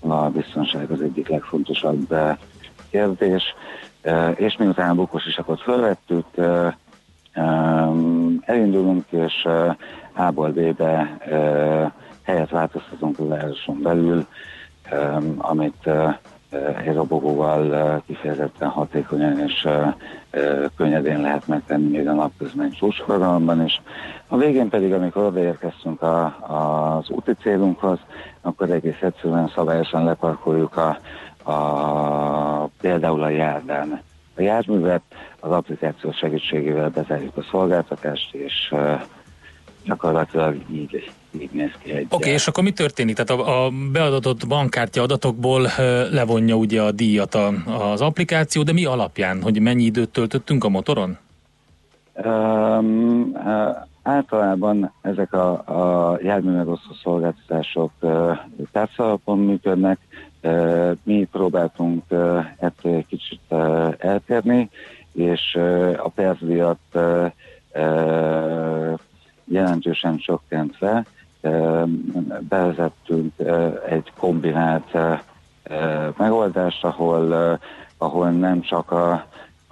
a 0.00 0.30
biztonság 0.30 0.90
az 0.90 1.00
egyik 1.00 1.28
legfontosabb 1.28 2.14
kérdés. 2.90 3.42
És 4.34 4.56
miután 4.56 4.90
a 4.90 4.94
bukós 4.94 5.26
isakot 5.26 5.60
fölvettük, 5.60 6.26
elindulunk, 8.40 9.04
és 9.10 9.48
A-ból 10.12 10.50
B-be 10.50 11.18
helyet 12.22 12.50
változtatunk 12.50 13.18
a 13.18 13.24
belül, 13.82 14.26
amit 15.36 15.90
egy 16.84 16.94
robogóval 16.94 18.02
kifejezetten 18.06 18.68
hatékonyan 18.68 19.38
és 19.38 19.68
könnyedén 20.76 21.20
lehet 21.20 21.46
megtenni 21.46 21.96
még 21.96 22.08
a 22.08 22.12
napközben 22.12 22.70
csúcsforgalomban 22.70 23.64
is. 23.64 23.80
A 24.28 24.36
végén 24.36 24.68
pedig, 24.68 24.92
amikor 24.92 25.22
odaérkeztünk 25.22 26.02
a, 26.02 26.24
az 26.98 27.10
úti 27.10 27.32
célunkhoz, 27.42 27.98
akkor 28.40 28.70
egész 28.70 29.00
egyszerűen 29.00 29.52
szabályosan 29.54 30.04
leparkoljuk 30.04 30.76
a, 30.76 30.98
a, 31.50 32.70
például 32.80 33.22
a 33.22 33.28
járdán 33.28 34.00
a 34.36 34.42
járművet, 34.42 35.02
az 35.40 35.50
applikáció 35.50 36.12
segítségével 36.12 36.90
bezárjuk 36.90 37.36
a 37.36 37.46
szolgáltatást, 37.50 38.34
és 38.34 38.74
gyakorlatilag 39.84 40.56
így, 40.70 41.10
így 41.40 41.50
néz 41.52 41.70
ki 41.82 41.90
egy... 41.90 42.04
Oké, 42.04 42.14
okay, 42.14 42.32
és 42.32 42.46
akkor 42.46 42.64
mi 42.64 42.70
történik? 42.70 43.16
Tehát 43.16 43.42
a, 43.42 43.64
a 43.64 43.70
beadatott 43.92 44.46
bankkártya 44.46 45.02
adatokból 45.02 45.68
levonja 46.10 46.54
ugye 46.54 46.82
a 46.82 46.92
díjat 46.92 47.34
a, 47.34 47.52
az 47.92 48.00
applikáció, 48.00 48.62
de 48.62 48.72
mi 48.72 48.84
alapján? 48.84 49.42
Hogy 49.42 49.60
mennyi 49.60 49.84
időt 49.84 50.08
töltöttünk 50.08 50.64
a 50.64 50.68
motoron? 50.68 51.18
Um, 52.24 53.30
uh, 53.34 53.76
általában 54.02 54.92
ezek 55.02 55.32
a, 55.32 55.50
a 55.52 56.18
járműmegosztó 56.22 56.92
szolgáltatások 57.02 57.90
uh, 58.00 58.38
tárcalapon 58.72 59.38
működnek, 59.38 59.98
uh, 60.42 60.92
mi 61.02 61.28
próbáltunk 61.32 62.04
uh, 62.08 62.44
ettől 62.58 62.94
egy 62.94 63.06
kicsit 63.06 63.40
uh, 63.48 63.94
eltérni, 63.98 64.70
és 65.12 65.56
uh, 65.58 65.94
a 66.02 66.08
percdíjat 66.08 66.78
uh, 66.94 67.30
uh, 67.74 68.98
jelentősen 69.44 70.16
csökkentve 70.16 71.06
bevezettünk 72.40 73.32
egy 73.88 74.12
kombinált 74.18 74.96
megoldást, 76.16 76.84
ahol, 76.84 77.58
ahol 77.98 78.30
nem 78.30 78.60
csak 78.60 78.90
a, 78.90 79.26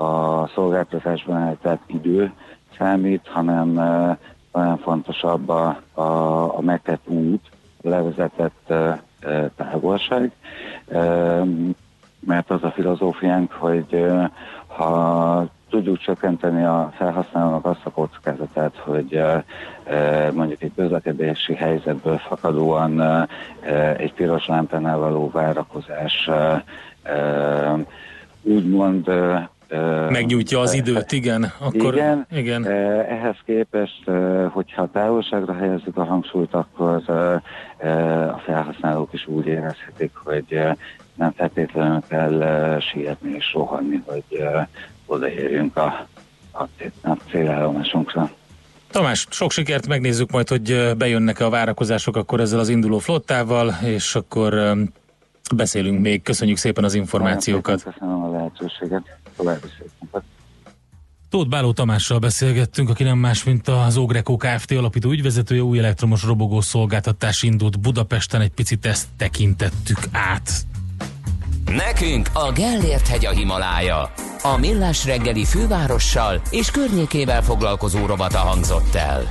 a 0.05 0.47
szolgáltatásban 0.47 1.37
eltelt 1.43 1.81
idő 1.87 2.33
számít, 2.79 3.29
hanem 3.29 3.69
nagyon 4.53 4.79
fontosabb 4.79 5.49
a, 5.49 5.81
a, 5.93 6.03
a 6.57 6.61
megtett 6.61 7.09
út, 7.09 7.51
levezetett 7.83 8.73
távolság, 9.57 10.33
mert 12.21 12.51
az 12.51 12.63
a 12.63 12.71
filozófiánk, 12.71 13.53
hogy 13.53 14.07
ha 14.67 15.47
tudjuk 15.75 15.99
csökkenteni 15.99 16.65
a 16.65 16.93
felhasználónak 16.97 17.67
azt 17.67 17.81
a 17.85 17.91
kockázatát, 17.91 18.77
hogy 18.77 19.23
mondjuk 20.33 20.63
egy 20.63 20.73
közlekedési 20.77 21.55
helyzetből 21.55 22.19
fakadóan 22.19 23.01
egy 23.97 24.13
piros 24.13 24.47
lámpánál 24.47 24.99
való 24.99 25.31
várakozás 25.31 26.31
úgymond 28.43 29.11
Megnyújtja 30.11 30.61
az 30.61 30.75
időt, 30.75 31.13
igen. 31.13 31.53
Akkor, 31.59 31.95
igen, 31.95 32.27
igen. 32.31 32.67
Ehhez 33.09 33.37
képest, 33.45 34.11
hogyha 34.49 34.89
távolságra 34.93 35.55
helyezzük 35.55 35.97
a 35.97 36.05
hangsúlyt, 36.05 36.55
akkor 36.55 37.03
a 38.33 38.39
felhasználók 38.45 39.13
is 39.13 39.27
úgy 39.27 39.47
érezhetik, 39.47 40.11
hogy 40.25 40.61
nem 41.15 41.33
feltétlenül 41.37 42.01
kell 42.09 42.79
sietni 42.81 43.35
és 43.35 43.53
rohanni, 43.53 44.03
hogy 44.07 44.45
odaérjünk 45.07 45.77
a, 45.77 46.09
a, 46.53 46.63
a 47.03 47.17
célállomásunkra. 47.31 48.31
Tamás, 48.91 49.27
sok 49.31 49.51
sikert, 49.51 49.87
megnézzük 49.87 50.31
majd, 50.31 50.49
hogy 50.49 50.95
bejönnek-e 50.97 51.45
a 51.45 51.51
várakozások 51.51 52.17
akkor 52.17 52.41
ezzel 52.41 52.59
az 52.59 52.69
induló 52.69 52.99
flottával, 52.99 53.75
és 53.85 54.15
akkor 54.15 54.77
beszélünk 55.55 56.01
még. 56.01 56.23
Köszönjük 56.23 56.57
szépen 56.57 56.85
az 56.85 56.95
információkat. 56.95 57.83
Köszönöm 57.83 58.23
a 58.23 58.31
lehetőséget. 58.31 59.19
További 59.37 59.67
szépen. 59.79 60.23
Tóth 61.31 61.49
Báló 61.49 61.73
Tamással 61.73 62.19
beszélgettünk, 62.19 62.89
aki 62.89 63.03
nem 63.03 63.19
más, 63.19 63.45
mint 63.45 63.69
az 63.69 63.97
Ogreco 63.97 64.37
Kft. 64.37 64.71
alapító 64.71 65.11
ügyvezetője, 65.11 65.63
új 65.63 65.79
elektromos 65.79 66.25
robogó 66.25 66.61
szolgáltatás 66.61 67.43
indult 67.43 67.81
Budapesten, 67.81 68.41
egy 68.41 68.53
picit 68.53 68.87
ezt 68.87 69.09
tekintettük 69.17 69.99
át. 70.13 70.51
Nekünk 71.71 72.29
a 72.33 72.53
Gellért 72.53 73.09
hegy 73.09 73.27
a 73.27 73.31
Himalája. 73.31 74.13
A 74.43 74.57
Millás 74.57 75.05
reggeli 75.05 75.45
fővárossal 75.45 76.41
és 76.51 76.71
környékével 76.71 77.43
foglalkozó 77.43 78.07
rovata 78.07 78.39
hangzott 78.39 78.95
el. 78.95 79.29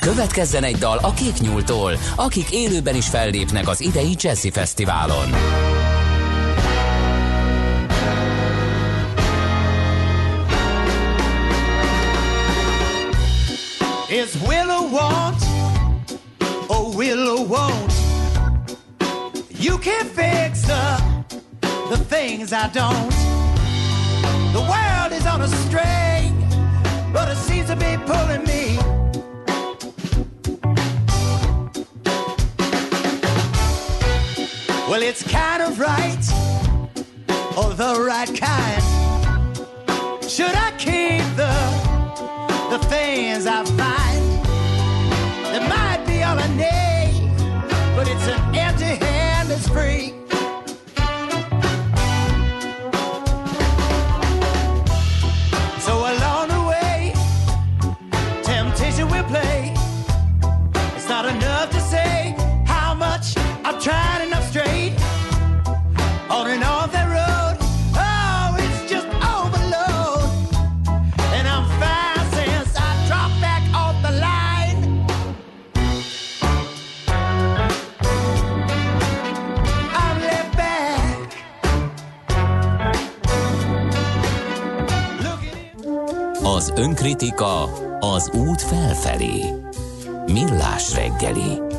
Következzen 0.00 0.64
egy 0.64 0.76
dal 0.76 0.98
a 1.02 1.12
Kék 1.12 1.38
Nyúltól, 1.40 1.92
akik 2.16 2.50
élőben 2.50 2.94
is 2.94 3.08
fellépnek 3.08 3.68
az 3.68 3.80
idei 3.80 4.14
Jazzy 4.18 4.50
Fesztiválon. 4.50 5.30
It's 14.08 14.34
Willow 14.46 14.90
want, 14.90 15.42
oh 16.66 16.94
Willow 16.96 17.46
won't. 17.46 17.91
You 19.62 19.78
can 19.78 20.06
fix 20.06 20.62
the, 20.62 21.24
the 21.88 21.96
things 21.96 22.52
I 22.52 22.66
don't. 22.70 23.14
The 24.52 24.60
world 24.60 25.12
is 25.12 25.24
on 25.24 25.40
a 25.40 25.46
string, 25.46 26.34
but 27.12 27.28
it 27.28 27.36
seems 27.36 27.68
to 27.68 27.76
be 27.76 27.96
pulling 28.04 28.42
me. 28.42 28.76
Well, 34.90 35.00
it's 35.00 35.22
kind 35.22 35.62
of 35.62 35.78
right, 35.78 36.24
or 37.56 37.72
the 37.72 38.04
right 38.04 38.34
kind. 38.34 38.82
Should 40.28 40.56
I 40.56 40.72
keep 40.76 41.22
the 41.36 41.54
the 42.68 42.84
things 42.88 43.46
I 43.46 43.64
find? 43.64 44.11
Free. 49.72 50.21
Az 86.62 86.72
önkritika 86.76 87.62
az 88.00 88.30
út 88.34 88.62
felfelé. 88.62 89.44
Millás 90.26 90.94
reggeli. 90.94 91.71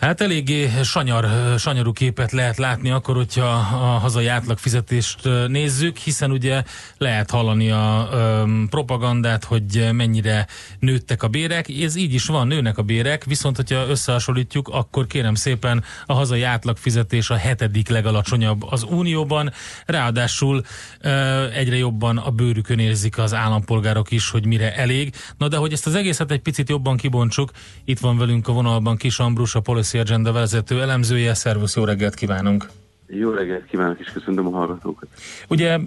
Hát 0.00 0.20
eléggé 0.20 0.70
sanyar, 0.82 1.26
sanyarú 1.58 1.92
képet 1.92 2.32
lehet 2.32 2.56
látni 2.56 2.90
akkor, 2.90 3.16
hogyha 3.16 3.46
a 3.46 3.98
hazai 3.98 4.26
átlagfizetést 4.26 5.28
nézzük, 5.48 5.96
hiszen 5.96 6.30
ugye 6.30 6.62
lehet 6.98 7.30
hallani 7.30 7.70
a 7.70 8.08
ö, 8.12 8.42
propagandát, 8.70 9.44
hogy 9.44 9.88
mennyire 9.92 10.46
nőttek 10.78 11.22
a 11.22 11.28
bérek. 11.28 11.68
Ez 11.68 11.96
így 11.96 12.14
is 12.14 12.26
van, 12.26 12.46
nőnek 12.46 12.78
a 12.78 12.82
bérek, 12.82 13.24
viszont 13.24 13.56
hogyha 13.56 13.86
összehasonlítjuk, 13.86 14.68
akkor 14.68 15.06
kérem 15.06 15.34
szépen 15.34 15.84
a 16.06 16.12
hazai 16.12 16.42
átlagfizetés 16.42 17.30
a 17.30 17.36
hetedik 17.36 17.88
legalacsonyabb 17.88 18.62
az 18.70 18.82
Unióban, 18.82 19.52
ráadásul 19.86 20.64
ö, 21.00 21.44
egyre 21.50 21.76
jobban 21.76 22.16
a 22.16 22.30
bőrükön 22.30 22.78
érzik 22.78 23.18
az 23.18 23.34
állampolgárok 23.34 24.10
is, 24.10 24.30
hogy 24.30 24.46
mire 24.46 24.76
elég. 24.76 25.14
Na 25.38 25.48
de 25.48 25.56
hogy 25.56 25.72
ezt 25.72 25.86
az 25.86 25.94
egészet 25.94 26.30
egy 26.30 26.42
picit 26.42 26.68
jobban 26.68 26.96
kibontsuk, 26.96 27.50
itt 27.84 27.98
van 27.98 28.18
velünk 28.18 28.48
a 28.48 28.52
vonalban 28.52 28.96
Kis 28.96 29.18
Ambrus, 29.18 29.54
a 29.54 29.60
Policy 29.60 29.86
Agenda 29.94 30.32
vezető 30.32 30.80
elemzője. 30.80 31.34
Szervusz, 31.34 31.76
jó 31.76 31.84
reggelt 31.84 32.14
kívánunk! 32.14 32.68
Jó 33.06 33.30
reggelt 33.30 33.64
kívánok, 33.66 34.00
és 34.00 34.10
köszöntöm 34.12 34.46
a 34.46 34.50
hallgatókat. 34.50 35.08
Ugye 35.48 35.78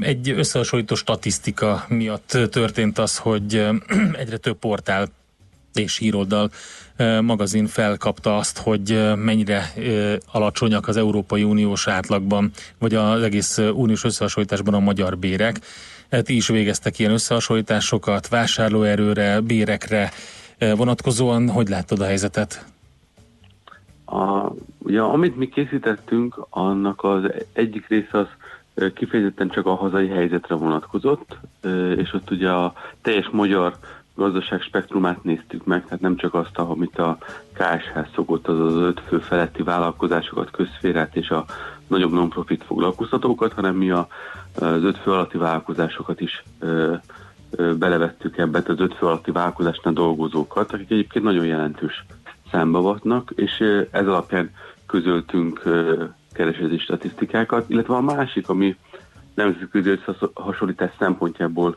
egy 0.00 0.30
összehasonlító 0.30 0.94
statisztika 0.94 1.84
miatt 1.88 2.38
történt 2.50 2.98
az, 2.98 3.18
hogy 3.18 3.54
egyre 4.22 4.36
több 4.36 4.56
portál 4.56 5.08
és 5.74 5.96
híroldal 5.96 6.50
magazin 7.20 7.66
felkapta 7.66 8.36
azt, 8.36 8.58
hogy 8.58 9.14
mennyire 9.16 9.72
alacsonyak 10.32 10.88
az 10.88 10.96
Európai 10.96 11.42
Uniós 11.42 11.88
átlagban, 11.88 12.50
vagy 12.78 12.94
az 12.94 13.22
egész 13.22 13.58
uniós 13.58 14.04
összehasonlításban 14.04 14.74
a 14.74 14.80
magyar 14.80 15.18
bérek. 15.18 15.60
Ti 16.08 16.36
is 16.36 16.48
végeztek 16.48 16.98
ilyen 16.98 17.12
összehasonlításokat, 17.12 18.28
vásárlóerőre, 18.28 19.40
bérekre 19.40 20.12
vonatkozóan. 20.58 21.48
Hogy 21.48 21.68
láttad 21.68 22.00
a 22.00 22.04
helyzetet? 22.04 22.73
A, 24.04 24.50
ugye, 24.78 25.00
amit 25.00 25.36
mi 25.36 25.48
készítettünk, 25.48 26.46
annak 26.50 27.04
az 27.04 27.22
egyik 27.52 27.88
része 27.88 28.18
az 28.18 28.26
kifejezetten 28.94 29.48
csak 29.48 29.66
a 29.66 29.74
hazai 29.74 30.08
helyzetre 30.08 30.54
vonatkozott, 30.54 31.38
és 31.96 32.12
ott 32.12 32.30
ugye 32.30 32.50
a 32.50 32.72
teljes 33.02 33.28
magyar 33.28 33.74
gazdaság 34.14 34.60
spektrumát 34.60 35.24
néztük 35.24 35.64
meg, 35.64 35.84
tehát 35.84 36.00
nem 36.00 36.16
csak 36.16 36.34
azt, 36.34 36.58
amit 36.58 36.98
a 36.98 37.18
KSH 37.52 38.14
szokott, 38.14 38.48
az 38.48 38.58
az 38.58 38.74
öt 38.74 39.00
fő 39.00 39.18
feletti 39.18 39.62
vállalkozásokat, 39.62 40.50
közszférát 40.50 41.16
és 41.16 41.28
a 41.28 41.44
nagyobb 41.86 42.12
non-profit 42.12 42.64
foglalkoztatókat, 42.64 43.52
hanem 43.52 43.76
mi 43.76 43.90
a, 43.90 44.08
az 44.54 44.82
öt 44.82 44.98
fő 44.98 45.10
alatti 45.10 45.38
vállalkozásokat 45.38 46.20
is 46.20 46.44
belevettük 47.78 48.38
ebbe, 48.38 48.62
az 48.66 48.80
öt 48.80 48.94
fő 48.94 49.06
alatti 49.06 49.30
vállalkozásnál 49.30 49.94
dolgozókat, 49.94 50.72
akik 50.72 50.90
egyébként 50.90 51.24
nagyon 51.24 51.46
jelentős 51.46 52.04
számba 52.54 52.80
vatnak, 52.80 53.32
és 53.34 53.64
ez 53.90 54.06
alapján 54.06 54.50
közöltünk 54.86 55.62
kereseti 56.32 56.78
statisztikákat, 56.78 57.70
illetve 57.70 57.94
a 57.94 58.00
másik, 58.00 58.48
ami 58.48 58.76
nemzetközi 59.34 59.90
összehasonlítás 59.90 60.90
szempontjából 60.98 61.76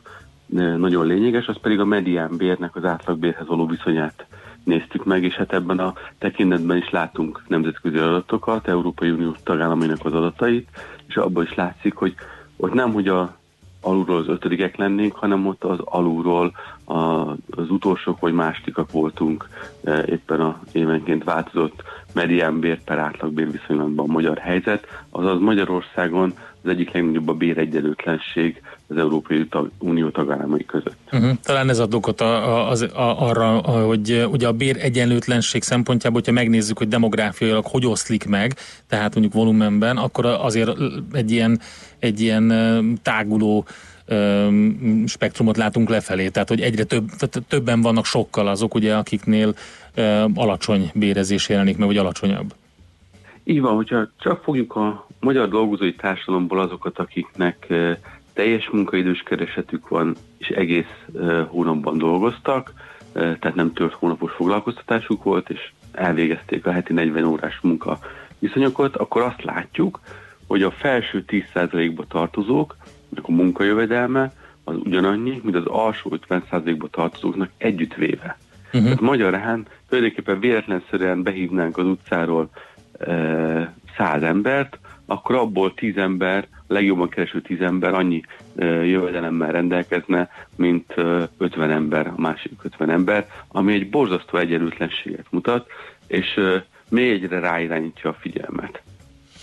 nagyon 0.78 1.06
lényeges, 1.06 1.48
az 1.48 1.58
pedig 1.62 1.80
a 1.80 1.86
medián 1.86 2.38
bérnek 2.38 2.76
az 2.76 2.86
átlagbérhez 2.86 3.48
való 3.48 3.66
viszonyát 3.66 4.26
néztük 4.64 5.06
meg, 5.06 5.24
és 5.24 5.34
hát 5.34 5.54
ebben 5.54 5.80
a 5.80 5.94
tekintetben 6.18 6.78
is 6.78 6.90
látunk 6.90 7.44
nemzetközi 7.48 7.98
adatokat, 7.98 8.68
Európai 8.68 9.10
Unió 9.10 9.36
tagállamainak 9.44 10.06
az 10.06 10.14
adatait, 10.14 10.70
és 11.08 11.18
abban 11.18 11.44
is 11.44 11.54
látszik, 11.56 11.96
hogy 11.96 12.16
ott 12.58 12.74
nem, 12.74 12.94
hogy 12.94 13.08
a 13.08 13.37
alulról 13.88 14.18
az 14.18 14.28
ötödikek 14.28 14.76
lennénk, 14.78 15.16
hanem 15.16 15.48
ott 15.48 15.64
az 15.64 15.80
alulról 15.84 16.52
a, 16.84 16.94
az 17.50 17.70
utolsók 17.70 18.20
vagy 18.20 18.34
másodikak 18.34 18.92
voltunk 18.92 19.48
e, 19.84 20.04
éppen 20.10 20.42
a 20.42 20.60
évenként 20.72 21.24
változott 21.24 21.84
mediánbér 22.14 22.84
per 22.84 22.98
átlagbér 22.98 23.52
viszonylatban 23.52 24.10
a 24.10 24.12
magyar 24.12 24.38
helyzet, 24.38 24.88
azaz 25.10 25.40
Magyarországon 25.40 26.34
az 26.68 26.74
egyik 26.74 26.92
legnagyobb 26.92 27.28
a 27.28 27.34
béregyenlőtlenség 27.34 28.62
az 28.88 28.98
Európai 28.98 29.48
Unió 29.80 30.10
tagállamai 30.10 30.66
között. 30.66 30.98
Uh-huh. 31.12 31.32
Talán 31.44 31.70
ez 31.70 31.80
ad 31.80 31.94
okot 31.94 32.22
a, 32.22 32.56
a, 32.56 32.70
az, 32.70 32.82
a, 32.82 33.28
arra, 33.28 33.62
a, 33.62 33.86
hogy 33.86 34.28
ugye 34.32 34.48
a 34.48 34.52
bér 34.52 34.78
egyenlőtlenség 34.82 35.64
szempontjából, 35.64 36.20
hogyha 36.20 36.36
megnézzük, 36.36 36.78
hogy 36.78 36.88
demográfiailag 36.88 37.66
hogy 37.66 37.86
oszlik 37.86 38.26
meg, 38.26 38.56
tehát 38.88 39.14
mondjuk 39.14 39.34
volumenben, 39.34 39.98
akkor 39.98 40.26
azért 40.26 40.72
egy 41.12 41.32
ilyen, 41.32 41.60
egy 42.00 42.22
ilyen 42.22 42.54
táguló 43.02 43.66
um, 44.10 45.04
spektrumot 45.08 45.58
látunk 45.58 45.90
lefelé, 45.90 46.28
tehát 46.28 46.50
hogy 46.50 46.62
egyre 46.62 46.84
több, 46.84 47.10
többen 47.48 47.82
vannak 47.82 48.06
sokkal 48.06 48.48
azok, 48.48 48.76
ugye, 48.76 48.96
akiknél 48.96 49.56
alacsony 50.34 50.92
bérezés 50.94 51.50
jelenik 51.50 51.78
meg, 51.78 51.88
vagy 51.88 51.98
alacsonyabb. 51.98 52.54
Így 53.50 53.62
van, 53.62 53.76
hogyha 53.76 54.08
csak 54.20 54.44
fogjuk 54.44 54.76
a 54.76 55.08
magyar 55.20 55.50
dolgozói 55.50 55.96
társadalomból 55.96 56.60
azokat, 56.60 57.00
akiknek 57.00 57.66
eh, 57.70 57.98
teljes 58.34 58.70
munkaidős 58.70 59.22
keresetük 59.26 59.88
van, 59.88 60.16
és 60.38 60.48
egész 60.48 61.06
eh, 61.20 61.46
hónapban 61.48 61.98
dolgoztak, 61.98 62.74
eh, 63.14 63.36
tehát 63.40 63.56
nem 63.56 63.74
tört 63.74 63.94
hónapos 63.94 64.32
foglalkoztatásuk 64.32 65.24
volt, 65.24 65.50
és 65.50 65.72
elvégezték 65.92 66.66
a 66.66 66.72
heti 66.72 66.94
40 66.94 67.24
órás 67.24 67.60
munka 67.62 68.00
viszonyokat, 68.40 68.96
akkor 68.96 69.22
azt 69.22 69.44
látjuk, 69.44 70.00
hogy 70.48 70.64
a 70.64 70.72
felső 70.72 71.26
10%-ba 71.28 72.06
tartozók, 72.08 72.76
a 73.22 73.32
munkajövedelme 73.32 74.34
az 74.64 74.76
ugyanannyi, 74.76 75.42
mint 75.44 75.56
az 75.56 75.66
alsó 75.66 76.18
50%-ba 76.30 76.88
tartozóknak 76.88 77.50
együttvéve. 77.58 78.38
Uh-huh. 78.66 78.84
Tehát 78.84 79.02
magyarán 79.02 79.66
tulajdonképpen 79.90 80.40
véletlenszerűen 80.40 81.24
behívnánk 81.24 81.78
az 81.78 81.86
utcáról 81.86 82.50
száz 83.98 84.22
embert, 84.22 84.80
akkor 85.06 85.36
abból 85.36 85.74
tíz 85.74 85.98
ember, 85.98 86.48
legjobban 86.68 87.10
kereső 87.10 87.42
tíz 87.42 87.62
ember 87.62 87.94
annyi 87.94 88.22
jövedelemmel 88.84 89.52
rendelkezne, 89.52 90.30
mint 90.56 90.92
e, 90.92 91.30
50 91.38 91.72
ember, 91.72 92.08
a 92.08 92.22
másik 92.22 92.52
50 92.64 92.90
ember, 92.90 93.28
ami 93.48 93.74
egy 93.74 93.90
borzasztó 93.90 94.38
egyenlőtlenséget 94.38 95.26
mutat, 95.30 95.68
és 96.08 96.40
még 96.90 97.12
egyre 97.12 97.40
ráirányítja 97.40 98.10
a 98.10 98.18
figyelmet. 98.20 98.82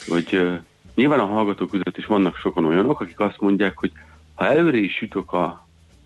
Hogy 0.06 0.60
nyilván 0.94 1.20
a 1.20 1.26
hallgatók 1.26 1.70
között 1.70 1.96
is 1.96 2.06
vannak 2.06 2.36
sokan 2.36 2.64
olyanok, 2.64 3.00
akik 3.00 3.20
azt 3.20 3.40
mondják, 3.40 3.78
hogy 3.78 3.92
ha 4.34 4.46
előre 4.46 4.76
is 4.76 5.00
jutok 5.00 5.32
a, 5.32 5.63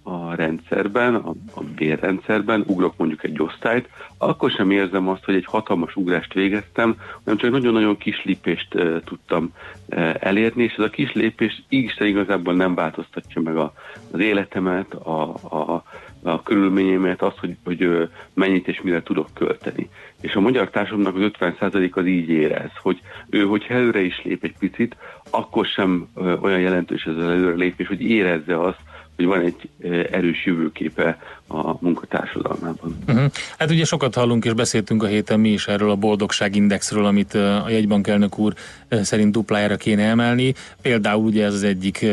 a 0.08 0.34
rendszerben, 0.34 1.14
a, 1.14 1.34
a 1.54 1.62
bérrendszerben, 1.76 2.64
ugrok 2.66 2.94
mondjuk 2.96 3.24
egy 3.24 3.42
osztályt, 3.42 3.88
akkor 4.18 4.50
sem 4.50 4.70
érzem 4.70 5.08
azt, 5.08 5.24
hogy 5.24 5.34
egy 5.34 5.44
hatalmas 5.44 5.96
ugrást 5.96 6.32
végeztem, 6.32 6.96
hanem 7.24 7.38
csak 7.38 7.50
nagyon-nagyon 7.50 7.96
kis 7.96 8.24
lépést 8.24 8.74
e, 8.74 9.00
tudtam 9.00 9.52
e, 9.88 10.16
elérni, 10.20 10.62
és 10.62 10.72
ez 10.72 10.84
a 10.84 10.90
kis 10.90 11.12
lépés 11.12 11.62
Isten 11.68 12.06
igazából 12.06 12.54
nem 12.54 12.74
változtatja 12.74 13.40
meg 13.42 13.56
a, 13.56 13.72
az 14.12 14.20
életemet, 14.20 14.94
a, 14.94 15.34
a, 15.34 15.82
a 16.22 16.42
körülményeimet, 16.42 17.22
azt, 17.22 17.38
hogy, 17.38 17.56
hogy 17.64 18.08
mennyit 18.34 18.68
és 18.68 18.80
mire 18.82 19.02
tudok 19.02 19.28
költeni. 19.34 19.88
És 20.20 20.34
a 20.34 20.40
magyar 20.40 20.70
társadalomnak 20.70 21.14
az 21.40 21.54
50% 21.62 21.92
az 21.92 22.06
így 22.06 22.28
érez, 22.28 22.70
hogy 22.82 23.00
ő, 23.30 23.44
hogyha 23.44 23.74
előre 23.74 24.00
is 24.00 24.22
lép 24.24 24.44
egy 24.44 24.58
picit, 24.58 24.96
akkor 25.30 25.66
sem 25.66 26.08
olyan 26.40 26.60
jelentős 26.60 27.04
ez 27.04 27.16
az 27.16 27.22
előrelépés, 27.22 27.86
hogy 27.86 28.02
érezze 28.02 28.60
azt, 28.60 28.80
hogy 29.18 29.26
van 29.26 29.40
egy 29.40 29.68
erős 30.10 30.46
jövőképe 30.46 31.18
a 31.48 31.76
munkatársadalmában. 31.80 32.98
Uh-huh. 33.08 33.30
Hát 33.58 33.70
ugye 33.70 33.84
sokat 33.84 34.14
hallunk 34.14 34.44
és 34.44 34.52
beszéltünk 34.52 35.02
a 35.02 35.06
héten 35.06 35.40
mi 35.40 35.48
is 35.48 35.66
erről 35.66 35.90
a 35.90 35.96
boldogságindexről, 35.96 37.04
amit 37.04 37.34
a 37.34 37.66
jegybank 37.68 38.06
elnök 38.06 38.38
úr 38.38 38.54
szerint 39.02 39.32
duplájára 39.32 39.76
kéne 39.76 40.02
emelni. 40.02 40.54
Például 40.82 41.24
ugye 41.24 41.44
ez 41.44 41.54
az 41.54 41.62
egyik 41.62 42.06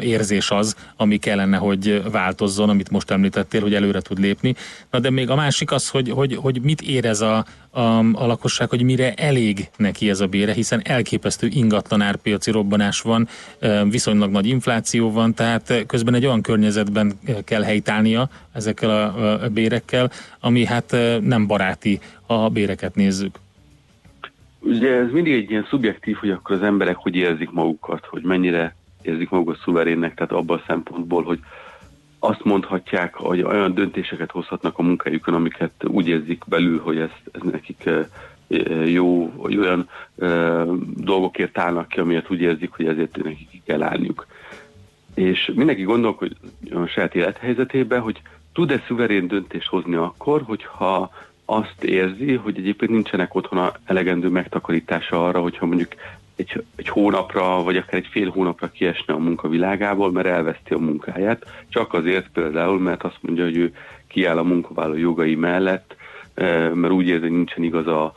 érzés 0.00 0.50
az, 0.50 0.76
ami 0.96 1.16
kellene, 1.16 1.56
hogy 1.56 2.02
változzon, 2.10 2.68
amit 2.68 2.90
most 2.90 3.10
említettél, 3.10 3.60
hogy 3.60 3.74
előre 3.74 4.00
tud 4.00 4.18
lépni. 4.18 4.54
Na 4.90 4.98
de 4.98 5.10
még 5.10 5.30
a 5.30 5.34
másik 5.34 5.72
az, 5.72 5.88
hogy, 5.88 6.10
hogy, 6.10 6.34
hogy 6.34 6.60
mit 6.62 6.82
érez 6.82 7.20
a, 7.20 7.44
a, 7.70 7.98
a 7.98 8.26
lakosság, 8.26 8.68
hogy 8.68 8.82
mire 8.82 9.14
elég 9.14 9.70
neki 9.76 10.10
ez 10.10 10.20
a 10.20 10.26
bére, 10.26 10.52
hiszen 10.52 10.80
elképesztő 10.84 11.46
ingatlan 11.50 12.00
árpiaci 12.00 12.50
robbanás 12.50 13.00
van, 13.00 13.28
viszonylag 13.88 14.30
nagy 14.30 14.46
infláció 14.46 15.10
van, 15.10 15.34
tehát 15.34 15.84
közben 15.86 16.14
egy 16.14 16.26
olyan 16.26 16.42
környezetben 16.42 17.12
kell 17.44 17.62
helytállnia, 17.62 18.28
ezekkel 18.52 18.90
a, 18.90 19.48
bérekkel, 19.48 20.10
ami 20.40 20.64
hát 20.64 20.96
nem 21.20 21.46
baráti, 21.46 22.00
a 22.26 22.48
béreket 22.48 22.94
nézzük. 22.94 23.43
Ugye 24.64 24.94
ez 24.94 25.10
mindig 25.10 25.32
egy 25.32 25.50
ilyen 25.50 25.66
szubjektív, 25.68 26.16
hogy 26.16 26.30
akkor 26.30 26.56
az 26.56 26.62
emberek 26.62 26.96
hogy 26.96 27.16
érzik 27.16 27.50
magukat, 27.50 28.06
hogy 28.06 28.22
mennyire 28.22 28.76
érzik 29.02 29.30
magukat 29.30 29.60
szuverénnek, 29.64 30.14
tehát 30.14 30.32
abban 30.32 30.58
a 30.58 30.64
szempontból, 30.66 31.22
hogy 31.22 31.38
azt 32.18 32.44
mondhatják, 32.44 33.14
hogy 33.14 33.42
olyan 33.42 33.74
döntéseket 33.74 34.30
hozhatnak 34.30 34.78
a 34.78 34.82
munkájukon, 34.82 35.34
amiket 35.34 35.84
úgy 35.86 36.08
érzik 36.08 36.42
belül, 36.46 36.80
hogy 36.80 36.98
ez, 36.98 37.10
ez 37.32 37.40
nekik 37.42 37.90
jó, 38.84 39.32
vagy 39.36 39.56
olyan 39.56 39.88
dolgokért 40.96 41.58
állnak 41.58 41.88
ki, 41.88 42.00
amiért 42.00 42.30
úgy 42.30 42.40
érzik, 42.40 42.70
hogy 42.70 42.86
ezért 42.86 43.22
nekik 43.22 43.48
ki 43.50 43.62
kell 43.66 43.82
állniuk. 43.82 44.26
És 45.14 45.52
mindenki 45.54 45.82
gondolkodik 45.82 46.36
a 46.70 46.86
saját 46.86 47.14
élethelyzetében, 47.14 48.00
hogy 48.00 48.20
tud-e 48.52 48.82
szuverén 48.86 49.28
döntést 49.28 49.68
hozni 49.68 49.94
akkor, 49.94 50.42
hogyha 50.42 51.10
azt 51.44 51.84
érzi, 51.84 52.34
hogy 52.34 52.58
egyébként 52.58 52.90
nincsenek 52.90 53.34
otthon 53.34 53.70
elegendő 53.84 54.28
megtakarítása 54.28 55.26
arra, 55.26 55.40
hogyha 55.40 55.66
mondjuk 55.66 55.94
egy, 56.36 56.64
egy 56.76 56.88
hónapra, 56.88 57.62
vagy 57.62 57.76
akár 57.76 57.94
egy 57.94 58.08
fél 58.10 58.30
hónapra 58.30 58.70
kiesne 58.70 59.14
a 59.14 59.18
munkavilágából, 59.18 60.12
mert 60.12 60.26
elveszti 60.26 60.74
a 60.74 60.78
munkáját, 60.78 61.46
csak 61.68 61.92
azért 61.92 62.28
például, 62.32 62.78
mert 62.78 63.02
azt 63.02 63.18
mondja, 63.20 63.44
hogy 63.44 63.56
ő 63.56 63.74
kiáll 64.06 64.38
a 64.38 64.42
munkavállaló 64.42 64.96
jogai 64.96 65.34
mellett, 65.34 65.96
mert 66.74 66.90
úgy 66.90 67.08
érzi, 67.08 67.20
hogy 67.22 67.36
nincsen 67.36 67.62
igaz 67.62 67.86
a, 67.86 68.12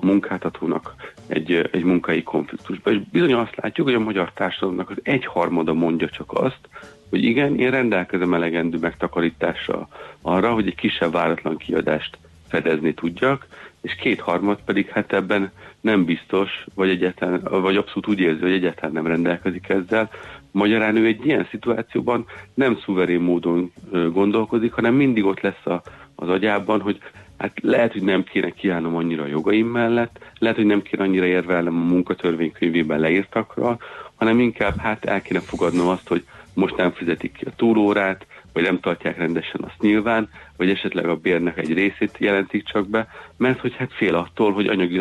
munkáltatónak 0.00 0.94
egy, 1.26 1.68
egy 1.72 1.84
munkai 1.84 2.22
konfliktusban. 2.22 2.92
És 2.92 3.00
bizony 3.12 3.32
azt 3.32 3.56
látjuk, 3.56 3.86
hogy 3.86 3.96
a 3.96 4.00
magyar 4.00 4.32
társadalomnak 4.32 4.90
az 4.90 4.96
egyharmada 5.02 5.72
mondja 5.72 6.08
csak 6.08 6.32
azt, 6.32 6.68
hogy 7.10 7.24
igen, 7.24 7.58
én 7.58 7.70
rendelkezem 7.70 8.34
elegendő 8.34 8.78
megtakarítással 8.78 9.88
arra, 10.22 10.52
hogy 10.52 10.66
egy 10.66 10.74
kisebb 10.74 11.12
váratlan 11.12 11.56
kiadást 11.56 12.18
fedezni 12.50 12.94
tudjak, 12.94 13.46
és 13.82 13.94
kétharmad 13.94 14.58
pedig 14.64 14.88
hát 14.88 15.12
ebben 15.12 15.50
nem 15.80 16.04
biztos, 16.04 16.64
vagy, 16.74 16.88
egyetlen, 16.88 17.40
vagy 17.42 17.76
abszolút 17.76 18.08
úgy 18.08 18.20
érzi, 18.20 18.40
hogy 18.40 18.52
egyáltalán 18.52 18.92
nem 18.92 19.06
rendelkezik 19.06 19.68
ezzel. 19.68 20.10
Magyarán 20.50 20.96
ő 20.96 21.06
egy 21.06 21.26
ilyen 21.26 21.46
szituációban 21.50 22.24
nem 22.54 22.78
szuverén 22.84 23.20
módon 23.20 23.72
gondolkodik, 24.12 24.72
hanem 24.72 24.94
mindig 24.94 25.24
ott 25.24 25.40
lesz 25.40 25.66
a, 25.66 25.82
az 26.14 26.28
agyában, 26.28 26.80
hogy 26.80 26.98
hát 27.38 27.52
lehet, 27.62 27.92
hogy 27.92 28.02
nem 28.02 28.24
kéne 28.24 28.50
kiállnom 28.50 28.96
annyira 28.96 29.22
a 29.22 29.26
jogaim 29.26 29.66
mellett, 29.66 30.18
lehet, 30.38 30.56
hogy 30.56 30.66
nem 30.66 30.82
kéne 30.82 31.02
annyira 31.02 31.26
érvelnem 31.26 31.76
a 31.76 31.84
munkatörvénykönyvében 31.84 33.00
leírtakra, 33.00 33.78
hanem 34.14 34.40
inkább 34.40 34.76
hát 34.76 35.04
el 35.04 35.22
kéne 35.22 35.40
fogadnom 35.40 35.88
azt, 35.88 36.08
hogy 36.08 36.24
most 36.54 36.76
nem 36.76 36.92
fizetik 36.92 37.32
ki 37.32 37.44
a 37.44 37.54
túlórát, 37.56 38.26
vagy 38.52 38.62
nem 38.62 38.80
tartják 38.80 39.18
rendesen 39.18 39.60
azt 39.60 39.80
nyilván, 39.80 40.28
vagy 40.56 40.70
esetleg 40.70 41.08
a 41.08 41.16
bérnek 41.16 41.58
egy 41.58 41.72
részét 41.72 42.16
jelentik 42.18 42.64
csak 42.64 42.88
be, 42.88 43.08
mert 43.36 43.60
hogy 43.60 43.74
hát 43.76 43.92
fél 43.92 44.14
attól, 44.14 44.52
hogy 44.52 44.66
anyagi 44.66 45.00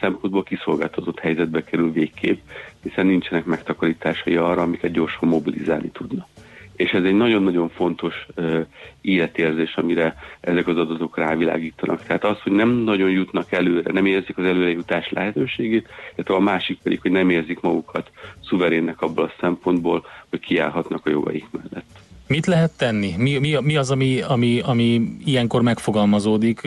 szempontból 0.00 0.42
kiszolgáltatott 0.42 1.18
helyzetbe 1.18 1.64
kerül 1.64 1.92
végképp, 1.92 2.40
hiszen 2.82 3.06
nincsenek 3.06 3.44
megtakarításai 3.44 4.36
arra, 4.36 4.62
amiket 4.62 4.92
gyorsan 4.92 5.28
mobilizálni 5.28 5.88
tudna. 5.88 6.26
És 6.76 6.90
ez 6.90 7.04
egy 7.04 7.14
nagyon-nagyon 7.14 7.68
fontos 7.68 8.26
uh, 8.36 8.66
életérzés, 9.00 9.74
amire 9.74 10.14
ezek 10.40 10.66
az 10.68 10.76
adatok 10.76 11.16
rávilágítanak. 11.16 12.02
Tehát 12.02 12.24
az, 12.24 12.40
hogy 12.40 12.52
nem 12.52 12.68
nagyon 12.68 13.10
jutnak 13.10 13.52
előre, 13.52 13.92
nem 13.92 14.06
érzik 14.06 14.38
az 14.38 14.44
előrejutás 14.44 15.10
lehetőségét, 15.10 15.88
illetve 16.14 16.34
a 16.34 16.40
másik 16.40 16.78
pedig, 16.82 17.00
hogy 17.00 17.10
nem 17.10 17.30
érzik 17.30 17.60
magukat 17.60 18.10
szuverénnek 18.42 19.00
abból 19.00 19.24
a 19.24 19.32
szempontból, 19.40 20.06
hogy 20.30 20.40
kiállhatnak 20.40 21.06
a 21.06 21.10
jogaik 21.10 21.46
mellett. 21.50 22.07
Mit 22.28 22.46
lehet 22.46 22.70
tenni? 22.76 23.14
Mi, 23.16 23.38
mi, 23.38 23.58
mi 23.60 23.76
az, 23.76 23.90
ami, 23.90 24.20
ami, 24.20 24.60
ami 24.64 25.16
ilyenkor 25.24 25.62
megfogalmazódik? 25.62 26.60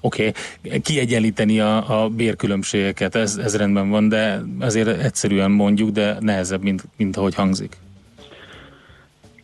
Oké, 0.00 0.32
okay. 0.60 0.80
kiegyenlíteni 0.80 1.60
a, 1.60 2.02
a 2.02 2.08
bérkülönbségeket, 2.08 3.14
ez, 3.14 3.36
ez 3.36 3.56
rendben 3.56 3.88
van, 3.90 4.08
de 4.08 4.42
azért 4.60 4.88
egyszerűen 5.02 5.50
mondjuk, 5.50 5.90
de 5.90 6.16
nehezebb, 6.20 6.62
mint, 6.62 6.84
mint 6.96 7.16
ahogy 7.16 7.34
hangzik. 7.34 7.76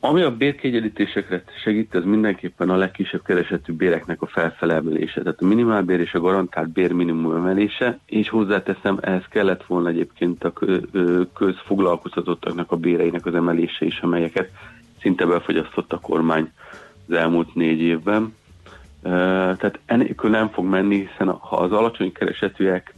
Ami 0.08 0.22
a 0.22 0.36
bérkiegyenlítésekre 0.36 1.42
segít, 1.62 1.94
ez 1.94 2.04
mindenképpen 2.04 2.70
a 2.70 2.76
legkisebb 2.76 3.22
keresetű 3.22 3.72
béreknek 3.72 4.22
a 4.22 4.26
felfele 4.26 4.74
emelése. 4.74 5.22
Tehát 5.22 5.40
a 5.40 5.46
minimálbér 5.46 6.00
és 6.00 6.14
a 6.14 6.20
garantált 6.20 6.68
bér 6.68 6.92
minimum 6.92 7.36
emelése, 7.36 7.98
és 8.06 8.28
hozzáteszem, 8.28 8.98
ehhez 9.00 9.24
kellett 9.30 9.64
volna 9.64 9.88
egyébként 9.88 10.44
a 10.44 10.52
közfoglalkoztatottaknak 11.34 12.72
a 12.72 12.76
béreinek 12.76 13.26
az 13.26 13.34
emelése 13.34 13.84
is, 13.84 14.00
amelyeket 14.00 14.50
szinte 15.00 15.26
befogyasztott 15.26 15.92
a 15.92 16.00
kormány 16.00 16.52
az 17.08 17.14
elmúlt 17.14 17.54
négy 17.54 17.80
évben. 17.80 18.34
Tehát 19.02 19.78
enélkül 19.86 20.30
nem 20.30 20.48
fog 20.48 20.64
menni, 20.64 20.96
hiszen 20.96 21.28
ha 21.28 21.56
az 21.56 21.72
alacsony 21.72 22.12
keresetűek 22.12 22.94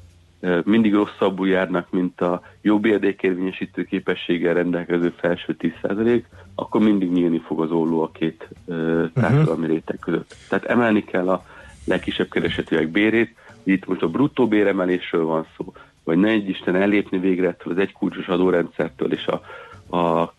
mindig 0.65 0.95
rosszabbul 0.95 1.49
járnak, 1.49 1.91
mint 1.91 2.21
a 2.21 2.43
jó 2.61 2.79
bérdékérvényesítő 2.81 3.85
képességgel 3.85 4.55
rendelkező 4.55 5.15
felső 5.17 5.57
10%, 5.59 6.23
akkor 6.55 6.81
mindig 6.81 7.11
nyílni 7.11 7.39
fog 7.39 7.61
az 7.61 7.71
olló 7.71 8.03
a 8.03 8.11
két 8.11 8.49
uh, 8.65 9.11
társadalmi 9.13 9.61
uh-huh. 9.61 9.67
réteg 9.67 9.99
között. 9.99 10.35
Tehát 10.49 10.65
emelni 10.65 11.05
kell 11.05 11.29
a 11.29 11.45
legkisebb 11.85 12.29
keresetűek 12.29 12.89
bérét, 12.89 13.35
itt 13.63 13.87
most 13.87 14.03
a 14.03 14.09
bruttó 14.09 14.49
béremelésről 14.49 15.25
van 15.25 15.47
szó, 15.57 15.73
vagy 16.05 16.19
ne 16.19 16.29
egy 16.29 16.49
Isten 16.49 16.77
ellépni 16.77 17.19
végre 17.19 17.49
ettől 17.49 17.73
az 17.73 17.79
egykulcsos 17.79 18.27
adórendszertől 18.29 19.13
és 19.13 19.27
a, 19.27 19.43
a 19.97 20.35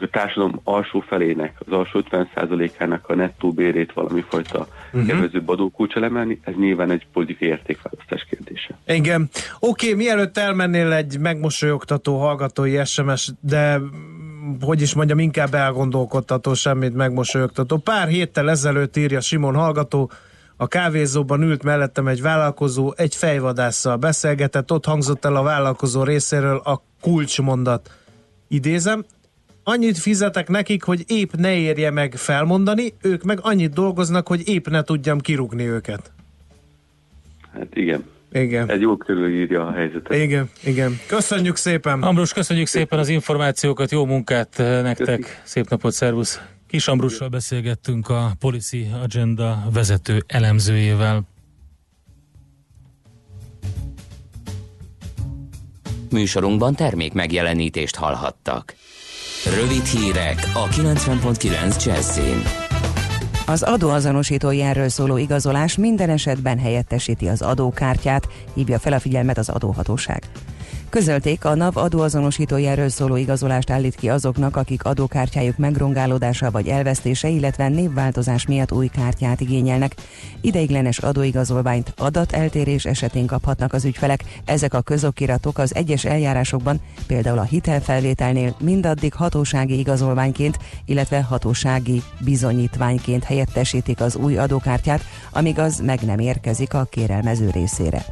a 0.00 0.08
társadalom 0.10 0.60
alsó 0.64 1.00
felének, 1.00 1.54
az 1.66 1.72
alsó 1.72 2.02
50%-ának 2.10 3.08
a 3.08 3.14
nettó 3.14 3.52
bérét 3.52 3.92
valami 3.92 4.24
fajta 4.28 4.66
uh-huh. 4.92 5.06
kedvezőbb 5.06 5.48
adókulcsal 5.48 6.04
emelni, 6.04 6.40
ez 6.44 6.54
nyilván 6.56 6.90
egy 6.90 7.06
politikai 7.12 7.48
értékválasztás 7.48 8.26
kérdése. 8.30 8.78
Igen. 8.86 9.28
Oké, 9.58 9.90
okay, 9.92 10.04
mielőtt 10.04 10.38
elmennél 10.38 10.92
egy 10.92 11.18
megmosolyogtató 11.18 12.18
hallgatói 12.18 12.84
SMS, 12.84 13.30
de 13.40 13.80
hogy 14.60 14.80
is 14.80 14.94
mondjam, 14.94 15.18
inkább 15.18 15.54
elgondolkodtató, 15.54 16.54
semmit 16.54 16.94
megmosolyogtató. 16.94 17.76
Pár 17.76 18.08
héttel 18.08 18.50
ezelőtt 18.50 18.96
írja 18.96 19.20
Simon 19.20 19.54
hallgató, 19.54 20.10
a 20.56 20.66
kávézóban 20.66 21.42
ült 21.42 21.62
mellettem 21.62 22.06
egy 22.06 22.22
vállalkozó, 22.22 22.92
egy 22.96 23.14
fejvadásszal 23.14 23.96
beszélgetett, 23.96 24.72
ott 24.72 24.84
hangzott 24.84 25.24
el 25.24 25.36
a 25.36 25.42
vállalkozó 25.42 26.02
részéről 26.02 26.56
a 26.56 26.82
kulcsmondat 27.00 27.90
idézem, 28.48 29.04
annyit 29.62 29.98
fizetek 29.98 30.48
nekik, 30.48 30.82
hogy 30.82 31.04
épp 31.06 31.32
ne 31.32 31.54
érje 31.56 31.90
meg 31.90 32.14
felmondani, 32.14 32.92
ők 33.02 33.22
meg 33.22 33.38
annyit 33.42 33.72
dolgoznak, 33.72 34.28
hogy 34.28 34.48
épp 34.48 34.66
ne 34.66 34.82
tudjam 34.82 35.20
kirúgni 35.20 35.66
őket. 35.66 36.12
Hát 37.52 37.76
igen. 37.76 38.04
Igen. 38.32 38.70
Ez 38.70 38.80
jól 38.80 38.96
körülírja 38.96 39.66
a 39.66 39.72
helyzetet. 39.72 40.14
Igen, 40.14 40.50
igen. 40.64 40.98
Köszönjük 41.06 41.56
szépen! 41.56 42.02
Ambrus, 42.02 42.32
köszönjük 42.32 42.66
szépen 42.66 42.98
az 42.98 43.08
információkat, 43.08 43.90
jó 43.90 44.06
munkát 44.06 44.54
nektek, 44.58 44.96
Köszönjük. 44.96 45.40
szép 45.44 45.68
napot, 45.68 45.92
szervusz! 45.92 46.40
Kis 46.68 46.88
Ambrussal 46.88 47.28
beszélgettünk 47.28 48.08
a 48.08 48.32
Policy 48.38 48.86
Agenda 49.02 49.62
vezető 49.72 50.24
elemzőjével. 50.26 51.22
Műsorunkban 56.12 56.74
termék 56.74 57.12
megjelenítést 57.12 57.96
hallhattak. 57.96 58.74
Rövid 59.60 59.84
hírek 59.84 60.50
a 60.54 60.68
90.9 60.68 61.84
Jazzin. 61.84 62.42
Az 63.46 63.62
adóazonosító 63.62 64.50
jelről 64.50 64.88
szóló 64.88 65.16
igazolás 65.16 65.76
minden 65.76 66.10
esetben 66.10 66.58
helyettesíti 66.58 67.28
az 67.28 67.42
adókártyát, 67.42 68.28
hívja 68.54 68.78
fel 68.78 68.92
a 68.92 68.98
figyelmet 68.98 69.38
az 69.38 69.48
adóhatóság. 69.48 70.22
Közölték, 70.90 71.44
a 71.44 71.54
NAV 71.54 71.76
adóazonosítójáról 71.76 72.88
szóló 72.88 73.16
igazolást 73.16 73.70
állít 73.70 73.94
ki 73.94 74.08
azoknak, 74.08 74.56
akik 74.56 74.84
adókártyájuk 74.84 75.56
megrongálódása 75.56 76.50
vagy 76.50 76.68
elvesztése, 76.68 77.28
illetve 77.28 77.68
névváltozás 77.68 78.46
miatt 78.46 78.72
új 78.72 78.86
kártyát 78.86 79.40
igényelnek. 79.40 79.94
Ideiglenes 80.40 80.98
adóigazolványt 80.98 81.92
adateltérés 81.96 82.84
esetén 82.84 83.26
kaphatnak 83.26 83.72
az 83.72 83.84
ügyfelek. 83.84 84.24
Ezek 84.44 84.74
a 84.74 84.80
közokiratok 84.80 85.58
az 85.58 85.74
egyes 85.74 86.04
eljárásokban, 86.04 86.80
például 87.06 87.38
a 87.38 87.42
hitelfelvételnél 87.42 88.56
mindaddig 88.60 89.14
hatósági 89.14 89.78
igazolványként, 89.78 90.58
illetve 90.84 91.22
hatósági 91.22 92.02
bizonyítványként 92.20 93.24
helyettesítik 93.24 94.00
az 94.00 94.16
új 94.16 94.36
adókártyát, 94.36 95.04
amíg 95.32 95.58
az 95.58 95.80
meg 95.84 96.00
nem 96.00 96.18
érkezik 96.18 96.74
a 96.74 96.86
kérelmező 96.90 97.50
részére. 97.50 98.04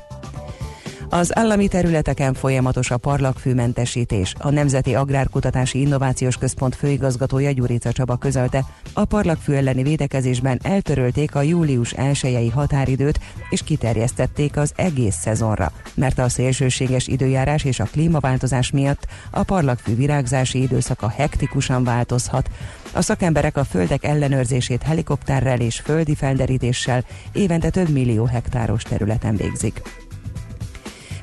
Az 1.15 1.37
állami 1.39 1.69
területeken 1.69 2.35
folyamatos 2.35 2.91
a 2.91 2.97
parlagfűmentesítés. 2.97 4.35
A 4.39 4.51
Nemzeti 4.51 4.95
Agrárkutatási 4.95 5.81
Innovációs 5.81 6.37
Központ 6.37 6.75
főigazgatója 6.75 7.51
Gyurica 7.51 7.93
Csaba 7.93 8.17
közölte, 8.17 8.65
a 8.93 9.05
parlagfű 9.05 9.53
elleni 9.53 9.83
védekezésben 9.83 10.61
eltörölték 10.63 11.35
a 11.35 11.43
július 11.43 11.93
1 11.93 12.51
határidőt, 12.55 13.21
és 13.51 13.63
kiterjesztették 13.63 14.57
az 14.57 14.73
egész 14.77 15.15
szezonra, 15.15 15.73
mert 15.95 16.19
a 16.19 16.29
szélsőséges 16.29 17.07
időjárás 17.07 17.65
és 17.65 17.81
a 17.81 17.89
klímaváltozás 17.93 18.71
miatt 18.71 19.07
a 19.31 19.43
parlagfű 19.43 19.95
virágzási 19.95 20.63
időszaka 20.63 21.09
hektikusan 21.09 21.85
változhat. 21.85 22.51
A 22.93 23.03
szakemberek 23.03 23.57
a 23.57 23.65
földek 23.65 24.05
ellenőrzését 24.05 24.83
helikopterrel 24.83 25.61
és 25.61 25.81
földi 25.81 26.15
felderítéssel 26.15 27.05
évente 27.33 27.71
több 27.71 27.89
millió 27.89 28.25
hektáros 28.25 28.83
területen 28.83 29.37
végzik. 29.37 29.83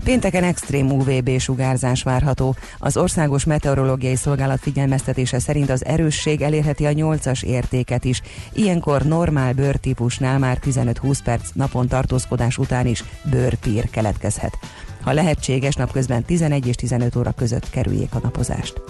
Pénteken 0.04 0.44
extrém 0.44 0.92
UVB 0.92 1.40
sugárzás 1.40 2.04
várható. 2.04 2.56
Az 2.78 2.98
Országos 2.98 3.44
Meteorológiai 3.44 4.16
Szolgálat 4.16 4.60
figyelmeztetése 4.60 5.40
szerint 5.40 5.70
az 5.70 5.86
erősség 5.86 6.42
elérheti 6.42 6.86
a 6.86 6.92
8-as 6.92 7.44
értéket 7.44 8.06
is. 8.06 8.22
Ilyenkor 8.54 9.02
normál 9.02 9.54
bőrtípusnál 9.54 10.40
már 10.40 10.60
15-20 10.66 11.18
perc 11.24 11.50
napon 11.54 11.88
tartózkodás 11.88 12.58
után 12.58 12.88
is 12.88 13.04
bőrpír 13.24 13.90
keletkezhet. 13.90 14.58
Ha 15.02 15.14
lehetséges, 15.14 15.76
napközben 15.76 16.24
11 16.24 16.68
és 16.68 16.76
15 16.76 17.16
óra 17.16 17.32
között 17.32 17.70
kerüljék 17.70 18.16
a 18.16 18.20
napozást. 18.24 18.82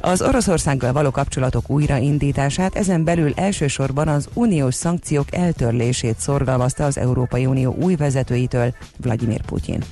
Az 0.00 0.22
Oroszországgal 0.22 0.92
való 0.92 1.10
kapcsolatok 1.10 1.70
újraindítását 1.70 2.76
ezen 2.76 3.04
belül 3.04 3.32
elsősorban 3.36 4.08
az 4.08 4.28
uniós 4.34 4.74
szankciók 4.74 5.34
eltörlését 5.34 6.18
szorgalmazta 6.18 6.84
az 6.84 6.98
Európai 6.98 7.46
Unió 7.46 7.74
új 7.80 7.94
vezetőitől 7.94 8.74
Vladimir 8.96 9.40
Putyin. 9.40 9.82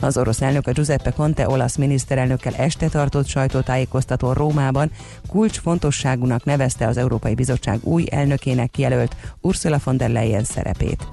Az 0.00 0.16
orosz 0.16 0.40
elnök 0.40 0.66
a 0.66 0.72
Giuseppe 0.72 1.10
Conte 1.10 1.48
olasz 1.48 1.76
miniszterelnökkel 1.76 2.54
este 2.54 2.88
tartott 2.88 3.26
sajtótájékoztatón 3.26 4.34
Rómában 4.34 4.90
kulcsfontosságúnak 5.28 6.44
nevezte 6.44 6.86
az 6.86 6.96
Európai 6.96 7.34
Bizottság 7.34 7.78
új 7.82 8.04
elnökének 8.10 8.70
kijelölt 8.70 9.16
Ursula 9.40 9.78
von 9.84 9.96
der 9.96 10.10
Leyen 10.10 10.44
szerepét. 10.44 11.08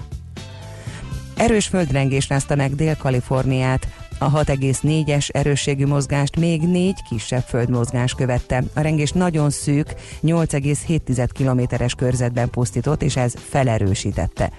Erős 1.35 1.67
földrengés 1.67 2.29
rázta 2.29 2.55
meg 2.55 2.75
Dél-Kaliforniát. 2.75 3.87
A 4.19 4.31
6,4-es 4.31 5.29
erősségű 5.35 5.85
mozgást 5.85 6.35
még 6.35 6.61
négy 6.61 7.03
kisebb 7.09 7.43
földmozgás 7.43 8.13
követte. 8.13 8.63
A 8.73 8.81
rengés 8.81 9.11
nagyon 9.11 9.49
szűk, 9.49 9.93
8,7 10.23 11.29
kilométeres 11.31 11.95
körzetben 11.95 12.49
pusztított, 12.49 13.03
és 13.03 13.15
ez 13.15 13.33
felerősítette. 13.49 14.51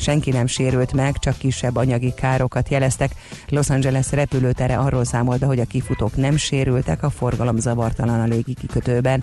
Senki 0.00 0.30
nem 0.30 0.46
sérült 0.46 0.92
meg, 0.92 1.18
csak 1.18 1.38
kisebb 1.38 1.76
anyagi 1.76 2.14
károkat 2.14 2.68
jeleztek. 2.68 3.10
Los 3.48 3.70
Angeles 3.70 4.12
repülőtere 4.12 4.76
arról 4.76 5.04
számolt 5.04 5.40
be, 5.40 5.46
hogy 5.46 5.60
a 5.60 5.64
kifutók 5.64 6.16
nem 6.16 6.36
sérültek, 6.36 7.02
a 7.02 7.10
forgalom 7.10 7.58
zavartalan 7.58 8.20
a 8.20 8.24
légi 8.24 8.54
kikötőben. 8.54 9.22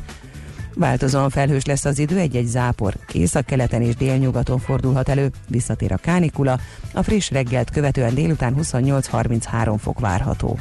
Változóan 0.73 1.29
felhős 1.29 1.65
lesz 1.65 1.85
az 1.85 1.99
idő, 1.99 2.17
egy-egy 2.17 2.45
zápor 2.45 2.93
észak-keleten 3.11 3.81
és 3.81 3.95
délnyugaton 3.95 4.59
fordulhat 4.59 5.09
elő, 5.09 5.31
visszatér 5.47 5.91
a 5.91 5.97
kánikula, 5.97 6.59
a 6.93 7.03
friss 7.03 7.31
reggelt 7.31 7.69
követően 7.69 8.13
délután 8.13 8.55
28-33 8.61 9.75
fok 9.77 9.99
várható. 9.99 10.57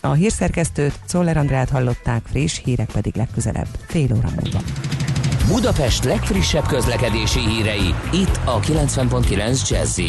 A 0.00 0.12
hírszerkesztőt 0.12 1.00
Czoller 1.06 1.36
Andrát 1.36 1.68
hallották, 1.68 2.22
friss 2.30 2.60
hírek 2.64 2.90
pedig 2.92 3.16
legközelebb, 3.16 3.68
fél 3.86 4.12
óra 4.16 4.30
múlva. 4.40 4.60
Budapest 5.48 6.04
legfrissebb 6.04 6.66
közlekedési 6.66 7.40
hírei, 7.40 7.94
itt 8.12 8.40
a 8.44 8.60
90.9 8.60 9.68
jazz 9.68 10.00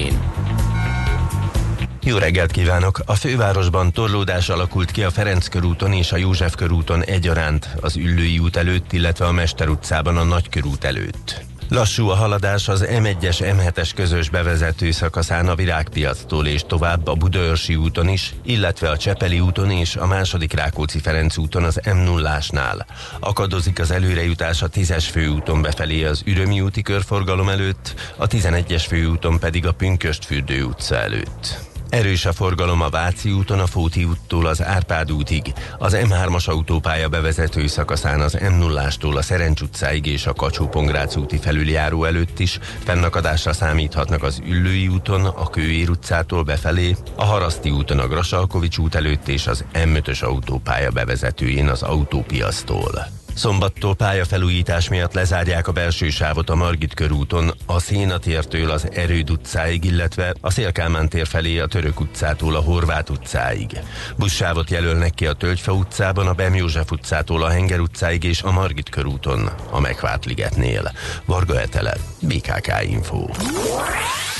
jó 2.03 2.17
reggelt 2.17 2.51
kívánok! 2.51 3.01
A 3.05 3.15
fővárosban 3.15 3.91
torlódás 3.91 4.49
alakult 4.49 4.91
ki 4.91 5.03
a 5.03 5.09
Ferenc 5.09 5.47
körúton 5.47 5.93
és 5.93 6.11
a 6.11 6.17
József 6.17 6.55
körúton 6.55 7.03
egyaránt, 7.03 7.69
az 7.81 7.95
Üllői 7.95 8.39
út 8.39 8.55
előtt, 8.55 8.93
illetve 8.93 9.25
a 9.25 9.31
Mester 9.31 9.69
utcában 9.69 10.17
a 10.17 10.23
Nagykörút 10.23 10.83
előtt. 10.83 11.48
Lassú 11.69 12.09
a 12.09 12.15
haladás 12.15 12.67
az 12.67 12.85
M1-es 12.87 13.37
M7-es 13.39 13.91
közös 13.95 14.29
bevezető 14.29 14.91
szakaszán 14.91 15.47
a 15.47 15.55
Virágpiactól 15.55 16.47
és 16.47 16.63
tovább 16.67 17.07
a 17.07 17.13
Budaörsi 17.13 17.75
úton 17.75 18.07
is, 18.07 18.33
illetve 18.43 18.89
a 18.89 18.97
Csepeli 18.97 19.39
úton 19.39 19.71
és 19.71 19.95
a 19.95 20.05
második 20.05 20.53
Rákóczi-Ferenc 20.53 21.37
úton 21.37 21.63
az 21.63 21.79
M0-ásnál. 21.83 22.85
Akadozik 23.19 23.79
az 23.79 23.91
előrejutás 23.91 24.61
a 24.61 24.69
10-es 24.69 25.07
főúton 25.11 25.61
befelé 25.61 26.03
az 26.03 26.21
Ürömi 26.25 26.61
úti 26.61 26.81
körforgalom 26.81 27.49
előtt, 27.49 28.13
a 28.17 28.27
11-es 28.27 28.85
főúton 28.87 29.39
pedig 29.39 29.65
a 29.65 29.71
Pünköstfürdő 29.71 30.63
utca 30.63 30.95
előtt. 30.95 31.68
Erős 31.89 32.25
a 32.25 32.33
forgalom 32.33 32.81
a 32.81 32.89
Váci 32.89 33.31
úton, 33.31 33.59
a 33.59 33.65
Fóti 33.65 34.03
úttól 34.03 34.45
az 34.45 34.63
Árpád 34.63 35.11
útig, 35.11 35.53
az 35.77 35.97
M3-as 35.99 36.49
autópálya 36.49 37.09
bevezető 37.09 37.67
szakaszán 37.67 38.21
az 38.21 38.33
m 38.33 38.53
0 38.57 38.87
a 39.01 39.21
Szerencs 39.21 39.61
utcáig 39.61 40.05
és 40.05 40.25
a 40.25 40.33
kacsó 40.33 40.69
úti 41.15 41.37
felüljáró 41.37 42.03
előtt 42.03 42.39
is 42.39 42.59
fennakadásra 42.83 43.53
számíthatnak 43.53 44.23
az 44.23 44.41
Üllői 44.45 44.87
úton, 44.87 45.25
a 45.25 45.49
Kőér 45.49 45.89
utcától 45.89 46.43
befelé, 46.43 46.95
a 47.15 47.23
Haraszti 47.23 47.69
úton 47.69 47.99
a 47.99 48.07
Grasalkovics 48.07 48.77
út 48.77 48.95
előtt 48.95 49.27
és 49.27 49.47
az 49.47 49.65
M5-ös 49.73 50.23
autópálya 50.23 50.91
bevezetőjén 50.91 51.67
az 51.67 51.83
autópiasztól. 51.83 53.07
Szombattól 53.39 53.95
pályafelújítás 53.95 54.89
miatt 54.89 55.13
lezárják 55.13 55.67
a 55.67 55.71
belső 55.71 56.09
sávot 56.09 56.49
a 56.49 56.55
Margit 56.55 56.93
körúton, 56.93 57.53
a 57.65 57.79
Szénatértől 57.79 58.69
az 58.69 58.87
Erőd 58.91 59.29
utcáig, 59.29 59.83
illetve 59.83 60.35
a 60.41 60.49
Szélkálmán 60.51 61.09
tér 61.09 61.27
felé 61.27 61.59
a 61.59 61.67
Török 61.67 61.99
utcától 61.99 62.55
a 62.55 62.59
Horvát 62.59 63.09
utcáig. 63.09 63.79
Buszsávot 64.17 64.69
jelölnek 64.69 65.13
ki 65.13 65.25
a 65.25 65.33
Tölgyfa 65.33 65.71
utcában, 65.71 66.27
a 66.27 66.33
Bem 66.33 66.55
József 66.55 66.91
utcától 66.91 67.43
a 67.43 67.49
Henger 67.49 67.79
utcáig 67.79 68.23
és 68.23 68.41
a 68.41 68.51
Margit 68.51 68.89
körúton, 68.89 69.49
a 69.69 69.79
Megvártligetnél. 69.79 70.91
Varga 71.25 71.61
Etele, 71.61 71.95
BKK 72.21 72.73
Info. 72.83 73.27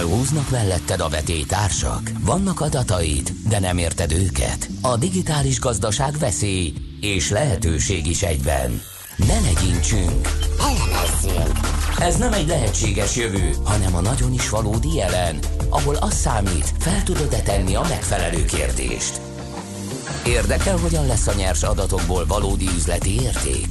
Elhúznak 0.00 0.50
melletted 0.50 1.00
a 1.00 1.08
vetétársak? 1.08 2.10
Vannak 2.20 2.60
adataid, 2.60 3.32
de 3.48 3.58
nem 3.58 3.78
érted 3.78 4.12
őket? 4.12 4.68
A 4.80 4.96
digitális 4.96 5.60
gazdaság 5.60 6.18
veszély 6.18 6.72
és 7.00 7.30
lehetőség 7.30 8.06
is 8.06 8.22
egyben. 8.22 8.82
Ne 9.16 9.40
legyintsünk! 9.40 10.28
Elemezzünk! 10.58 11.58
Ez 11.98 12.16
nem 12.16 12.32
egy 12.32 12.46
lehetséges 12.46 13.16
jövő, 13.16 13.54
hanem 13.64 13.94
a 13.94 14.00
nagyon 14.00 14.32
is 14.32 14.48
valódi 14.48 14.94
jelen, 14.94 15.38
ahol 15.68 15.94
az 15.94 16.14
számít, 16.14 16.72
fel 16.78 17.02
tudod-e 17.02 17.40
tenni 17.40 17.74
a 17.74 17.86
megfelelő 17.88 18.44
kérdést. 18.44 19.20
Érdekel, 20.26 20.76
hogyan 20.76 21.06
lesz 21.06 21.26
a 21.26 21.34
nyers 21.34 21.62
adatokból 21.62 22.26
valódi 22.26 22.66
üzleti 22.76 23.20
érték? 23.20 23.66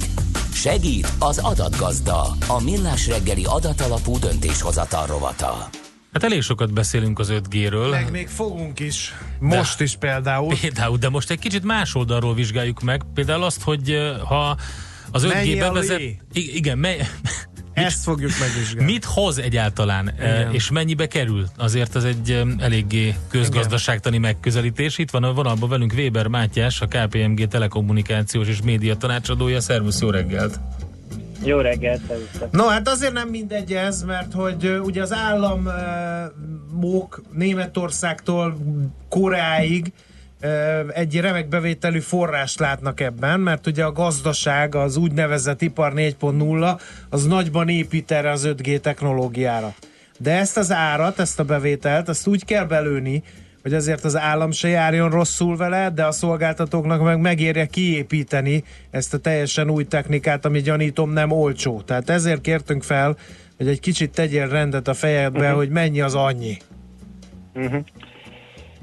Segít 0.52 1.12
az 1.18 1.38
adatgazda, 1.38 2.36
a 2.46 2.62
millás 2.62 3.06
reggeli 3.06 3.44
adatalapú 3.44 4.18
döntéshozatal 4.18 5.06
rovata. 5.06 5.68
Hát 6.12 6.24
elég 6.24 6.42
sokat 6.42 6.72
beszélünk 6.72 7.18
az 7.18 7.32
5G-ről. 7.32 7.90
Meg 7.90 8.10
még 8.10 8.28
fogunk 8.28 8.80
is. 8.80 9.14
Most 9.38 9.78
De- 9.78 9.84
is 9.84 9.96
például. 9.96 10.54
Például, 10.60 10.96
de 10.96 11.08
most 11.08 11.30
egy 11.30 11.38
kicsit 11.38 11.64
más 11.64 11.94
oldalról 11.94 12.34
vizsgáljuk 12.34 12.80
meg. 12.80 13.02
Például 13.14 13.42
azt, 13.42 13.62
hogy 13.62 13.98
ha 14.24 14.56
az 15.10 15.24
5G 15.24 15.32
Menj 15.32 15.54
bevezet... 15.54 16.00
igen, 16.32 16.78
mely... 16.78 16.98
Ezt 17.72 18.02
fogjuk 18.02 18.30
megvizsgálni. 18.40 18.92
Mit 18.92 19.04
hoz 19.04 19.38
egyáltalán, 19.38 20.12
Igen. 20.18 20.54
és 20.54 20.70
mennyibe 20.70 21.06
kerül? 21.06 21.46
Azért 21.56 21.96
ez 21.96 22.04
egy 22.04 22.42
eléggé 22.58 23.14
közgazdaságtani 23.28 24.18
megközelítés. 24.18 24.98
Itt 24.98 25.10
van 25.10 25.24
a 25.24 25.32
vonalban 25.32 25.68
velünk 25.68 25.92
Weber 25.96 26.26
Mátyás, 26.26 26.80
a 26.80 26.86
KPMG 26.86 27.48
telekommunikációs 27.48 28.48
és 28.48 28.62
média 28.62 28.96
tanácsadója. 28.96 29.60
Szervusz, 29.60 30.00
jó 30.00 30.10
reggelt! 30.10 30.60
Jó 31.42 31.58
reggelt, 31.58 32.00
szervusztok. 32.08 32.50
No, 32.50 32.66
hát 32.66 32.88
azért 32.88 33.12
nem 33.12 33.28
mindegy 33.28 33.72
ez, 33.72 34.02
mert 34.02 34.32
hogy 34.32 34.80
ugye 34.82 35.02
az 35.02 35.12
államok 35.12 36.42
Németországtól 37.32 38.56
Koreáig 39.08 39.92
egy 40.94 41.20
remek 41.20 41.48
bevételű 41.48 42.00
forrást 42.00 42.58
látnak 42.58 43.00
ebben, 43.00 43.40
mert 43.40 43.66
ugye 43.66 43.84
a 43.84 43.92
gazdaság, 43.92 44.74
az 44.74 44.96
úgynevezett 44.96 45.62
ipar 45.62 45.92
4.0, 45.96 46.80
az 47.08 47.26
nagyban 47.26 47.68
épít 47.68 48.10
erre 48.10 48.30
az 48.30 48.48
5G 48.48 48.80
technológiára. 48.80 49.74
De 50.18 50.38
ezt 50.38 50.56
az 50.56 50.72
árat, 50.72 51.18
ezt 51.18 51.40
a 51.40 51.44
bevételt, 51.44 52.08
ezt 52.08 52.26
úgy 52.26 52.44
kell 52.44 52.64
belőni, 52.64 53.22
hogy 53.62 53.74
azért 53.74 54.04
az 54.04 54.16
állam 54.16 54.50
se 54.50 54.68
járjon 54.68 55.10
rosszul 55.10 55.56
vele, 55.56 55.90
de 55.90 56.04
a 56.04 56.12
szolgáltatóknak 56.12 57.02
meg 57.02 57.20
megérje 57.20 57.66
kiépíteni 57.66 58.64
ezt 58.90 59.14
a 59.14 59.18
teljesen 59.18 59.70
új 59.70 59.84
technikát, 59.84 60.44
ami 60.44 60.60
gyanítom 60.60 61.10
nem 61.10 61.30
olcsó. 61.30 61.80
Tehát 61.80 62.10
ezért 62.10 62.40
kértünk 62.40 62.82
fel, 62.82 63.16
hogy 63.56 63.68
egy 63.68 63.80
kicsit 63.80 64.10
tegyél 64.10 64.48
rendet 64.48 64.88
a 64.88 64.94
fejedbe, 64.94 65.48
Mhm. 65.48 65.56
hogy 65.56 65.68
mennyi 65.68 66.00
az 66.00 66.14
annyi. 66.14 66.56
Uh-huh. 67.54 67.80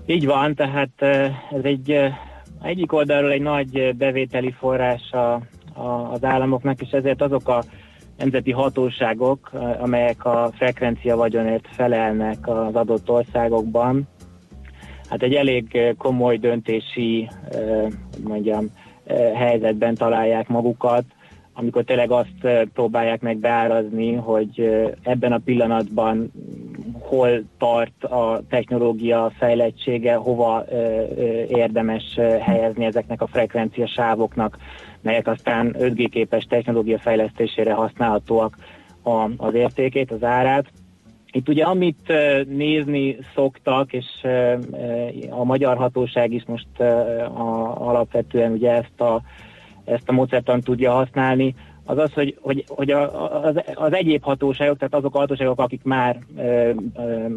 Így 0.06 0.26
van, 0.26 0.56
tehát 0.56 0.90
eh, 0.98 1.26
ez 1.52 1.64
egy 1.64 1.96
egyik 2.62 2.94
oldalról 2.94 3.32
egy 3.32 3.42
nagy 3.42 3.96
bevételi 3.96 4.56
forrás 4.60 5.12
a, 5.12 5.34
a, 5.74 6.12
az 6.12 6.24
államoknak, 6.24 6.82
és 6.82 6.90
ezért 6.92 7.22
azok 7.22 7.48
a 7.48 7.64
nemzeti 8.18 8.52
hatóságok, 8.52 9.52
amelyek 9.80 10.26
a 10.26 10.50
frekvencia 10.56 11.16
vagyonért 11.16 11.68
felelnek 11.72 12.48
az 12.48 12.76
adott 12.76 13.10
országokban, 13.10 14.08
hát 15.10 15.24
egy 15.24 15.34
elég 15.34 15.76
eh, 15.76 15.94
komoly 15.98 16.38
döntési, 16.38 17.30
eh, 17.52 17.86
mondjam, 18.28 18.66
eh, 19.06 19.32
helyzetben 19.36 19.96
találják 19.96 20.48
magukat, 20.48 21.04
amikor 21.54 21.84
tényleg 21.84 22.12
azt 22.12 22.68
próbálják 22.74 23.22
meg 23.22 23.38
beárazni, 23.38 24.14
hogy 24.14 24.70
ebben 25.02 25.32
a 25.32 25.38
pillanatban 25.38 26.32
hol 27.00 27.44
tart 27.58 28.04
a 28.04 28.42
technológia 28.50 29.32
fejlettsége, 29.38 30.16
hova 30.16 30.66
érdemes 31.48 32.04
helyezni 32.40 32.86
ezeknek 32.86 33.22
a 33.22 33.28
frekvencia 33.28 33.88
sávoknak, 33.88 34.58
melyek 35.02 35.28
aztán 35.28 35.76
5G 35.80 36.08
képes 36.12 36.44
technológia 36.44 37.00
fejlesztésére 37.00 37.74
használhatóak 37.74 38.58
az 39.38 39.54
értékét, 39.54 40.12
az 40.12 40.24
árát. 40.24 40.66
Itt 41.32 41.50
ugye 41.50 41.64
amit 41.64 42.14
nézni 42.48 43.18
szoktak, 43.36 43.94
és 43.94 44.06
a 45.30 45.44
magyar 45.44 45.78
hatóság 45.78 46.34
is 46.34 46.44
most 46.46 46.80
a, 46.80 47.88
alapvetően 47.88 48.52
ugye 48.52 48.72
ezt 48.72 49.02
a, 49.02 49.22
ezt 49.86 50.10
a 50.10 50.12
módszertan 50.12 50.62
tudja 50.62 50.92
használni, 50.92 51.56
az 51.90 51.98
az, 51.98 52.14
hogy, 52.14 52.38
hogy, 52.42 52.64
hogy 52.68 52.92
az, 52.92 53.62
az 53.74 53.94
egyéb 53.94 54.24
hatóságok, 54.24 54.78
tehát 54.78 54.94
azok 54.94 55.16
a 55.16 55.20
hatóságok, 55.20 55.60
akik 55.60 55.84
már 55.84 56.20
ö, 56.38 56.72
ö, 56.96 57.28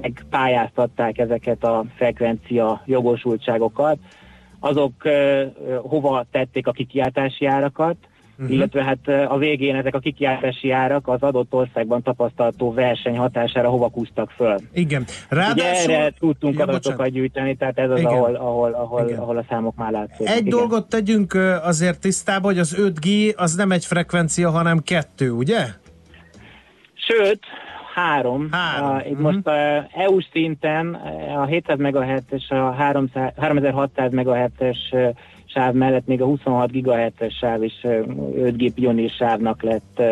megpályáztatták 0.00 1.18
ezeket 1.18 1.64
a 1.64 1.84
frekvencia 1.94 2.82
jogosultságokat, 2.86 3.98
azok 4.60 5.04
ö, 5.04 5.44
hova 5.82 6.24
tették 6.30 6.66
a 6.66 6.72
kikiáltási 6.72 7.46
árakat. 7.46 7.96
Uh-huh. 8.38 8.54
illetve 8.54 8.84
hát 8.84 9.08
a 9.28 9.38
végén 9.38 9.74
ezek 9.74 9.94
a 9.94 9.98
kikiáltási 9.98 10.70
árak 10.70 11.08
az 11.08 11.22
adott 11.22 11.52
országban 11.52 12.02
tapasztalható 12.02 12.72
verseny 12.72 13.16
hatására 13.18 13.68
hova 13.68 13.88
kúztak 13.88 14.30
föl. 14.30 14.56
Igen. 14.72 15.02
Ugye 15.02 15.40
Ráadásul... 15.40 15.92
erre 15.92 16.12
tudtunk 16.18 16.54
Ja, 16.54 16.62
adatokat 16.62 16.96
bocsánat. 16.96 17.12
gyűjteni, 17.12 17.56
tehát 17.56 17.78
ez 17.78 17.90
az, 17.90 17.98
Igen. 17.98 18.12
ahol, 18.12 18.34
ahol, 18.34 18.72
ahol, 18.72 19.08
Igen. 19.08 19.18
ahol 19.18 19.36
a 19.36 19.44
számok 19.48 19.76
már 19.76 19.90
látszanak. 19.92 20.32
Egy 20.32 20.46
Igen. 20.46 20.58
dolgot 20.58 20.88
tegyünk 20.88 21.34
azért 21.62 22.00
tisztába, 22.00 22.46
hogy 22.46 22.58
az 22.58 22.76
5G 22.78 23.36
az 23.36 23.54
nem 23.54 23.70
egy 23.70 23.84
frekvencia, 23.84 24.50
hanem 24.50 24.82
kettő, 24.82 25.30
ugye? 25.30 25.66
Sőt, 26.94 27.40
három. 27.94 28.48
Három. 28.50 28.96
Uh, 28.96 29.10
itt 29.10 29.18
most 29.18 29.40
uh, 29.44 29.54
EU-s 30.02 30.26
szinten 30.32 30.94
a 31.36 31.44
700 31.44 31.78
MHz 31.78 32.22
és 32.30 32.50
a 32.50 32.72
300, 32.72 33.32
3600 33.36 34.12
MHz-es 34.12 34.88
uh, 34.92 35.08
sáv 35.52 35.74
mellett 35.74 36.06
még 36.06 36.22
a 36.22 36.24
26 36.24 36.70
GHz-es 36.72 37.34
sáv 37.34 37.60
uh, 37.60 37.70
5G 37.82 38.70
pionír 38.74 39.10
sávnak 39.10 39.62
lett 39.62 40.02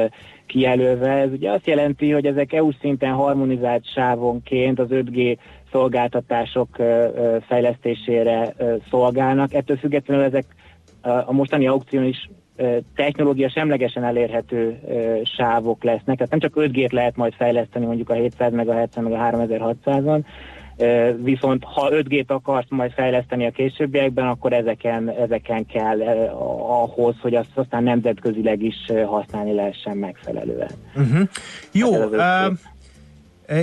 kijelölve. 0.46 1.10
Ez 1.10 1.30
ugye 1.30 1.50
azt 1.50 1.66
jelenti, 1.66 2.10
hogy 2.10 2.26
ezek 2.26 2.52
EU 2.52 2.70
szinten 2.80 3.12
harmonizált 3.12 3.92
sávonként 3.92 4.78
az 4.78 4.88
5G 4.90 5.36
szolgáltatások 5.72 6.68
fejlesztésére 7.46 8.54
szolgálnak. 8.90 9.54
Ettől 9.54 9.76
függetlenül 9.76 10.24
ezek 10.24 10.44
a 11.26 11.32
mostani 11.32 11.66
aukción 11.66 12.04
is 12.04 12.30
technológia 12.94 13.48
semlegesen 13.48 14.04
elérhető 14.04 14.80
sávok 15.36 15.84
lesznek. 15.84 16.16
Tehát 16.16 16.30
nem 16.30 16.40
csak 16.40 16.52
5G-t 16.56 16.92
lehet 16.92 17.16
majd 17.16 17.32
fejleszteni 17.32 17.86
mondjuk 17.86 18.10
a 18.10 18.14
700 18.14 18.52
MHz-en, 18.52 19.02
meg 19.04 19.12
a 19.12 19.18
3600-on, 19.18 20.24
Ö, 20.24 20.55
viszont 21.22 21.64
ha 21.64 21.88
5G-t 21.90 22.26
akarsz 22.26 22.66
majd 22.68 22.92
fejleszteni 22.92 23.46
a 23.46 23.50
későbbiekben, 23.50 24.26
akkor 24.26 24.52
ezeken, 24.52 25.10
ezeken 25.10 25.66
kell 25.66 26.00
ahhoz, 26.68 27.14
hogy 27.20 27.34
azt 27.34 27.50
aztán 27.54 27.82
nemzetközileg 27.82 28.62
is 28.62 28.76
használni 29.06 29.54
lehessen 29.54 29.96
megfelelően. 29.96 30.70
Uh-huh. 30.96 31.28
Jó, 31.72 32.04
uh, 32.04 32.52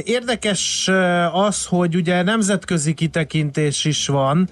érdekes 0.03 0.89
az, 1.33 1.65
hogy 1.65 1.95
ugye 1.95 2.21
nemzetközi 2.21 2.93
kitekintés 2.93 3.85
is 3.85 4.07
van, 4.07 4.47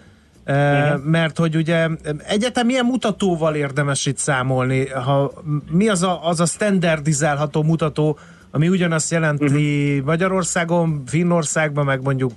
uh, 0.48 1.04
mert 1.04 1.38
hogy 1.38 1.56
ugye 1.56 1.88
egyetem 2.28 2.66
milyen 2.66 2.86
mutatóval 2.86 3.56
érdemes 3.56 4.06
itt 4.06 4.18
számolni? 4.18 4.88
Ha, 4.88 5.32
mi 5.72 5.88
az 5.88 6.04
a, 6.04 6.28
az 6.28 6.40
a 6.40 6.46
standardizálható 6.46 7.64
mutató, 7.64 8.18
ami 8.52 8.70
ugyanazt 8.70 9.12
jelenti 9.12 9.46
uh-huh. 9.46 10.06
Magyarországon, 10.06 11.04
Finnországban, 11.06 11.86
meg 11.86 12.02
mondjuk 12.04 12.32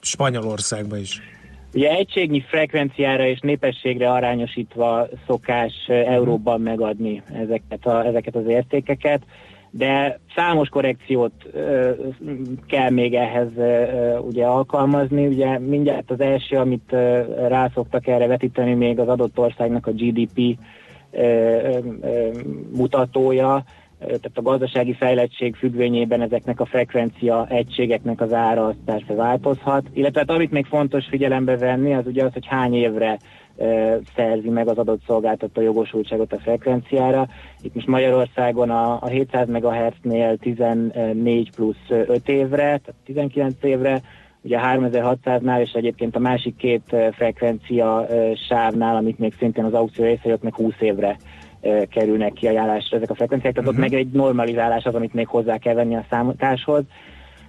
Spanyolországban 0.00 0.98
is? 0.98 1.20
Ugye 1.74 1.90
egységnyi 1.90 2.40
frekvenciára 2.40 3.26
és 3.26 3.40
népességre 3.40 4.10
arányosítva 4.10 5.08
szokás 5.26 5.72
ö, 5.88 5.92
euróban 5.92 6.60
megadni 6.60 7.22
ezeket, 7.32 7.86
a, 7.86 8.06
ezeket 8.06 8.36
az 8.36 8.46
értékeket, 8.46 9.22
de 9.70 10.18
számos 10.34 10.68
korrekciót 10.68 11.32
ö, 11.52 11.90
kell 12.66 12.90
még 12.90 13.14
ehhez 13.14 13.48
ö, 13.56 14.16
ugye 14.18 14.44
alkalmazni. 14.44 15.26
Ugye 15.26 15.58
mindjárt 15.58 16.10
az 16.10 16.20
első, 16.20 16.56
amit 16.56 16.92
ö, 16.92 17.20
rá 17.48 17.70
szoktak 17.74 18.06
erre 18.06 18.26
vetíteni 18.26 18.74
még 18.74 18.98
az 18.98 19.08
adott 19.08 19.38
országnak 19.38 19.86
a 19.86 19.92
GDP 19.92 20.58
ö, 21.10 21.22
ö, 21.22 22.28
mutatója, 22.72 23.64
tehát 24.06 24.30
a 24.34 24.42
gazdasági 24.42 24.92
fejlettség 24.92 25.54
függvényében 25.54 26.20
ezeknek 26.20 26.60
a 26.60 26.64
frekvencia 26.64 27.46
egységeknek 27.48 28.20
az 28.20 28.32
ára 28.32 28.66
az 28.66 28.74
persze 28.84 29.14
változhat, 29.14 29.84
illetve 29.92 30.20
hát 30.20 30.30
amit 30.30 30.50
még 30.50 30.66
fontos 30.66 31.06
figyelembe 31.06 31.56
venni, 31.56 31.94
az 31.94 32.06
ugye 32.06 32.24
az, 32.24 32.32
hogy 32.32 32.46
hány 32.46 32.74
évre 32.74 33.18
szerzi 34.16 34.48
meg 34.48 34.68
az 34.68 34.78
adott 34.78 35.02
szolgáltató 35.06 35.60
jogosultságot 35.60 36.32
a 36.32 36.38
frekvenciára. 36.38 37.28
Itt 37.62 37.74
most 37.74 37.86
Magyarországon 37.86 38.70
a, 38.70 38.98
a 39.00 39.06
700 39.06 39.48
MHz-nél 39.48 40.36
14 40.36 41.50
plusz 41.50 41.76
5 41.88 42.28
évre, 42.28 42.56
tehát 42.56 42.94
19 43.04 43.54
évre, 43.62 44.00
ugye 44.42 44.58
a 44.58 44.66
3600-nál 44.66 45.60
és 45.60 45.72
egyébként 45.72 46.16
a 46.16 46.18
másik 46.18 46.56
két 46.56 46.96
frekvencia 47.12 48.06
sávnál, 48.48 48.96
amit 48.96 49.18
még 49.18 49.34
szintén 49.38 49.64
az 49.64 49.74
aukció 49.74 50.04
jött, 50.04 50.42
meg 50.42 50.54
20 50.54 50.72
évre 50.78 51.16
kerülnek 51.90 52.32
kiajánlásra 52.32 52.96
ezek 52.96 53.10
a 53.10 53.14
frekvenciák, 53.14 53.54
tehát 53.54 53.70
ott 53.70 53.76
meg 53.76 53.94
egy 53.94 54.08
normalizálás 54.12 54.84
az, 54.84 54.94
amit 54.94 55.14
még 55.14 55.26
hozzá 55.26 55.58
kell 55.58 55.74
venni 55.74 55.94
a 55.96 56.04
számításhoz. 56.10 56.84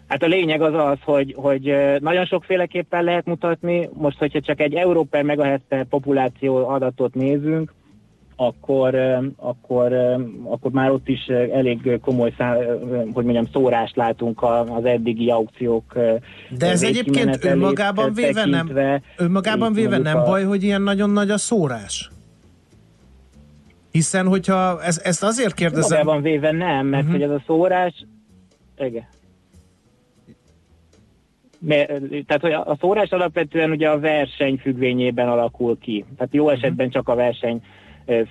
Hát 0.07 0.23
a 0.23 0.27
lényeg 0.27 0.61
az 0.61 0.73
az, 0.73 0.97
hogy, 1.03 1.33
hogy 1.37 1.75
nagyon 1.99 2.25
sokféleképpen 2.25 3.03
lehet 3.03 3.25
mutatni. 3.25 3.89
Most, 3.93 4.17
hogyha 4.17 4.39
csak 4.39 4.59
egy 4.59 4.73
euró 4.73 5.03
per 5.03 5.23
megahertz 5.23 5.63
per 5.67 5.85
populáció 5.85 6.67
adatot 6.67 7.13
nézünk, 7.13 7.73
akkor, 8.35 8.95
akkor, 9.35 9.93
akkor 10.43 10.71
már 10.71 10.91
ott 10.91 11.07
is 11.07 11.25
elég 11.53 11.99
komoly 12.01 12.33
szá, 12.37 12.55
hogy 13.13 13.23
mondjam, 13.23 13.47
szórást 13.53 13.95
látunk 13.95 14.43
az 14.43 14.85
eddigi 14.85 15.29
aukciók. 15.29 15.93
De 16.49 16.69
ez 16.69 16.83
egyébként 16.83 17.45
önmagában 17.45 18.13
véve 18.13 18.45
nem, 18.45 18.69
önmagában 19.17 19.73
véve 19.73 19.97
nem 19.97 20.17
a- 20.17 20.23
baj, 20.23 20.43
hogy 20.43 20.63
ilyen 20.63 20.81
nagyon 20.81 21.09
nagy 21.09 21.29
a 21.29 21.37
szórás? 21.37 22.09
Hiszen, 23.91 24.27
hogyha 24.27 24.83
ez, 24.83 25.01
ezt 25.03 25.23
azért 25.23 25.53
kérdezem... 25.53 25.97
Magában 25.97 26.21
véve 26.21 26.51
nem, 26.51 26.87
mert 26.87 27.03
Mhm. 27.03 27.11
hogy 27.11 27.21
ez 27.21 27.29
a 27.29 27.43
szórás... 27.45 28.05
Igen. 28.77 29.05
Tehát, 32.25 32.41
hogy 32.41 32.51
a 32.51 32.77
szórás 32.79 33.09
alapvetően 33.09 33.71
ugye 33.71 33.89
a 33.89 33.99
verseny 33.99 34.57
függvényében 34.57 35.27
alakul 35.27 35.77
ki. 35.79 36.05
Tehát 36.17 36.33
jó 36.33 36.49
esetben 36.49 36.89
csak 36.89 37.09
a 37.09 37.15
verseny 37.15 37.61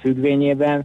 függvényében. 0.01 0.85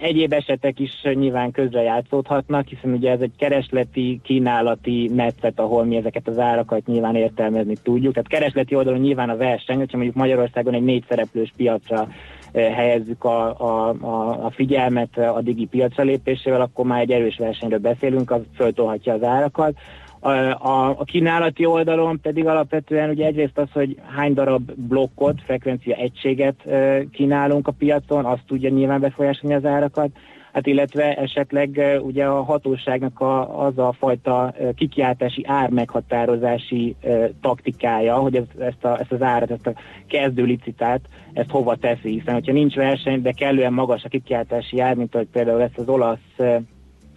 Egyéb 0.00 0.32
esetek 0.32 0.78
is 0.80 0.90
nyilván 1.02 1.50
közre 1.50 1.82
játszódhatnak, 1.82 2.66
hiszen 2.66 2.92
ugye 2.92 3.10
ez 3.10 3.20
egy 3.20 3.32
keresleti, 3.38 4.20
kínálati 4.22 5.10
metszet, 5.14 5.58
ahol 5.60 5.84
mi 5.84 5.96
ezeket 5.96 6.28
az 6.28 6.38
árakat 6.38 6.86
nyilván 6.86 7.16
értelmezni 7.16 7.74
tudjuk. 7.82 8.12
Tehát 8.12 8.28
keresleti 8.28 8.74
oldalon 8.74 9.00
nyilván 9.00 9.30
a 9.30 9.36
verseny, 9.36 9.76
hogyha 9.76 9.96
mondjuk 9.96 10.16
Magyarországon 10.16 10.74
egy 10.74 10.84
négy 10.84 11.04
szereplős 11.08 11.52
piacra 11.56 12.08
helyezzük 12.56 13.24
a, 13.24 13.60
a, 13.60 13.96
a, 14.00 14.44
a 14.44 14.50
figyelmet 14.50 15.18
a 15.18 15.40
digi 15.42 15.64
piacra 15.64 16.04
lépésével, 16.04 16.60
akkor 16.60 16.84
már 16.84 17.00
egy 17.00 17.10
erős 17.10 17.36
versenyről 17.36 17.78
beszélünk, 17.78 18.30
az 18.30 18.40
föltolhatja 18.54 19.12
az 19.12 19.22
árakat. 19.22 19.74
A, 20.20 20.30
a, 20.68 20.88
a 20.98 21.04
kínálati 21.04 21.64
oldalon 21.64 22.20
pedig 22.20 22.46
alapvetően 22.46 23.10
ugye 23.10 23.26
egyrészt 23.26 23.58
az, 23.58 23.70
hogy 23.72 23.96
hány 24.16 24.34
darab 24.34 24.72
blokkot, 24.74 25.42
frekvencia 25.44 25.94
egységet 25.94 26.68
kínálunk 27.12 27.68
a 27.68 27.72
piacon, 27.72 28.24
azt 28.24 28.42
tudja 28.46 28.70
nyilván 28.70 29.00
befolyásolni 29.00 29.56
az 29.56 29.64
árakat, 29.64 30.10
hát 30.56 30.66
illetve 30.66 31.14
esetleg 31.14 32.00
ugye 32.00 32.24
a 32.24 32.42
hatóságnak 32.42 33.20
a, 33.20 33.64
az 33.66 33.78
a 33.78 33.94
fajta 33.98 34.54
kikiáltási 34.76 35.44
ármeghatározási 35.46 36.96
ö, 37.02 37.24
taktikája, 37.40 38.14
hogy 38.14 38.36
ez, 38.36 38.44
ezt, 38.58 38.84
a, 38.84 39.00
ezt 39.00 39.12
az 39.12 39.22
árat, 39.22 39.50
ezt 39.50 39.66
a 39.66 39.72
kezdő 40.08 40.44
licitát, 40.44 41.00
ezt 41.32 41.50
hova 41.50 41.76
teszi, 41.76 42.10
hiszen 42.10 42.34
hogyha 42.34 42.52
nincs 42.52 42.74
verseny, 42.74 43.22
de 43.22 43.32
kellően 43.32 43.72
magas 43.72 44.04
a 44.04 44.08
kikiáltási 44.08 44.80
ár, 44.80 44.94
mint 44.94 45.14
ahogy 45.14 45.28
például 45.32 45.62
ezt 45.62 45.78
az 45.78 45.88
olasz 45.88 46.18
ö, 46.36 46.56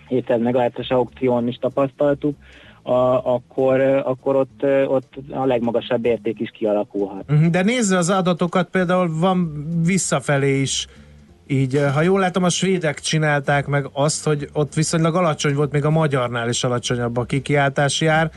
700 0.07 0.41
megahertzes 0.41 0.89
aukción 0.89 1.47
is 1.47 1.55
tapasztaltuk, 1.55 2.35
a, 2.81 3.33
akkor, 3.33 3.79
akkor 3.81 4.35
ott, 4.35 4.63
ott 4.87 5.13
a 5.29 5.45
legmagasabb 5.45 6.05
érték 6.05 6.39
is 6.39 6.49
kialakulhat. 6.49 7.31
Mhm, 7.31 7.49
De 7.49 7.63
nézze 7.63 7.97
az 7.97 8.09
adatokat, 8.09 8.69
például 8.69 9.19
van 9.19 9.65
visszafelé 9.85 10.61
is 10.61 10.87
így, 11.51 11.75
eh, 11.75 11.93
ha 11.93 12.01
jól 12.01 12.19
látom, 12.19 12.43
a 12.43 12.49
svédek 12.49 12.99
csinálták 12.99 13.67
meg 13.67 13.89
azt, 13.93 14.25
hogy 14.25 14.49
ott 14.53 14.73
viszonylag 14.73 15.15
alacsony 15.15 15.55
volt, 15.55 15.71
még 15.71 15.85
a 15.85 15.89
magyarnál 15.89 16.49
is 16.49 16.63
alacsonyabb 16.63 17.17
a 17.17 17.23
kikiáltási 17.23 18.05
ár, 18.05 18.31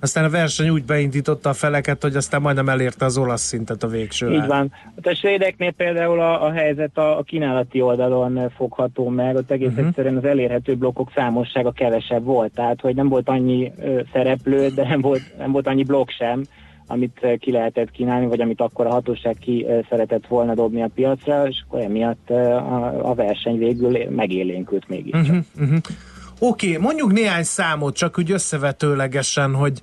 aztán 0.00 0.24
a 0.24 0.28
verseny 0.28 0.68
úgy 0.68 0.84
beindította 0.84 1.48
a 1.48 1.52
feleket, 1.52 2.02
hogy 2.02 2.16
aztán 2.16 2.40
majdnem 2.40 2.68
elérte 2.68 3.04
az 3.04 3.18
olasz 3.18 3.42
szintet 3.42 3.82
a 3.82 3.86
végső 3.86 4.32
Így 4.32 4.46
van. 4.46 4.72
Hát 4.96 5.06
a 5.06 5.14
svédeknél 5.14 5.70
például 5.70 6.20
a, 6.20 6.46
a 6.46 6.52
helyzet 6.52 6.98
a, 6.98 7.18
a 7.18 7.22
kínálati 7.22 7.80
oldalon 7.80 8.38
eh, 8.38 8.46
fogható 8.56 9.08
meg, 9.08 9.36
ott 9.36 9.50
egész 9.50 9.68
uh-huh. 9.68 9.86
egyszerűen 9.86 10.16
az 10.16 10.24
elérhető 10.24 10.74
blokkok 10.74 11.10
számossága 11.14 11.72
kevesebb 11.72 12.24
volt, 12.24 12.52
tehát 12.54 12.80
hogy 12.80 12.94
nem 12.94 13.08
volt 13.08 13.28
annyi 13.28 13.72
ö, 13.80 14.00
szereplő, 14.12 14.68
de 14.68 14.88
nem 14.88 15.00
volt, 15.00 15.22
nem 15.38 15.52
volt 15.52 15.66
annyi 15.66 15.82
blokk 15.82 16.08
sem, 16.08 16.44
amit 16.86 17.18
eh, 17.20 17.36
ki 17.36 17.50
lehetett 17.50 17.90
kínálni, 17.90 18.26
vagy 18.26 18.40
amit 18.40 18.60
akkor 18.60 18.86
a 18.86 18.90
hatóság 18.90 19.36
ki 19.40 19.66
eh, 19.66 19.78
szeretett 19.88 20.26
volna 20.26 20.54
dobni 20.54 20.82
a 20.82 20.90
piacra, 20.94 21.48
és 21.48 21.62
akkor 21.66 21.80
emiatt 21.80 22.30
eh, 22.30 22.72
a, 22.72 23.10
a 23.10 23.14
verseny 23.14 23.58
végül 23.58 23.98
megélénkült 24.10 24.88
mégis. 24.88 25.12
Uh-huh, 25.12 25.36
uh-huh. 25.60 25.78
Oké, 26.38 26.68
okay, 26.68 26.82
mondjuk 26.82 27.12
néhány 27.12 27.42
számot, 27.42 27.96
csak 27.96 28.18
úgy 28.18 28.30
összevetőlegesen, 28.30 29.54
hogy, 29.54 29.80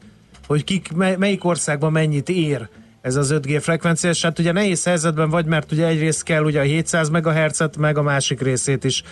hogy 0.48 0.64
kik, 0.64 0.91
mely, 0.95 1.15
melyik 1.18 1.45
országban 1.45 1.91
mennyit 1.91 2.30
ér 2.30 2.68
ez 3.02 3.15
az 3.15 3.34
5G 3.36 3.57
frekvencia, 3.61 4.10
és 4.10 4.22
hát 4.22 4.40
ugye 4.40 4.52
nehéz 4.52 4.84
helyzetben 4.84 5.30
vagy, 5.30 5.45
mert 5.45 5.72
ugye 5.72 5.88
egyrészt 5.88 6.23
kell 6.23 6.44
ugye 6.44 6.60
a 6.60 6.64
700 6.64 7.10
MHz-et, 7.10 7.78
meg 7.78 7.98
a 7.98 8.02
másik 8.02 8.41
részét 8.41 8.84
is 8.84 9.03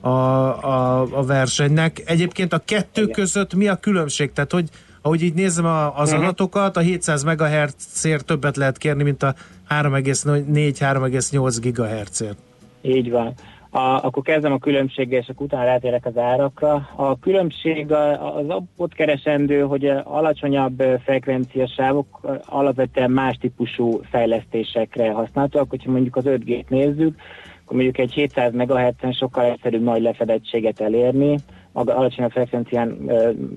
a, 0.00 0.08
a, 0.08 1.00
a 1.00 1.24
versenynek. 1.24 2.02
Egyébként 2.06 2.52
a 2.52 2.58
kettő 2.58 3.02
Igen. 3.02 3.14
között 3.14 3.54
mi 3.54 3.68
a 3.68 3.76
különbség? 3.76 4.32
Tehát, 4.32 4.52
hogy 4.52 4.68
ahogy 5.06 5.22
így 5.22 5.34
nézem 5.34 5.64
a, 5.64 5.98
az 5.98 6.12
Mhm. 6.12 6.22
adatokat, 6.22 6.76
a 6.76 6.80
700 6.80 7.22
MHz-ért 7.24 8.24
többet 8.24 8.56
lehet 8.56 8.78
kérni, 8.78 9.02
mint 9.02 9.22
a 9.22 9.34
3,4-3,8 9.68 11.58
GHz-ért. 11.62 12.36
Így 12.82 13.10
van. 13.10 13.32
A, 13.70 13.78
akkor 13.80 14.22
kezdem 14.22 14.52
a 14.52 14.58
különbséggel, 14.58 15.20
és 15.20 15.28
akkor 15.28 15.46
utána 15.46 15.64
rátérek 15.64 16.06
az 16.06 16.16
árakra. 16.18 16.88
A 16.96 17.18
különbség 17.18 17.92
az 17.92 18.62
ott 18.76 18.92
keresendő, 18.94 19.60
hogy 19.60 19.92
alacsonyabb 20.04 20.82
frekvenciasávok 21.04 22.06
alapvetően 22.46 23.10
más 23.10 23.36
típusú 23.40 24.00
fejlesztésekre 24.10 25.10
használhatóak. 25.12 25.70
Hogyha 25.70 25.90
mondjuk 25.90 26.16
az 26.16 26.24
5G-t 26.26 26.68
nézzük, 26.68 27.16
akkor 27.64 27.76
mondjuk 27.76 27.98
egy 27.98 28.12
700 28.12 28.52
MHz-en 28.52 29.12
sokkal 29.12 29.44
egyszerűbb 29.44 29.82
nagy 29.82 30.02
lefedettséget 30.02 30.80
elérni, 30.80 31.38
alacsonyabb 31.76 32.30
frekvencián, 32.30 33.10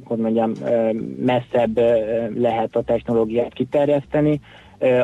hogy 0.03 0.17
mondjam, 0.17 0.51
messzebb 1.25 1.77
lehet 2.35 2.75
a 2.75 2.83
technológiát 2.83 3.53
kiterjeszteni. 3.53 4.41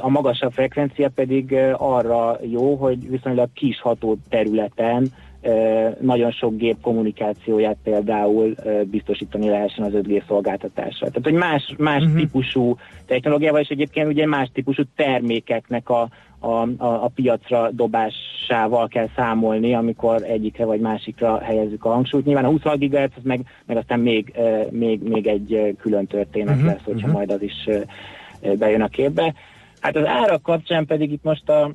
A 0.01 0.09
magasabb 0.09 0.51
frekvencia 0.51 1.09
pedig 1.09 1.55
arra 1.77 2.37
jó, 2.41 2.75
hogy 2.75 3.09
viszonylag 3.09 3.49
kis 3.53 3.81
ható 3.81 4.17
területen 4.29 5.11
nagyon 6.01 6.31
sok 6.31 6.57
gép 6.57 6.81
kommunikációját 6.81 7.77
például 7.83 8.55
biztosítani 8.83 9.49
lehessen 9.49 9.83
az 9.83 9.91
5G 9.93 10.27
szolgáltatásra. 10.27 11.07
Tehát, 11.07 11.23
hogy 11.23 11.33
más, 11.33 11.73
más 11.77 12.03
uh-huh. 12.03 12.17
típusú 12.17 12.77
technológiával, 13.05 13.61
és 13.61 13.67
egyébként 13.67 14.07
ugye 14.07 14.25
más 14.25 14.49
típusú 14.53 14.83
termékeknek 14.95 15.89
a, 15.89 16.09
a, 16.45 16.67
a, 16.77 17.03
a 17.03 17.11
piacra 17.15 17.69
dobásával 17.72 18.88
kell 18.88 19.07
számolni, 19.15 19.73
amikor 19.73 20.23
egyikre 20.23 20.65
vagy 20.65 20.80
másikra 20.80 21.39
helyezzük 21.39 21.85
a 21.85 21.89
hangsúlyt. 21.89 22.26
Nyilván 22.26 22.45
a 22.45 22.49
26 22.49 22.80
GHz, 22.80 23.11
az 23.15 23.23
meg, 23.23 23.45
meg 23.65 23.77
aztán 23.77 23.99
még, 23.99 24.34
ö, 24.35 24.61
még, 24.69 25.03
még 25.03 25.27
egy 25.27 25.53
ö, 25.53 25.69
külön 25.80 26.07
történet 26.07 26.55
uh-huh. 26.55 26.72
lesz, 26.72 26.84
hogyha 26.84 27.07
mhm. 27.07 27.15
majd 27.15 27.31
az 27.31 27.41
is 27.41 27.67
ö, 28.41 28.53
bejön 28.55 28.81
a 28.81 28.88
képbe. 28.88 29.34
Hát 29.80 29.95
az 29.95 30.05
árak 30.05 30.41
kapcsán 30.41 30.85
pedig 30.85 31.11
itt 31.11 31.23
most 31.23 31.49
a, 31.49 31.72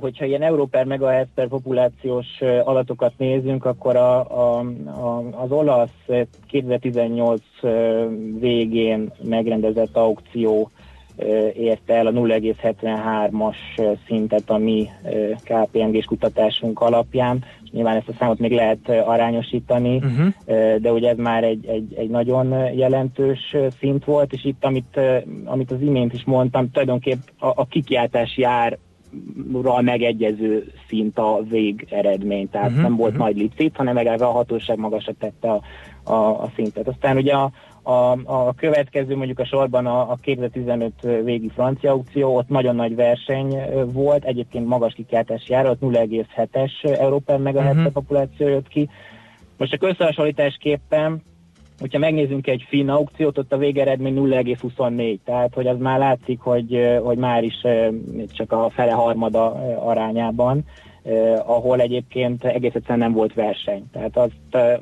hogyha 0.00 0.24
ilyen 0.24 0.42
euró 0.42 0.66
per 0.66 0.84
megahertz 0.84 1.30
per 1.34 1.48
populációs 1.48 2.26
ö, 2.40 2.58
adatokat 2.64 3.12
nézünk, 3.16 3.64
akkor 3.64 3.96
a, 3.96 4.18
a, 4.18 4.58
a, 4.86 5.22
az 5.30 5.50
olasz 5.50 6.04
ö, 6.06 6.20
2018 6.46 7.40
ö, 7.60 8.06
végén 8.38 9.12
megrendezett 9.22 9.96
aukció 9.96 10.70
érte 11.54 11.94
el 11.94 12.06
a 12.06 12.12
0,73-as 12.12 13.56
ö, 13.76 13.92
szintet 14.06 14.50
a 14.50 14.56
mi 14.56 14.88
KPMG-s 15.42 16.04
kutatásunk 16.04 16.80
alapján. 16.80 17.44
És 17.64 17.70
nyilván 17.70 17.96
ezt 17.96 18.08
a 18.08 18.12
számot 18.18 18.38
még 18.38 18.52
lehet 18.52 18.88
arányosítani, 18.88 20.00
Uh-huh. 20.08 20.76
De 20.76 20.92
ugye 20.92 21.08
ez 21.08 21.16
már 21.16 21.44
egy, 21.44 21.66
egy, 21.66 21.94
egy 21.94 22.08
nagyon 22.08 22.74
jelentős 22.74 23.56
szint 23.78 24.04
volt, 24.04 24.32
és 24.32 24.44
itt, 24.44 24.64
amit, 24.64 25.00
amit 25.44 25.70
az 25.70 25.80
imént 25.80 26.12
is 26.12 26.24
mondtam, 26.24 26.70
tulajdonképp 26.70 27.20
a, 27.38 27.46
a 27.46 27.66
kikiáltási 27.66 28.42
ár 28.42 28.78
megegyező 29.80 30.72
szint 30.88 31.18
a 31.18 31.40
végeredmény, 31.48 32.50
tehát 32.50 32.68
uh-huh, 32.68 32.82
nem 32.82 32.96
volt 32.96 33.12
uh-huh. 33.12 33.26
nagy 33.26 33.36
licit, 33.36 33.76
hanem 33.76 33.94
legalább 33.94 34.20
a 34.20 34.30
hatóság 34.30 34.78
magasra 34.78 35.12
tette 35.18 35.50
a, 35.50 35.60
a, 36.12 36.42
a 36.42 36.50
szintet. 36.54 36.88
Aztán 36.88 37.16
ugye 37.16 37.32
a, 37.32 37.50
a, 37.88 38.18
a 38.24 38.54
következő 38.54 39.16
mondjuk 39.16 39.38
a 39.38 39.44
sorban 39.44 39.86
a, 39.86 40.10
a 40.10 40.18
2015 40.22 40.92
végi 41.24 41.50
francia 41.54 41.90
aukció, 41.90 42.36
ott 42.36 42.48
nagyon 42.48 42.74
nagy 42.74 42.94
verseny 42.94 43.56
volt, 43.92 44.24
egyébként 44.24 44.66
magas 44.66 44.94
kikiáltási 44.94 45.54
ára, 45.54 45.70
ott 45.70 45.80
0,7-es 45.80 46.98
Európán 46.98 47.40
megahertz 47.40 47.78
uh-huh. 47.78 47.92
populáció 47.92 48.48
jött 48.48 48.68
ki. 48.68 48.88
Most 49.56 49.70
csak 49.70 49.82
összehasonlításképpen 49.82 51.22
hogyha 51.80 51.98
megnézzünk 51.98 52.46
egy 52.46 52.64
finn 52.68 52.88
aukciót, 52.88 53.38
ott 53.38 53.52
a 53.52 53.56
végeredmény 53.56 54.14
0,24, 54.16 55.18
tehát 55.24 55.54
hogy 55.54 55.66
az 55.66 55.78
már 55.78 55.98
látszik, 55.98 56.40
hogy, 56.40 56.98
hogy 57.02 57.18
már 57.18 57.44
is 57.44 57.54
csak 58.28 58.52
a 58.52 58.70
fele 58.70 58.92
harmada 58.92 59.52
arányában, 59.84 60.64
eh, 61.08 61.50
ahol 61.50 61.80
egyébként 61.80 62.44
egész 62.44 62.74
egyszerűen 62.74 62.98
nem 62.98 63.12
volt 63.12 63.34
verseny. 63.34 63.84
Tehát 63.92 64.16
azt 64.16 64.32
eh, 64.50 64.78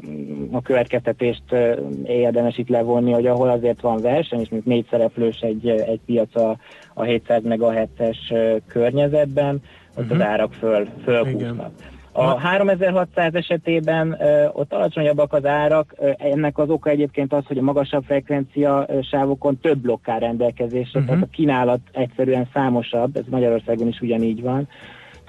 a 0.53 0.63
következtetést 0.63 1.43
eh, 1.53 1.77
érdemes 2.05 2.59
itt 2.59 2.69
levonni, 2.69 3.13
hogy 3.13 3.27
ahol 3.27 3.49
azért 3.49 3.81
van 3.81 4.01
verseny, 4.01 4.41
és 4.41 4.49
mondjuk 4.49 4.75
négy 4.75 4.87
szereplős 4.91 5.41
egy, 5.41 5.69
egy 5.69 6.01
piac 6.07 6.37
a, 6.37 6.57
a 6.95 7.03
700 7.03 7.43
MHz-es 7.43 8.31
eh, 8.31 8.55
környezetben, 8.67 9.63
ott 9.97 10.05
Mhm. 10.05 10.15
az 10.15 10.21
árak 10.21 10.53
föl, 10.53 10.87
fölhúznak. 11.05 11.71
A 12.13 12.23
3600 12.39 13.35
esetében 13.35 14.17
ö, 14.21 14.47
ott 14.53 14.73
alacsonyabbak 14.73 15.33
az 15.33 15.45
árak, 15.47 15.95
ö, 15.99 16.11
ennek 16.19 16.59
az 16.59 16.69
oka 16.71 16.91
egyébként 16.91 17.33
az, 17.33 17.47
hogy 17.47 17.59
a 17.59 17.63
magasabb 17.63 18.05
frekvencia 18.05 18.87
sávokon 19.11 19.59
több 19.61 19.79
blokk 19.79 20.09
áll 20.09 20.19
rendelkezésre, 20.19 20.99
Mhm. 21.01 21.09
tehát 21.09 21.23
a 21.25 21.29
kínálat 21.31 21.81
egyszerűen 21.93 22.49
számosabb, 22.53 23.17
ez 23.17 23.25
Magyarországon 23.31 23.89
is 23.89 24.01
ugyanígy 24.01 24.43
van. 24.43 24.69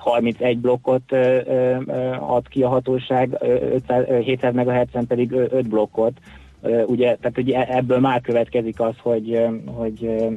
31 0.10 0.58
blokkot 0.60 1.12
ad 2.20 2.48
ki 2.48 2.64
a 2.64 2.68
hatóság, 2.68 3.38
ö, 3.40 3.54
500, 3.74 4.06
ö, 4.08 4.20
700 4.20 4.54
MHz-en 4.54 5.08
pedig 5.08 5.32
5 5.32 5.68
blokkot. 5.68 6.14
Ugye, 6.86 7.16
tehát 7.16 7.38
ugye 7.38 7.76
ebből 7.76 8.00
már 8.00 8.22
következik 8.22 8.80
az, 8.80 8.94
hogy, 9.02 9.46
hogy 9.66 10.06
ö, 10.06 10.28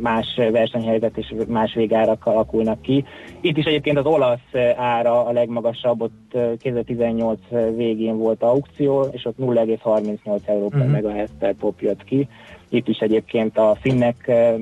más 0.00 0.26
versenyhelyzet 0.52 1.16
és 1.16 1.34
más 1.48 1.74
végárak 1.74 2.26
alakulnak 2.26 2.82
ki. 2.82 3.04
Itt 3.40 3.56
is 3.56 3.64
egyébként 3.64 3.98
az 3.98 4.04
olasz 4.06 4.52
ára 4.76 5.24
a 5.26 5.32
legmagasabb, 5.32 6.02
ott 6.02 6.32
ö, 6.32 6.52
2018 6.58 7.38
végén 7.76 8.16
volt 8.18 8.42
aukció, 8.42 9.02
és 9.10 9.24
ott 9.24 9.38
0,38 9.38 10.40
euró 10.48 10.68
per 10.68 10.80
Mhm. 10.80 10.90
megahertz 10.90 11.32
pop 11.58 11.80
jött 11.80 12.04
ki. 12.04 12.28
Itt 12.74 12.88
is 12.88 12.98
egyébként 12.98 13.58
a 13.58 13.76
finnek 13.80 14.16
ö, 14.26 14.54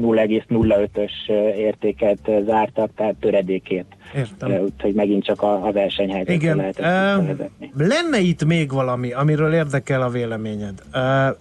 0,05-ös 0.00 1.10
ö, 1.28 1.32
értéket 1.48 2.18
zártak, 2.46 2.90
tehát 2.96 3.14
töredékét. 3.20 3.86
Értem. 4.16 4.50
Úgyhogy 4.52 4.94
megint 4.94 5.24
csak 5.24 5.42
a, 5.42 5.66
a 5.66 5.72
versenyhelyzetre 5.72 6.32
Igen, 6.34 6.56
lehet 6.56 6.78
ezt 6.78 7.16
ö, 7.16 7.20
visszavezetni. 7.20 7.72
lenne 7.76 8.18
itt 8.18 8.44
még 8.44 8.72
valami, 8.72 9.12
amiről 9.12 9.52
érdekel 9.54 10.02
a 10.02 10.08
véleményed. 10.08 10.82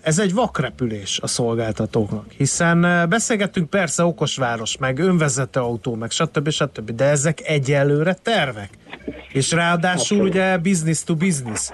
Ez 0.02 0.20
egy 0.20 0.34
vakrepülés 0.34 1.20
a 1.22 1.28
szolgáltatóknak, 1.28 2.26
hiszen 2.38 2.84
ö, 2.84 3.06
beszélgettünk 3.06 3.70
persze 3.70 4.04
okosváros, 4.06 4.78
meg 4.78 5.00
önvezető 5.00 5.60
autó, 5.60 5.96
meg 5.96 6.12
stb. 6.12 6.50
stb. 6.50 6.92
De 6.92 7.06
ezek 7.06 7.42
egyelőre 7.48 8.14
tervek. 8.14 8.70
És 9.32 9.52
ráadásul 9.52 10.18
Abszolút. 10.18 10.28
ugye 10.34 10.58
business 10.58 11.04
to 11.04 11.16
business 11.16 11.70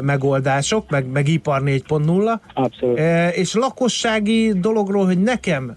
megoldások, 0.00 0.90
meg, 0.90 1.06
meg 1.06 1.28
ipar 1.28 1.62
4.0. 1.62 2.38
Abszolút. 2.54 2.98
És 3.36 3.54
lakossági 3.54 4.52
dologról, 4.60 5.04
hogy 5.04 5.22
nekem 5.22 5.76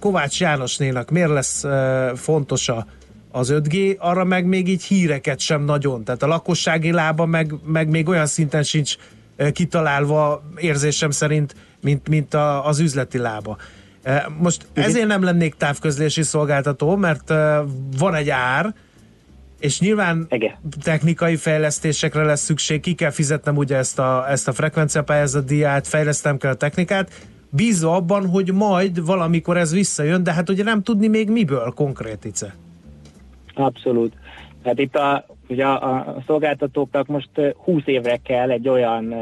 Kovács 0.00 0.40
Jánosnénak 0.40 1.10
miért 1.10 1.30
lesz 1.30 1.64
fontos 2.14 2.68
a 2.68 2.86
az 3.30 3.52
5G, 3.54 3.98
arra 3.98 4.24
meg 4.24 4.46
még 4.46 4.68
így 4.68 4.82
híreket 4.82 5.40
sem 5.40 5.64
nagyon. 5.64 6.04
Tehát 6.04 6.22
a 6.22 6.26
lakossági 6.26 6.92
lába 6.92 7.26
meg, 7.26 7.54
meg 7.64 7.88
még 7.88 8.08
olyan 8.08 8.26
szinten 8.26 8.62
sincs 8.62 8.96
kitalálva 9.52 10.42
érzésem 10.56 11.10
szerint, 11.10 11.54
mint, 11.80 12.08
mint 12.08 12.34
a, 12.34 12.66
az 12.66 12.78
üzleti 12.78 13.18
lába. 13.18 13.56
Most 14.38 14.66
ezért 14.72 15.06
nem 15.06 15.22
lennék 15.22 15.54
távközlési 15.54 16.22
szolgáltató, 16.22 16.96
mert 16.96 17.28
van 17.98 18.14
egy 18.14 18.30
ár, 18.30 18.74
és 19.60 19.80
nyilván 19.80 20.28
technikai 20.82 21.36
fejlesztésekre 21.36 22.24
lesz 22.24 22.42
szükség, 22.42 22.80
ki 22.80 22.94
kell 22.94 23.10
fizetnem 23.10 23.56
ugye 23.56 23.76
ezt 23.76 23.98
a, 23.98 24.30
ezt 24.30 24.48
a 24.48 24.52
frekvenciapályázat 24.52 25.44
díját, 25.44 25.86
fejlesztem 25.86 26.36
kell 26.38 26.50
a 26.50 26.56
technikát, 26.56 27.10
bízva 27.50 27.94
abban, 27.94 28.28
hogy 28.28 28.52
majd 28.52 29.06
valamikor 29.06 29.56
ez 29.56 29.72
visszajön, 29.72 30.22
de 30.22 30.32
hát 30.32 30.50
ugye 30.50 30.62
nem 30.62 30.82
tudni 30.82 31.08
még 31.08 31.30
miből 31.30 31.72
konkrétice. 31.74 32.54
Abszolút. 33.54 34.12
Hát 34.64 34.78
itt 34.78 34.96
a, 34.96 35.26
ugye 35.48 35.64
a, 35.64 35.94
a 35.94 36.22
szolgáltatóknak 36.26 37.06
most 37.06 37.30
ö, 37.34 37.48
20 37.56 37.82
évre 37.84 38.16
kell 38.16 38.50
egy 38.50 38.68
olyan 38.68 39.14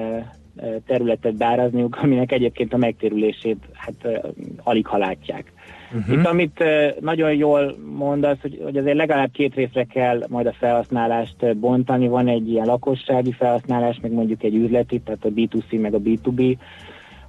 területet 0.86 1.34
beárazniuk, 1.34 1.98
aminek 2.02 2.32
egyébként 2.32 2.72
a 2.72 2.76
megtérülését 2.76 3.58
hát 3.72 4.22
alig 4.62 4.86
ha 4.86 4.96
látják. 4.96 5.52
Uh-huh. 5.94 6.14
Itt 6.14 6.26
amit 6.26 6.60
ö, 6.60 6.88
nagyon 7.00 7.34
jól 7.34 7.76
mondasz, 7.96 8.40
hogy, 8.40 8.60
hogy 8.64 8.76
azért 8.76 8.96
legalább 8.96 9.30
két 9.32 9.54
részre 9.54 9.84
kell 9.84 10.22
majd 10.28 10.46
a 10.46 10.52
felhasználást 10.52 11.56
bontani. 11.56 12.08
Van 12.08 12.28
egy 12.28 12.48
ilyen 12.48 12.66
lakossági 12.66 13.32
felhasználás, 13.32 13.98
meg 14.02 14.12
mondjuk 14.12 14.42
egy 14.42 14.54
üzleti, 14.54 15.00
tehát 15.00 15.24
a 15.24 15.28
B2C 15.28 15.80
meg 15.80 15.94
a 15.94 15.98
B2B. 15.98 16.56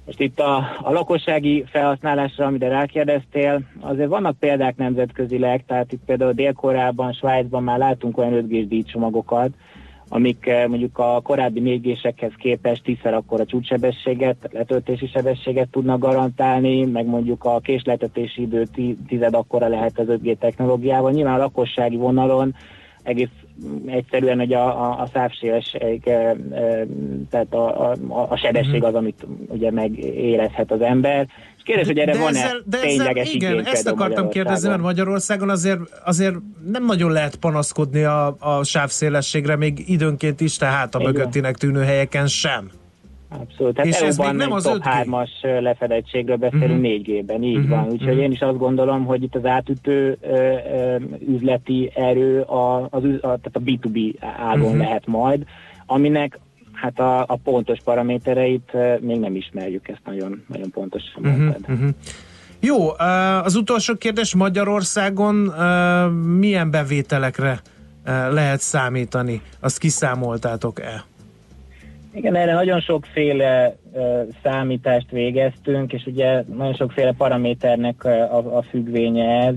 Most 0.06 0.20
itt 0.20 0.40
a, 0.40 0.56
a 0.80 0.92
lakossági 0.92 1.64
felhasználásra, 1.66 2.46
amire 2.46 2.68
rákérdeztél, 2.68 3.60
azért 3.80 4.08
vannak 4.08 4.38
példák 4.38 4.76
nemzetközileg, 4.76 5.64
tehát 5.66 5.92
itt 5.92 6.04
például 6.06 6.32
Dél-Koreában, 6.32 7.12
Svájcban 7.12 7.62
már 7.62 7.78
látunk 7.78 8.18
olyan 8.18 8.32
5 8.32 8.48
g 8.48 8.68
díjcsomagokat, 8.68 9.50
amik 10.14 10.46
eh, 10.46 10.66
mondjuk 10.68 10.98
a 10.98 11.20
korábbi 11.20 11.60
4 11.60 11.80
g 11.80 12.14
képest 12.38 12.82
tízszer 12.84 13.14
akkor 13.14 13.40
a 13.40 13.44
csúcssebességet, 13.44 14.36
letöltési 14.52 15.06
sebességet 15.06 15.68
tudnak 15.68 15.98
garantálni, 15.98 16.84
meg 16.84 17.06
mondjuk 17.06 17.44
a 17.44 17.60
késleltetési 17.60 18.42
idő 18.42 18.64
ti- 18.74 18.98
tized 19.08 19.34
akkora 19.34 19.68
lehet 19.68 19.98
az 19.98 20.06
5G 20.08 20.36
technológiával. 20.38 21.10
Nyilván 21.10 21.34
a 21.34 21.42
lakossági 21.42 21.96
vonalon 21.96 22.54
egész 23.02 23.28
egyszerűen, 23.86 24.38
hogy 24.38 24.52
a, 24.52 24.66
a, 24.66 25.00
a 25.00 25.06
szávsélesség, 25.12 26.08
eh, 26.08 26.30
eh, 26.30 26.86
tehát 27.30 27.54
a, 27.54 27.90
a, 27.90 27.96
a 28.28 28.36
sebesség 28.36 28.84
az, 28.84 28.94
amit 28.94 29.26
ugye 29.48 29.70
megérezhet 29.70 30.70
az 30.70 30.80
ember. 30.80 31.26
És 31.64 31.70
kérdés, 31.70 31.86
hogy 31.86 31.98
erre 31.98 32.18
van-e 32.18 32.50
tényleges 32.80 33.34
igen, 33.34 33.52
igény 33.52 33.66
ezt 33.66 33.88
akartam 33.88 34.28
kérdezni, 34.28 34.68
mert 34.68 34.80
Magyarországon 34.80 35.50
azért, 35.50 35.80
azért 36.04 36.34
nem 36.72 36.84
nagyon 36.84 37.12
lehet 37.12 37.36
panaszkodni 37.36 38.02
a, 38.02 38.36
a 38.38 38.64
sávszélességre, 38.64 39.56
még 39.56 39.88
időnként 39.88 40.40
Isten 40.40 40.70
háta 40.70 41.00
Igen. 41.00 41.12
mögöttinek 41.12 41.56
tűnő 41.56 41.82
helyeken 41.82 42.26
sem. 42.26 42.70
Abszolút. 43.28 43.74
Tehát 43.74 43.90
És 43.90 44.00
ez 44.00 44.16
még 44.16 44.32
nem 44.32 44.52
az 44.52 44.62
top 44.62 44.82
5G. 44.82 45.04
3-as 45.06 45.60
lefedettségről 45.60 46.36
beszélünk 46.36 46.80
Mhm. 46.80 46.84
4G-ben, 46.84 47.42
így 47.42 47.58
Mhm, 47.58 47.68
van. 47.68 47.86
Úgyhogy 47.90 48.14
mhm. 48.14 48.22
én 48.22 48.30
is 48.30 48.40
azt 48.40 48.58
gondolom, 48.58 49.04
hogy 49.04 49.22
itt 49.22 49.34
az 49.34 49.44
átütő 49.44 50.18
ö, 50.20 50.34
ö, 50.36 50.96
üzleti 51.28 51.90
erő 51.94 52.40
a, 52.40 52.88
az, 52.90 53.02
a, 53.04 53.18
tehát 53.20 53.52
a 53.52 53.60
B2B 53.64 54.14
ágon 54.48 54.70
Mhm. 54.70 54.78
lehet 54.78 55.06
majd, 55.06 55.44
aminek 55.86 56.38
hát 56.74 56.98
a, 56.98 57.20
a 57.26 57.36
pontos 57.44 57.78
paramétereit 57.84 58.70
ö, 58.72 58.94
még 59.00 59.18
nem 59.18 59.34
ismerjük, 59.36 59.88
ezt 59.88 60.00
nagyon, 60.04 60.44
nagyon 60.48 60.70
pontosan 60.70 61.22
Mhm, 61.22 61.42
mondtad. 61.42 61.76
mhm. 61.76 61.88
Jó, 62.60 62.88
uh, 62.90 63.44
az 63.44 63.54
utolsó 63.54 63.94
kérdés 63.94 64.34
Magyarországon 64.34 65.46
uh, 65.48 66.12
milyen 66.38 66.70
bevételekre 66.70 67.60
lehet 68.30 68.60
számítani? 68.60 69.40
Azt 69.60 69.78
kiszámoltátok-e? 69.78 71.04
Igen, 72.14 72.34
erre 72.36 72.52
nagyon 72.54 72.80
sokféle 72.80 73.76
számítást 74.42 75.10
végeztünk, 75.10 75.92
és 75.92 76.06
ugye 76.06 76.42
nagyon 76.56 76.74
sokféle 76.74 77.12
paraméternek 77.12 78.04
a, 78.04 78.56
a 78.56 78.62
függvénye 78.62 79.46
ez. 79.46 79.54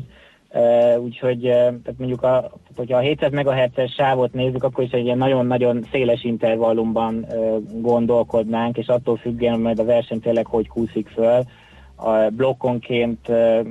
Úgyhogy 1.00 1.40
tehát 1.42 1.96
mondjuk, 1.98 2.24
a, 2.24 2.52
hogyha 2.78 2.98
a 2.98 3.02
700 3.02 3.32
MHz-es 3.32 3.94
sávot 3.94 4.34
nézzük, 4.34 4.64
akkor 4.64 4.84
is 4.84 4.92
egy 4.92 5.06
ilyen 5.06 5.18
nagyon-nagyon 5.18 5.84
széles 5.92 6.24
intervallumban 6.24 7.26
gondolkodnánk, 7.82 8.78
és 8.78 8.88
attól 8.88 9.18
függően 9.18 9.60
majd 9.60 9.80
a 9.80 9.86
verseny 9.86 10.20
tényleg 10.20 10.46
hogy 10.46 10.68
kúszik 10.68 11.08
föl. 11.08 11.42
A 11.96 12.30
blokkonként 12.30 13.30
ö, 13.30 13.62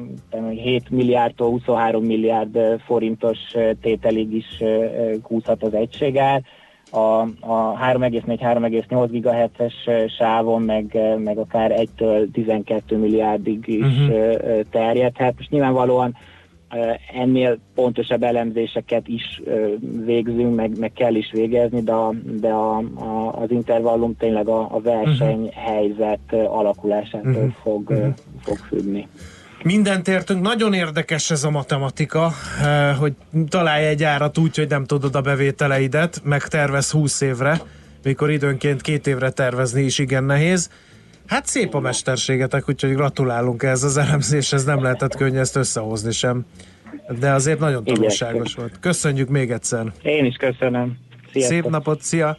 7 0.50 0.90
milliárdtól 0.90 1.50
23 1.50 2.04
milliárd 2.04 2.58
forintos 2.86 3.38
tételig 3.80 4.34
is 4.34 4.62
kúszhat 5.22 5.62
az 5.62 5.74
egységár 5.74 6.42
a, 6.90 7.20
a 7.40 7.78
3,4-3,8 7.78 9.08
GHz-es 9.10 9.88
sávon, 10.18 10.62
meg, 10.62 10.98
meg 11.24 11.38
akár 11.38 11.72
1-től 11.76 12.30
12 12.32 12.96
milliárdig 12.96 13.66
is 13.66 13.84
Mhm. 13.84 14.10
uh-huh. 14.10 14.60
terjedhet. 14.70 15.34
Most 15.36 15.50
nyilvánvalóan 15.50 16.16
ennél 17.14 17.58
pontosabb 17.74 18.22
elemzéseket 18.22 19.08
is 19.08 19.42
végzünk, 20.04 20.54
meg, 20.54 20.78
meg 20.78 20.92
kell 20.92 21.14
is 21.14 21.30
végezni, 21.32 21.82
de, 21.82 21.92
a, 21.92 22.14
de 22.40 22.48
a, 22.48 22.76
a, 22.94 23.32
az 23.42 23.50
intervallum 23.50 24.16
tényleg 24.16 24.48
a, 24.48 24.74
a 24.74 24.80
versenyhelyzet 24.80 26.18
ö, 26.30 26.36
alakulásától 26.36 27.32
Mhm. 27.32 27.48
fog, 27.62 27.90
ö, 27.90 28.06
fog 28.42 28.56
függni. 28.56 29.08
Mindent 29.62 30.08
értünk, 30.08 30.42
nagyon 30.42 30.72
érdekes 30.72 31.30
ez 31.30 31.44
a 31.44 31.50
matematika, 31.50 32.30
hogy 32.98 33.12
találj 33.48 33.86
egy 33.86 34.02
árat 34.02 34.38
úgy, 34.38 34.56
hogy 34.56 34.68
nem 34.68 34.84
tudod 34.84 35.14
a 35.14 35.20
bevételeidet, 35.20 36.20
meg 36.24 36.42
tervez 36.46 36.90
20 36.90 37.20
évre, 37.20 37.60
mikor 38.02 38.30
időnként 38.30 38.80
két 38.80 39.06
évre 39.06 39.30
tervezni 39.30 39.82
is 39.82 39.98
igen 39.98 40.24
nehéz. 40.24 40.70
Hát 41.26 41.46
szép 41.46 41.74
a 41.74 41.80
mesterségetek, 41.80 42.68
úgyhogy 42.68 42.94
gratulálunk 42.94 43.62
ehhez 43.62 43.82
az 43.82 43.96
elemzéshez, 43.96 44.64
nem 44.64 44.82
lehetett 44.82 45.14
könnyű 45.14 45.38
ezt 45.38 45.56
összehozni 45.56 46.12
sem. 46.12 46.46
De 47.18 47.32
azért 47.32 47.58
nagyon 47.58 47.84
tanulságos 47.84 48.54
volt. 48.54 48.78
Köszönjük 48.80 49.28
még 49.28 49.50
egyszer. 49.50 49.92
Én 50.02 50.24
is 50.24 50.36
köszönöm. 50.36 50.98
Sziasztok. 51.32 51.54
Szép 51.54 51.70
napot, 51.70 52.02
szia! 52.02 52.36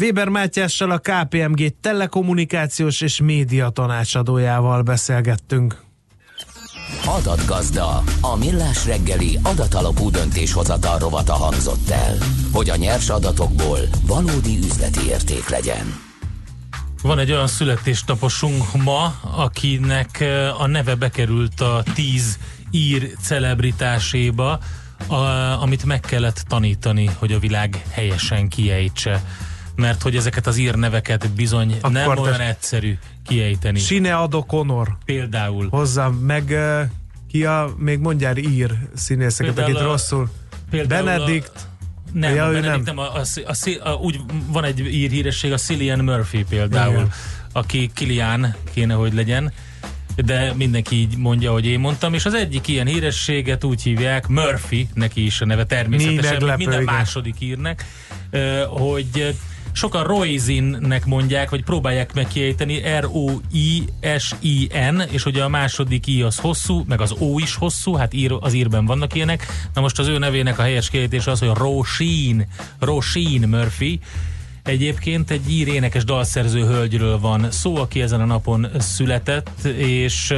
Weber 0.00 0.28
Mátyással 0.28 0.90
a 0.90 0.98
KPMG 0.98 1.80
telekommunikációs 1.80 3.00
és 3.00 3.20
média 3.20 3.68
tanácsadójával 3.68 4.82
beszélgettünk. 4.82 5.76
Adatgazda, 7.06 8.02
a 8.20 8.36
millás 8.38 8.86
reggeli 8.86 9.38
adatalapú 9.42 10.10
döntéshozatal 10.10 10.98
rovata 10.98 11.32
hangzott 11.32 11.90
el, 11.90 12.16
hogy 12.52 12.70
a 12.70 12.76
nyers 12.76 13.10
adatokból 13.10 13.78
valódi 14.06 14.56
üzleti 14.56 15.06
érték 15.08 15.48
legyen. 15.48 16.09
Van 17.02 17.18
egy 17.18 17.32
olyan 17.32 17.46
születésnaposunk 17.46 18.82
ma, 18.82 19.14
akinek 19.20 20.24
a 20.58 20.66
neve 20.66 20.94
bekerült 20.94 21.60
a 21.60 21.82
10 21.94 22.38
ír 22.70 23.10
celebritáséba, 23.20 24.58
a, 25.06 25.14
amit 25.62 25.84
meg 25.84 26.00
kellett 26.00 26.44
tanítani, 26.48 27.10
hogy 27.18 27.32
a 27.32 27.38
világ 27.38 27.84
helyesen 27.90 28.48
kiejtse. 28.48 29.22
Mert 29.76 30.02
hogy 30.02 30.16
ezeket 30.16 30.46
az 30.46 30.56
írneveket 30.56 31.30
bizony 31.30 31.72
Akkor 31.80 31.90
nem 31.92 32.18
olyan 32.18 32.40
egyszerű 32.40 32.98
kiejteni. 33.26 33.78
Sine 33.78 34.16
Ado 34.16 34.44
Conor. 34.44 34.96
Például. 35.04 35.68
Hozzá, 35.68 36.08
meg 36.08 36.54
ki 37.28 37.44
a, 37.44 37.74
még 37.76 37.98
mondjál 37.98 38.36
ír 38.36 38.78
színészeket, 38.94 39.58
akit 39.58 39.76
a- 39.76 39.82
rosszul. 39.82 40.30
Benedikt. 40.88 41.69
Nem, 42.12 42.34
Ja, 42.34 42.48
ő 42.50 42.52
Benedict 42.52 42.86
nem. 42.86 42.98
A, 42.98 43.14
a, 43.14 43.22
a, 43.44 43.88
a, 43.88 43.92
úgy 43.92 44.20
van 44.46 44.64
egy 44.64 44.78
ír 44.78 45.10
híresség, 45.10 45.52
a 45.52 45.56
Cillian 45.56 45.98
Murphy 45.98 46.44
például, 46.48 46.94
Igen. 46.94 47.12
aki 47.52 47.90
Kilian 47.94 48.54
kéne, 48.72 48.94
hogy 48.94 49.14
legyen, 49.14 49.52
de 50.16 50.52
mindenki 50.54 50.96
így 50.96 51.16
mondja, 51.16 51.52
hogy 51.52 51.66
én 51.66 51.80
mondtam, 51.80 52.14
és 52.14 52.26
az 52.26 52.34
egyik 52.34 52.68
ilyen 52.68 52.86
hírességet 52.86 53.64
úgy 53.64 53.82
hívják, 53.82 54.26
Murphy, 54.28 54.88
neki 54.94 55.24
is 55.24 55.40
a 55.40 55.44
neve 55.44 55.62
Mi 55.62 55.66
természetesen, 55.66 56.20
mint 56.20 56.30
meglepő, 56.30 56.56
minden 56.56 56.82
igen. 56.82 56.94
második 56.94 57.34
írnek, 57.38 57.84
hogy 58.68 59.34
sokan 59.72 60.04
Roisin-nek 60.04 61.06
mondják, 61.06 61.50
vagy 61.50 61.64
próbálják 61.64 62.14
meg 62.14 62.26
kiejteni, 62.26 62.82
R-O-I-S-I-N, 62.98 64.32
és 65.10 65.24
ugye 65.24 65.42
a 65.42 65.48
második 65.48 66.06
I 66.06 66.22
az 66.22 66.38
hosszú, 66.38 66.84
meg 66.88 67.00
az 67.00 67.14
O 67.18 67.38
is 67.38 67.54
hosszú, 67.54 67.94
hát 67.94 68.14
ír, 68.14 68.36
az 68.40 68.52
írben 68.52 68.86
vannak 68.86 69.14
ilyenek. 69.14 69.46
Na 69.74 69.80
most 69.80 69.98
az 69.98 70.06
ő 70.06 70.18
nevének 70.18 70.58
a 70.58 70.62
helyes 70.62 70.90
kiejtés 70.90 71.26
az, 71.26 71.38
hogy 71.38 71.50
Roisin, 71.54 72.46
Roisin 72.78 73.48
Murphy, 73.48 74.00
Egyébként 74.62 75.30
egy 75.30 75.50
ír 75.50 75.68
énekes 75.68 76.04
dalszerző 76.04 76.66
hölgyről 76.66 77.18
van 77.18 77.50
szó, 77.50 77.76
aki 77.76 78.02
ezen 78.02 78.20
a 78.20 78.24
napon 78.24 78.68
született, 78.78 79.64
és 79.76 80.34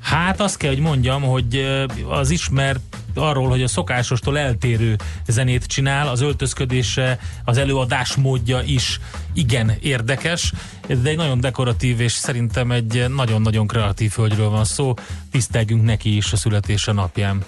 hát 0.00 0.40
azt 0.40 0.56
kell, 0.56 0.70
hogy 0.70 0.80
mondjam, 0.80 1.22
hogy 1.22 1.66
az 2.08 2.30
ismert 2.30 2.96
arról, 3.16 3.48
hogy 3.48 3.62
a 3.62 3.68
szokásostól 3.68 4.38
eltérő 4.38 4.96
zenét 5.26 5.66
csinál, 5.66 6.08
az 6.08 6.20
öltözködése, 6.20 7.18
az 7.44 7.56
előadás 7.56 8.14
módja 8.14 8.60
is 8.60 9.00
igen 9.34 9.72
érdekes, 9.80 10.52
de 10.86 11.08
egy 11.08 11.16
nagyon 11.16 11.40
dekoratív 11.40 12.00
és 12.00 12.12
szerintem 12.12 12.70
egy 12.70 13.04
nagyon-nagyon 13.08 13.66
kreatív 13.66 14.12
hölgyről 14.12 14.48
van 14.48 14.64
szó. 14.64 14.94
Tisztelgünk 15.30 15.84
neki 15.84 16.16
is 16.16 16.32
a 16.32 16.36
születése 16.36 16.92
napján. 16.92 17.44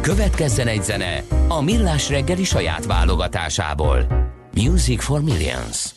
Következzen 0.00 0.66
egy 0.66 0.82
zene 0.82 1.24
a 1.48 1.60
Millás 1.60 2.08
reggeli 2.08 2.44
saját 2.44 2.86
válogatásából. 2.86 4.06
Music 4.54 5.02
for 5.02 5.22
Millions. 5.22 5.93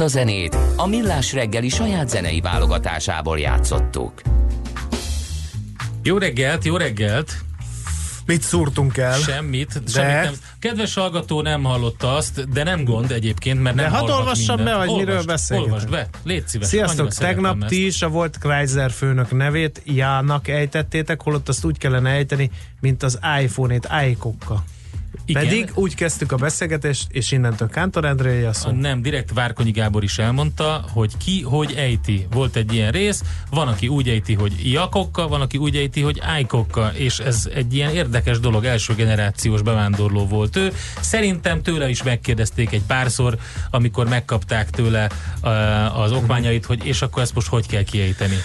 Ezt 0.00 0.14
a 0.14 0.18
zenét 0.18 0.56
a 0.76 0.86
Millás 0.86 1.32
reggeli 1.32 1.68
saját 1.68 2.08
zenei 2.08 2.40
válogatásából 2.40 3.38
játszottuk. 3.38 4.22
Jó 6.02 6.18
reggelt, 6.18 6.64
jó 6.64 6.76
reggelt! 6.76 7.34
Mit 8.26 8.42
szúrtunk 8.42 8.96
el? 8.96 9.18
Semmit. 9.18 9.82
De- 9.82 9.90
semmit 9.90 10.22
nem. 10.24 10.34
Kedves 10.58 10.94
hallgató 10.94 11.42
nem 11.42 11.62
hallotta 11.62 12.14
azt, 12.14 12.50
de 12.52 12.62
nem 12.62 12.84
gond 12.84 13.10
egyébként, 13.10 13.62
mert 13.62 13.76
De 13.76 13.82
nem 13.82 13.90
hadd 13.90 14.00
hallhat 14.00 14.18
olvassam 14.18 14.64
be, 14.64 14.72
hogy 14.72 14.88
miről 14.88 15.08
Olvasd, 15.08 15.26
beszélgetünk. 15.26 15.74
Olvasd 15.74 15.90
be, 15.90 16.08
légy 16.22 16.48
szíves. 16.48 16.68
Sziasztok, 16.68 17.12
tegnap 17.12 17.64
ti 17.66 17.86
is 17.86 18.02
a 18.02 18.08
volt 18.08 18.38
Chrysler 18.38 18.90
főnök 18.90 19.30
nevét 19.30 19.82
Jának 19.84 20.48
ejtettétek, 20.48 21.22
holott 21.22 21.48
azt 21.48 21.64
úgy 21.64 21.78
kellene 21.78 22.10
ejteni, 22.10 22.50
mint 22.80 23.02
az 23.02 23.18
iPhone-ét, 23.42 23.88
iCokka. 24.10 24.64
Igen. 25.30 25.42
Pedig 25.42 25.70
úgy 25.74 25.94
kezdtük 25.94 26.32
a 26.32 26.36
beszélgetést, 26.36 27.06
és 27.10 27.32
innentől 27.32 27.68
Kántor 27.68 28.04
André 28.04 28.44
a 28.44 28.52
szó. 28.52 28.70
Nem, 28.70 29.02
direkt 29.02 29.32
Várkonyi 29.32 29.70
Gábor 29.70 30.02
is 30.02 30.18
elmondta, 30.18 30.84
hogy 30.92 31.16
ki 31.16 31.42
hogy 31.42 31.74
ejti. 31.76 32.26
Volt 32.30 32.56
egy 32.56 32.72
ilyen 32.72 32.92
rész, 32.92 33.22
van, 33.50 33.68
aki 33.68 33.88
úgy 33.88 34.08
ejti, 34.08 34.34
hogy 34.34 34.72
jakokka, 34.72 35.28
van, 35.28 35.40
aki 35.40 35.58
úgy 35.58 35.76
ejti, 35.76 36.00
hogy 36.00 36.20
ájkokka, 36.22 36.92
és 36.94 37.18
ez 37.18 37.48
egy 37.54 37.74
ilyen 37.74 37.94
érdekes 37.94 38.40
dolog, 38.40 38.64
első 38.64 38.94
generációs 38.94 39.62
bevándorló 39.62 40.26
volt 40.26 40.56
ő. 40.56 40.72
Szerintem 41.00 41.62
tőle 41.62 41.88
is 41.88 42.02
megkérdezték 42.02 42.72
egy 42.72 42.82
párszor, 42.86 43.38
amikor 43.70 44.08
megkapták 44.08 44.70
tőle 44.70 45.10
az 45.94 46.12
okmányait, 46.12 46.64
hogy 46.64 46.86
és 46.86 47.02
akkor 47.02 47.22
ezt 47.22 47.34
most 47.34 47.48
hogy 47.48 47.66
kell 47.66 47.82
kiejteni. 47.82 48.36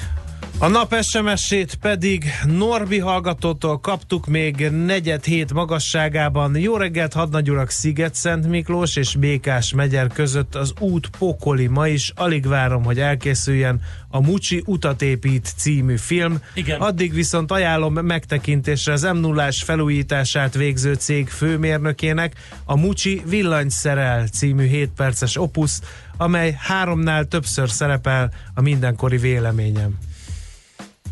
A 0.60 0.68
nap 0.68 0.96
SMS-ét 1.02 1.76
pedig 1.76 2.26
Norbi 2.46 3.00
hallgatótól 3.00 3.80
kaptuk 3.80 4.28
még 4.28 4.70
negyed 4.70 5.24
hét 5.24 5.54
magasságában. 5.54 6.58
Jó 6.58 6.78
reggelt, 6.78 7.14
hadnagy 7.14 7.50
urak, 7.50 7.70
Sziget-Szent 7.70 8.48
Miklós 8.48 8.96
és 8.96 9.16
Békás 9.16 9.74
megyer 9.74 10.08
között 10.08 10.56
az 10.56 10.74
út 10.80 11.10
pokoli 11.18 11.68
ma 11.68 11.88
is. 11.88 12.12
Alig 12.16 12.48
várom, 12.48 12.84
hogy 12.84 13.00
elkészüljen 13.00 13.82
a 14.10 14.22
Mucsi 14.22 14.64
utat 14.66 15.02
épít 15.02 15.54
című 15.58 15.98
film. 15.98 16.42
Igen. 16.54 16.82
Addig 16.82 17.14
viszont 17.14 17.52
ajánlom 17.52 17.94
megtekintésre 17.94 18.94
az 18.94 19.02
m 19.02 19.18
0 19.18 19.52
felújítását 19.52 20.54
végző 20.54 20.94
cég 20.94 21.30
főmérnökének 21.30 22.34
a 22.66 22.78
Mucsi 22.78 23.22
villanyszerel 23.26 24.28
című 24.28 24.68
7 24.68 24.90
perces 24.96 25.38
opusz, 25.38 25.82
amely 26.18 26.56
háromnál 26.60 27.26
többször 27.26 27.70
szerepel 27.70 28.32
a 28.54 28.62
mindenkori 28.62 29.18
véleményem. 29.18 29.98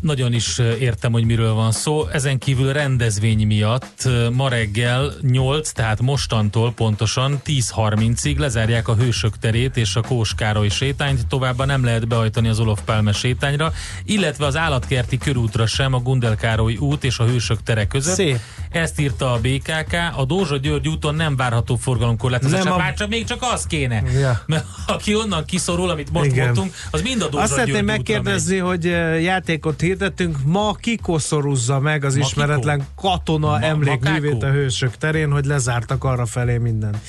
Nagyon 0.04 0.32
is 0.32 0.58
értem, 0.80 1.12
hogy 1.12 1.24
miről 1.24 1.52
van 1.52 1.72
szó. 1.72 2.06
Ezen 2.12 2.38
kívül 2.38 2.72
rendezvény 2.72 3.46
miatt 3.46 4.08
ma 4.32 4.48
reggel 4.48 5.12
8, 5.20 5.70
tehát 5.70 6.00
mostantól 6.00 6.72
pontosan 6.72 7.40
10.30-ig 7.46 8.38
lezárják 8.38 8.88
a 8.88 8.94
Hősök 8.94 9.38
terét 9.38 9.76
és 9.76 9.96
a 9.96 10.00
Kós 10.00 10.34
Károly 10.34 10.68
sétányt, 10.68 11.26
továbbá 11.26 11.64
nem 11.64 11.84
lehet 11.84 12.08
behajtani 12.08 12.48
az 12.48 12.60
Olof 12.60 12.80
Pálme 12.84 13.12
sétányra, 13.12 13.72
illetve 14.04 14.46
az 14.46 14.56
állatkerti 14.56 15.18
körútra 15.18 15.66
sem 15.66 15.92
a 15.94 15.98
Gundel 15.98 16.36
Károly 16.36 16.76
út 16.76 17.04
és 17.04 17.18
a 17.18 17.24
Hősök 17.24 17.62
tere 17.62 17.86
között. 17.86 18.14
Szép. 18.14 18.38
Ezt 18.70 19.00
írta 19.00 19.32
a 19.32 19.38
BKK, 19.40 19.96
a 20.16 20.24
Dózsa 20.24 20.56
György 20.56 20.88
úton 20.88 21.14
nem 21.14 21.36
várható 21.36 21.76
forgalomkorlátozás. 21.76 22.62
Nem 22.62 22.72
a- 22.72 22.76
a... 22.76 22.94
csak 22.96 23.08
még 23.08 23.24
csak 23.24 23.42
az 23.52 23.66
kéne. 23.66 24.02
Ja. 24.20 24.42
Mert 24.46 24.64
aki 24.86 25.14
onnan 25.14 25.44
kiszorul, 25.44 25.90
amit 25.90 26.10
most 26.12 26.30
Igen. 26.30 26.44
mondtunk, 26.44 26.74
az 26.90 27.02
mind 27.02 27.22
a 27.22 27.28
Dózsa 27.28 27.42
Azt 27.42 27.52
szeretném 27.52 27.74
útra 27.74 27.86
megy. 27.86 27.96
megkérdezni, 27.96 28.58
hogy 28.58 28.84
játékot 29.22 29.82
hirdettünk, 29.98 30.36
ma 30.44 30.72
kikoszorúzza 30.80 31.80
meg 31.80 32.04
az 32.04 32.14
Ma 32.14 32.20
ismeretlen 32.20 32.86
katona 32.96 33.46
Ma- 33.46 33.60
emlékművét 33.60 34.42
a 34.42 34.50
hősök 34.50 34.96
terén, 34.96 35.30
hogy 35.30 35.44
lezártak 35.44 36.04
arra 36.04 36.26
felé 36.26 36.58
minden. 36.58 37.00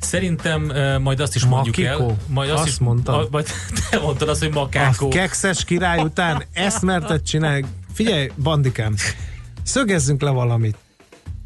Szerintem 0.00 0.62
uh, 0.64 0.98
majd 0.98 1.20
azt 1.20 1.34
is 1.34 1.44
mondjuk 1.44 1.76
Makikó? 1.76 2.08
el. 2.08 2.16
Majd 2.26 2.50
azt, 2.50 2.58
Azt 2.58 2.68
is, 2.68 2.78
mondtam. 2.78 3.14
A, 3.14 3.26
majd 3.30 3.46
te 3.90 3.98
mondtad 3.98 4.28
azt, 4.28 4.42
hogy 4.42 4.52
makákó. 4.52 5.06
A 5.06 5.10
kekszes 5.10 5.64
király 5.64 5.98
után 5.98 6.42
ezt 6.52 6.82
merted 6.82 7.22
csinálni. 7.22 7.64
Figyelj, 7.94 8.30
bandikám, 8.36 8.94
szögezzünk 9.62 10.22
le 10.22 10.30
valamit. 10.30 10.76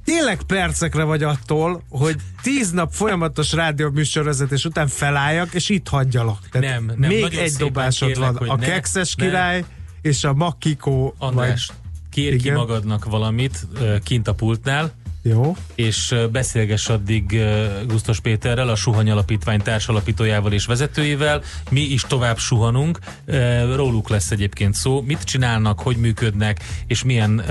Tényleg 0.04 0.42
percekre 0.42 1.02
vagy 1.02 1.22
attól, 1.22 1.82
hogy 1.88 2.16
tíz 2.42 2.70
nap 2.70 2.92
folyamatos 2.92 3.52
rádióműsorvezetés 3.52 4.64
után 4.64 4.88
felálljak, 4.88 5.54
és 5.54 5.68
itt 5.68 5.88
hagyjalak. 5.88 6.48
Tehát 6.50 6.68
Nem, 6.68 6.84
nem, 6.96 7.08
Még 7.10 7.24
egy 7.24 7.48
szépen 7.48 7.66
dobásod 7.66 8.08
kérlek, 8.08 8.38
van. 8.38 8.48
A 8.48 8.56
ne, 8.56 8.66
kekszes 8.66 9.14
ne. 9.14 9.60
És 10.02 10.24
a 10.24 10.32
Makikó. 10.34 11.14
András, 11.18 11.70
kérj 12.10 12.36
ki 12.36 12.50
magadnak 12.50 13.04
valamit 13.04 13.66
kint 14.04 14.28
a 14.28 14.34
pultnál, 14.34 14.92
Jó. 15.22 15.56
és 15.74 16.14
beszélgess 16.32 16.88
addig 16.88 17.40
Gusztos 17.86 18.20
Péterrel, 18.20 18.68
a 18.68 18.74
Suhany 18.74 19.10
Alapítvány 19.10 19.62
társalapítójával 19.62 20.52
és 20.52 20.66
vezetőjével. 20.66 21.42
Mi 21.70 21.80
is 21.80 22.02
tovább 22.02 22.38
suhanunk. 22.38 22.98
Uh, 23.26 23.74
róluk 23.74 24.08
lesz 24.08 24.30
egyébként 24.30 24.74
szó. 24.74 25.02
Mit 25.02 25.22
csinálnak, 25.22 25.80
hogy 25.80 25.96
működnek, 25.96 26.60
és 26.86 27.02
milyen 27.02 27.42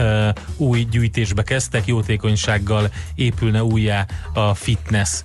új 0.57 0.87
gyűjtésbe 0.91 1.43
kezdtek. 1.43 1.85
Jótékonysággal 1.85 2.89
épülne 3.15 3.63
újjá 3.63 4.05
a 4.33 4.53
fitness 4.53 5.21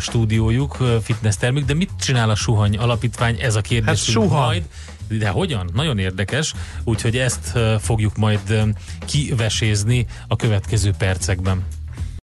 stúdiójuk, 0.00 0.76
fitness 1.02 1.36
termük. 1.36 1.64
De 1.64 1.74
mit 1.74 1.90
csinál 2.00 2.30
a 2.30 2.34
Suhany 2.34 2.76
Alapítvány? 2.76 3.36
Ez 3.40 3.54
a 3.54 3.60
kérdés. 3.60 3.86
Hát 3.86 3.96
suhan. 3.96 4.44
Majd 4.44 4.68
de 5.08 5.28
hogyan? 5.28 5.70
Nagyon 5.74 5.98
érdekes, 5.98 6.54
úgyhogy 6.84 7.16
ezt 7.16 7.58
fogjuk 7.80 8.16
majd 8.16 8.62
kivesézni 9.04 10.06
a 10.28 10.36
következő 10.36 10.90
percekben. 10.98 11.64